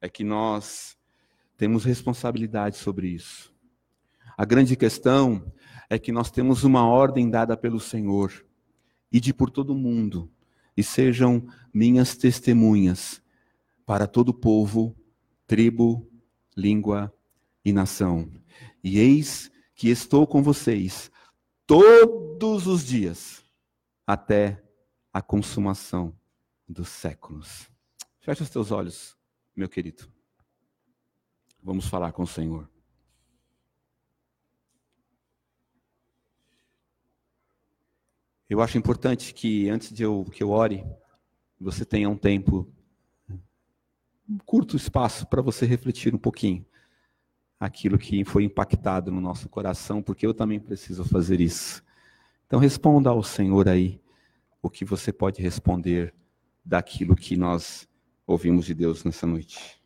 é 0.00 0.08
que 0.08 0.22
nós 0.22 0.96
temos 1.56 1.84
responsabilidade 1.84 2.76
sobre 2.76 3.08
isso. 3.08 3.52
A 4.36 4.44
grande 4.44 4.76
questão 4.76 5.52
é 5.90 5.98
que 5.98 6.12
nós 6.12 6.30
temos 6.30 6.62
uma 6.62 6.86
ordem 6.86 7.28
dada 7.28 7.56
pelo 7.56 7.80
Senhor, 7.80 8.32
ide 9.10 9.32
por 9.32 9.50
todo 9.50 9.74
mundo 9.74 10.30
e 10.76 10.82
sejam 10.82 11.46
minhas 11.74 12.16
testemunhas 12.16 13.20
para 13.84 14.06
todo 14.06 14.32
povo, 14.34 14.94
tribo, 15.46 16.08
língua 16.56 17.12
e 17.64 17.72
nação. 17.72 18.30
E 18.84 18.98
eis 18.98 19.50
que 19.74 19.88
estou 19.88 20.26
com 20.26 20.42
vocês 20.42 21.10
todos 21.66 22.66
os 22.66 22.84
dias 22.84 23.44
até 24.06 24.62
a 25.12 25.20
consumação 25.20 26.14
dos 26.68 26.88
séculos. 26.88 27.68
Feche 28.28 28.42
os 28.42 28.50
teus 28.50 28.70
olhos, 28.70 29.16
meu 29.56 29.70
querido. 29.70 30.06
Vamos 31.62 31.86
falar 31.88 32.12
com 32.12 32.24
o 32.24 32.26
Senhor. 32.26 32.68
Eu 38.46 38.60
acho 38.60 38.76
importante 38.76 39.32
que 39.32 39.70
antes 39.70 39.90
de 39.90 40.02
eu 40.02 40.26
que 40.26 40.42
eu 40.42 40.50
ore, 40.50 40.84
você 41.58 41.86
tenha 41.86 42.06
um 42.10 42.18
tempo, 42.18 42.70
um 44.28 44.36
curto 44.44 44.76
espaço 44.76 45.26
para 45.26 45.40
você 45.40 45.64
refletir 45.64 46.14
um 46.14 46.18
pouquinho 46.18 46.66
aquilo 47.58 47.96
que 47.96 48.26
foi 48.26 48.44
impactado 48.44 49.10
no 49.10 49.22
nosso 49.22 49.48
coração, 49.48 50.02
porque 50.02 50.26
eu 50.26 50.34
também 50.34 50.60
preciso 50.60 51.02
fazer 51.02 51.40
isso. 51.40 51.82
Então 52.46 52.60
responda 52.60 53.08
ao 53.08 53.22
Senhor 53.22 53.66
aí 53.70 53.98
o 54.60 54.68
que 54.68 54.84
você 54.84 55.14
pode 55.14 55.40
responder 55.40 56.14
daquilo 56.62 57.16
que 57.16 57.34
nós 57.34 57.87
ouvimos 58.28 58.66
de 58.66 58.74
Deus 58.74 59.02
nessa 59.04 59.26
noite. 59.26 59.77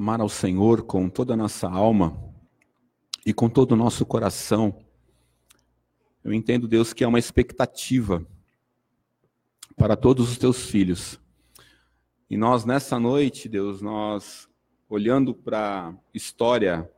Amar 0.00 0.22
ao 0.22 0.30
Senhor 0.30 0.84
com 0.84 1.10
toda 1.10 1.34
a 1.34 1.36
nossa 1.36 1.68
alma 1.68 2.18
e 3.24 3.34
com 3.34 3.50
todo 3.50 3.72
o 3.72 3.76
nosso 3.76 4.06
coração, 4.06 4.82
eu 6.24 6.32
entendo, 6.32 6.66
Deus, 6.66 6.94
que 6.94 7.04
é 7.04 7.06
uma 7.06 7.18
expectativa 7.18 8.26
para 9.76 9.96
todos 9.96 10.30
os 10.30 10.38
teus 10.38 10.64
filhos. 10.70 11.20
E 12.30 12.36
nós, 12.38 12.64
nessa 12.64 12.98
noite, 12.98 13.46
Deus, 13.46 13.82
nós, 13.82 14.48
olhando 14.88 15.34
para 15.34 15.90
a 15.90 15.94
história 16.14 16.90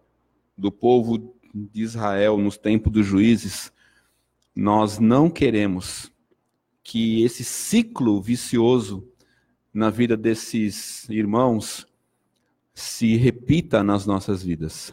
do 0.56 0.70
povo 0.70 1.36
de 1.52 1.82
Israel 1.82 2.38
nos 2.38 2.56
tempos 2.56 2.92
dos 2.92 3.04
juízes, 3.04 3.72
nós 4.54 5.00
não 5.00 5.28
queremos 5.28 6.12
que 6.84 7.24
esse 7.24 7.42
ciclo 7.42 8.22
vicioso 8.22 9.04
na 9.74 9.90
vida 9.90 10.16
desses 10.16 11.08
irmãos 11.08 11.84
se 12.74 13.16
repita 13.16 13.82
nas 13.82 14.06
nossas 14.06 14.42
vidas. 14.42 14.92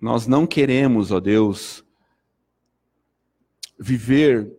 Nós 0.00 0.26
não 0.26 0.46
queremos, 0.46 1.10
ó 1.10 1.20
Deus, 1.20 1.84
viver 3.78 4.50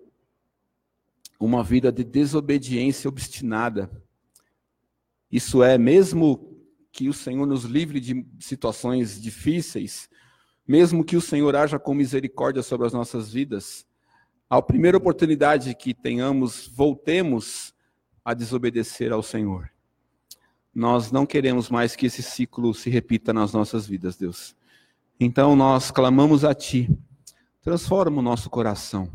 uma 1.39 1.63
vida 1.63 1.91
de 1.91 2.03
desobediência 2.03 3.07
obstinada. 3.07 3.89
Isso 5.31 5.61
é, 5.61 5.77
mesmo 5.77 6.57
que 6.91 7.07
o 7.09 7.13
Senhor 7.13 7.45
nos 7.45 7.63
livre 7.63 7.99
de 7.99 8.25
situações 8.39 9.21
difíceis, 9.21 10.09
mesmo 10.67 11.03
que 11.03 11.15
o 11.15 11.21
Senhor 11.21 11.55
haja 11.55 11.77
com 11.77 11.93
misericórdia 11.93 12.63
sobre 12.63 12.87
as 12.87 12.93
nossas 12.93 13.31
vidas, 13.31 13.85
a 14.49 14.61
primeira 14.61 14.97
oportunidade 14.97 15.75
que 15.75 15.93
tenhamos, 15.93 16.67
voltemos 16.67 17.73
a 18.23 18.33
desobedecer 18.33 19.11
ao 19.11 19.21
Senhor. 19.21 19.69
Nós 20.77 21.11
não 21.11 21.25
queremos 21.25 21.71
mais 21.71 21.95
que 21.95 22.05
esse 22.05 22.21
ciclo 22.21 22.71
se 22.71 22.87
repita 22.87 23.33
nas 23.33 23.51
nossas 23.51 23.87
vidas, 23.87 24.15
Deus. 24.15 24.55
Então 25.19 25.55
nós 25.55 25.89
clamamos 25.89 26.45
a 26.45 26.53
Ti, 26.53 26.87
transforma 27.63 28.19
o 28.19 28.21
nosso 28.21 28.47
coração. 28.47 29.11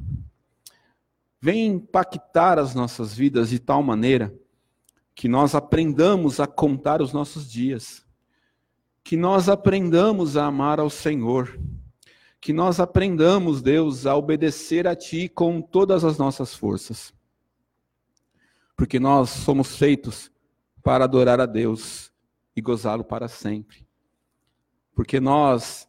Vem 1.41 1.67
impactar 1.67 2.59
as 2.59 2.75
nossas 2.75 3.15
vidas 3.15 3.49
de 3.49 3.61
tal 3.61 3.81
maneira 3.81 4.35
que 5.15 5.29
nós 5.29 5.55
aprendamos 5.55 6.41
a 6.41 6.49
contar 6.49 7.01
os 7.01 7.13
nossos 7.13 7.49
dias, 7.49 8.05
que 9.05 9.17
nós 9.17 9.49
aprendamos 9.49 10.37
a 10.37 10.47
amar 10.47 10.81
ao 10.81 10.91
Senhor, 10.91 11.61
que 12.41 12.53
nós 12.53 12.81
aprendamos, 12.81 13.63
Deus, 13.63 14.05
a 14.05 14.17
obedecer 14.17 14.89
a 14.89 14.97
Ti 14.97 15.29
com 15.29 15.63
todas 15.63 16.03
as 16.05 16.19
nossas 16.19 16.57
forças. 16.57 17.15
Porque 18.77 18.99
nós 18.99 19.31
somos 19.31 19.77
feitos 19.77 20.32
para 20.83 21.05
adorar 21.05 21.41
a 21.41 21.47
Deus 21.47 22.13
e 22.57 22.61
gozá-lo 22.61 23.05
para 23.05 23.29
sempre. 23.29 23.87
Porque 24.95 25.21
nós 25.21 25.89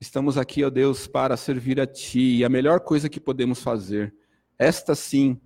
estamos 0.00 0.36
aqui, 0.36 0.64
ó 0.64 0.70
Deus, 0.70 1.06
para 1.06 1.36
servir 1.36 1.80
a 1.80 1.86
Ti, 1.86 2.38
e 2.38 2.44
a 2.44 2.48
melhor 2.48 2.80
coisa 2.80 3.08
que 3.08 3.20
podemos 3.20 3.62
fazer, 3.62 4.14
esta 4.58 4.94
sim, 4.94 5.40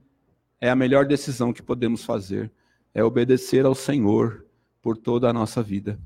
é 0.61 0.71
a 0.71 0.77
melhor 0.77 1.07
decisão 1.07 1.53
que 1.53 1.63
podemos 1.63 2.05
fazer, 2.05 2.51
é 2.95 3.05
obedecer 3.05 3.67
ao 3.67 3.75
Senhor 3.75 4.47
por 4.81 4.97
toda 4.97 5.29
a 5.29 5.33
nossa 5.33 5.63
vida. 5.63 6.01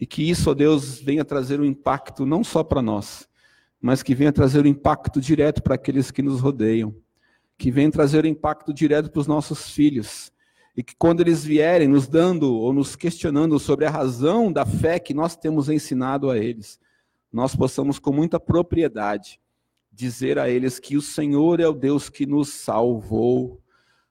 E 0.00 0.06
que 0.06 0.28
isso, 0.28 0.50
ó 0.50 0.54
Deus, 0.54 0.98
venha 1.00 1.24
trazer 1.24 1.60
um 1.60 1.64
impacto 1.64 2.24
não 2.24 2.42
só 2.42 2.64
para 2.64 2.82
nós, 2.82 3.28
mas 3.80 4.02
que 4.02 4.14
venha 4.14 4.32
trazer 4.32 4.64
um 4.64 4.68
impacto 4.68 5.20
direto 5.20 5.62
para 5.62 5.74
aqueles 5.74 6.10
que 6.10 6.22
nos 6.22 6.40
rodeiam, 6.40 6.94
que 7.58 7.70
venha 7.70 7.90
trazer 7.90 8.24
um 8.24 8.28
impacto 8.28 8.72
direto 8.72 9.10
para 9.10 9.20
os 9.20 9.26
nossos 9.26 9.70
filhos, 9.70 10.32
e 10.76 10.82
que 10.82 10.96
quando 10.96 11.20
eles 11.20 11.44
vierem 11.44 11.86
nos 11.86 12.08
dando 12.08 12.54
ou 12.54 12.72
nos 12.72 12.96
questionando 12.96 13.58
sobre 13.58 13.84
a 13.84 13.90
razão 13.90 14.50
da 14.50 14.64
fé 14.64 14.98
que 14.98 15.12
nós 15.12 15.36
temos 15.36 15.68
ensinado 15.68 16.30
a 16.30 16.38
eles, 16.38 16.80
nós 17.30 17.54
possamos 17.54 17.98
com 17.98 18.12
muita 18.12 18.40
propriedade 18.40 19.40
dizer 19.90 20.38
a 20.38 20.48
eles 20.48 20.78
que 20.78 20.96
o 20.96 21.02
Senhor 21.02 21.60
é 21.60 21.68
o 21.68 21.74
Deus 21.74 22.08
que 22.08 22.24
nos 22.24 22.48
salvou, 22.48 23.62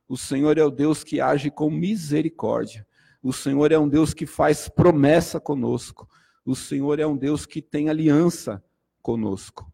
o 0.08 0.16
Senhor 0.16 0.58
é 0.58 0.64
o 0.64 0.70
Deus 0.70 1.04
que 1.04 1.20
age 1.20 1.50
com 1.50 1.72
misericórdia, 1.72 2.86
o 3.24 3.34
Senhor 3.34 3.72
é 3.72 3.80
um 3.80 3.90
Deus 3.90 4.14
que 4.14 4.26
faz 4.26 4.70
promessa 4.70 5.40
conosco, 5.40 6.08
o 6.46 6.56
Senhor 6.56 7.00
é 7.00 7.08
um 7.08 7.18
Deus 7.18 7.46
que 7.46 7.62
tem 7.62 7.90
aliança 7.90 8.64
conosco. 9.02 9.72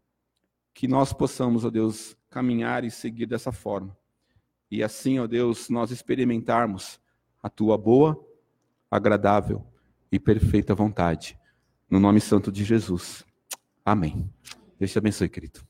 Que 0.72 0.86
nós 0.86 1.12
possamos, 1.12 1.64
ó 1.64 1.70
Deus, 1.70 2.16
caminhar 2.30 2.84
e 2.84 2.90
seguir 2.90 3.26
dessa 3.26 3.50
forma. 3.50 3.97
E 4.70 4.82
assim, 4.82 5.18
ó 5.18 5.26
Deus, 5.26 5.70
nós 5.70 5.90
experimentarmos 5.90 7.00
a 7.42 7.48
tua 7.48 7.78
boa, 7.78 8.22
agradável 8.90 9.66
e 10.12 10.18
perfeita 10.18 10.74
vontade. 10.74 11.38
No 11.90 11.98
nome 11.98 12.20
santo 12.20 12.52
de 12.52 12.64
Jesus. 12.64 13.24
Amém. 13.84 14.30
Deus 14.78 14.92
te 14.92 14.98
abençoe, 14.98 15.28
querido. 15.28 15.66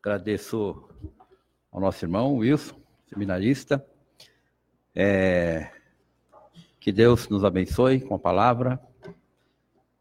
Agradeço 0.00 0.86
ao 1.72 1.80
nosso 1.80 2.04
irmão 2.04 2.34
Wilson, 2.36 2.78
seminarista. 3.08 3.86
É, 4.94 5.72
que 6.78 6.92
Deus 6.92 7.28
nos 7.28 7.42
abençoe 7.44 8.00
com 8.00 8.14
a 8.14 8.18
palavra 8.18 8.78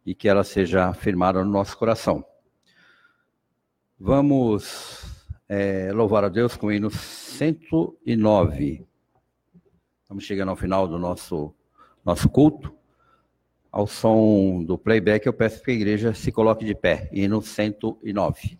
e 0.05 0.13
que 0.13 0.27
ela 0.27 0.43
seja 0.43 0.87
afirmada 0.87 1.43
no 1.43 1.51
nosso 1.51 1.77
coração. 1.77 2.25
Vamos 3.99 5.05
é, 5.47 5.91
louvar 5.93 6.23
a 6.23 6.29
Deus 6.29 6.57
com 6.57 6.67
o 6.67 6.71
hino 6.71 6.89
109. 6.89 8.85
Estamos 10.01 10.23
chegando 10.23 10.49
ao 10.49 10.55
final 10.55 10.87
do 10.87 10.99
nosso, 10.99 11.53
nosso 12.03 12.29
culto. 12.29 12.75
Ao 13.71 13.87
som 13.87 14.63
do 14.63 14.77
playback, 14.77 15.25
eu 15.25 15.33
peço 15.33 15.63
que 15.63 15.71
a 15.71 15.73
igreja 15.73 16.13
se 16.13 16.31
coloque 16.31 16.63
de 16.63 16.75
pé. 16.75 17.09
Hino 17.11 17.41
109. 17.41 18.59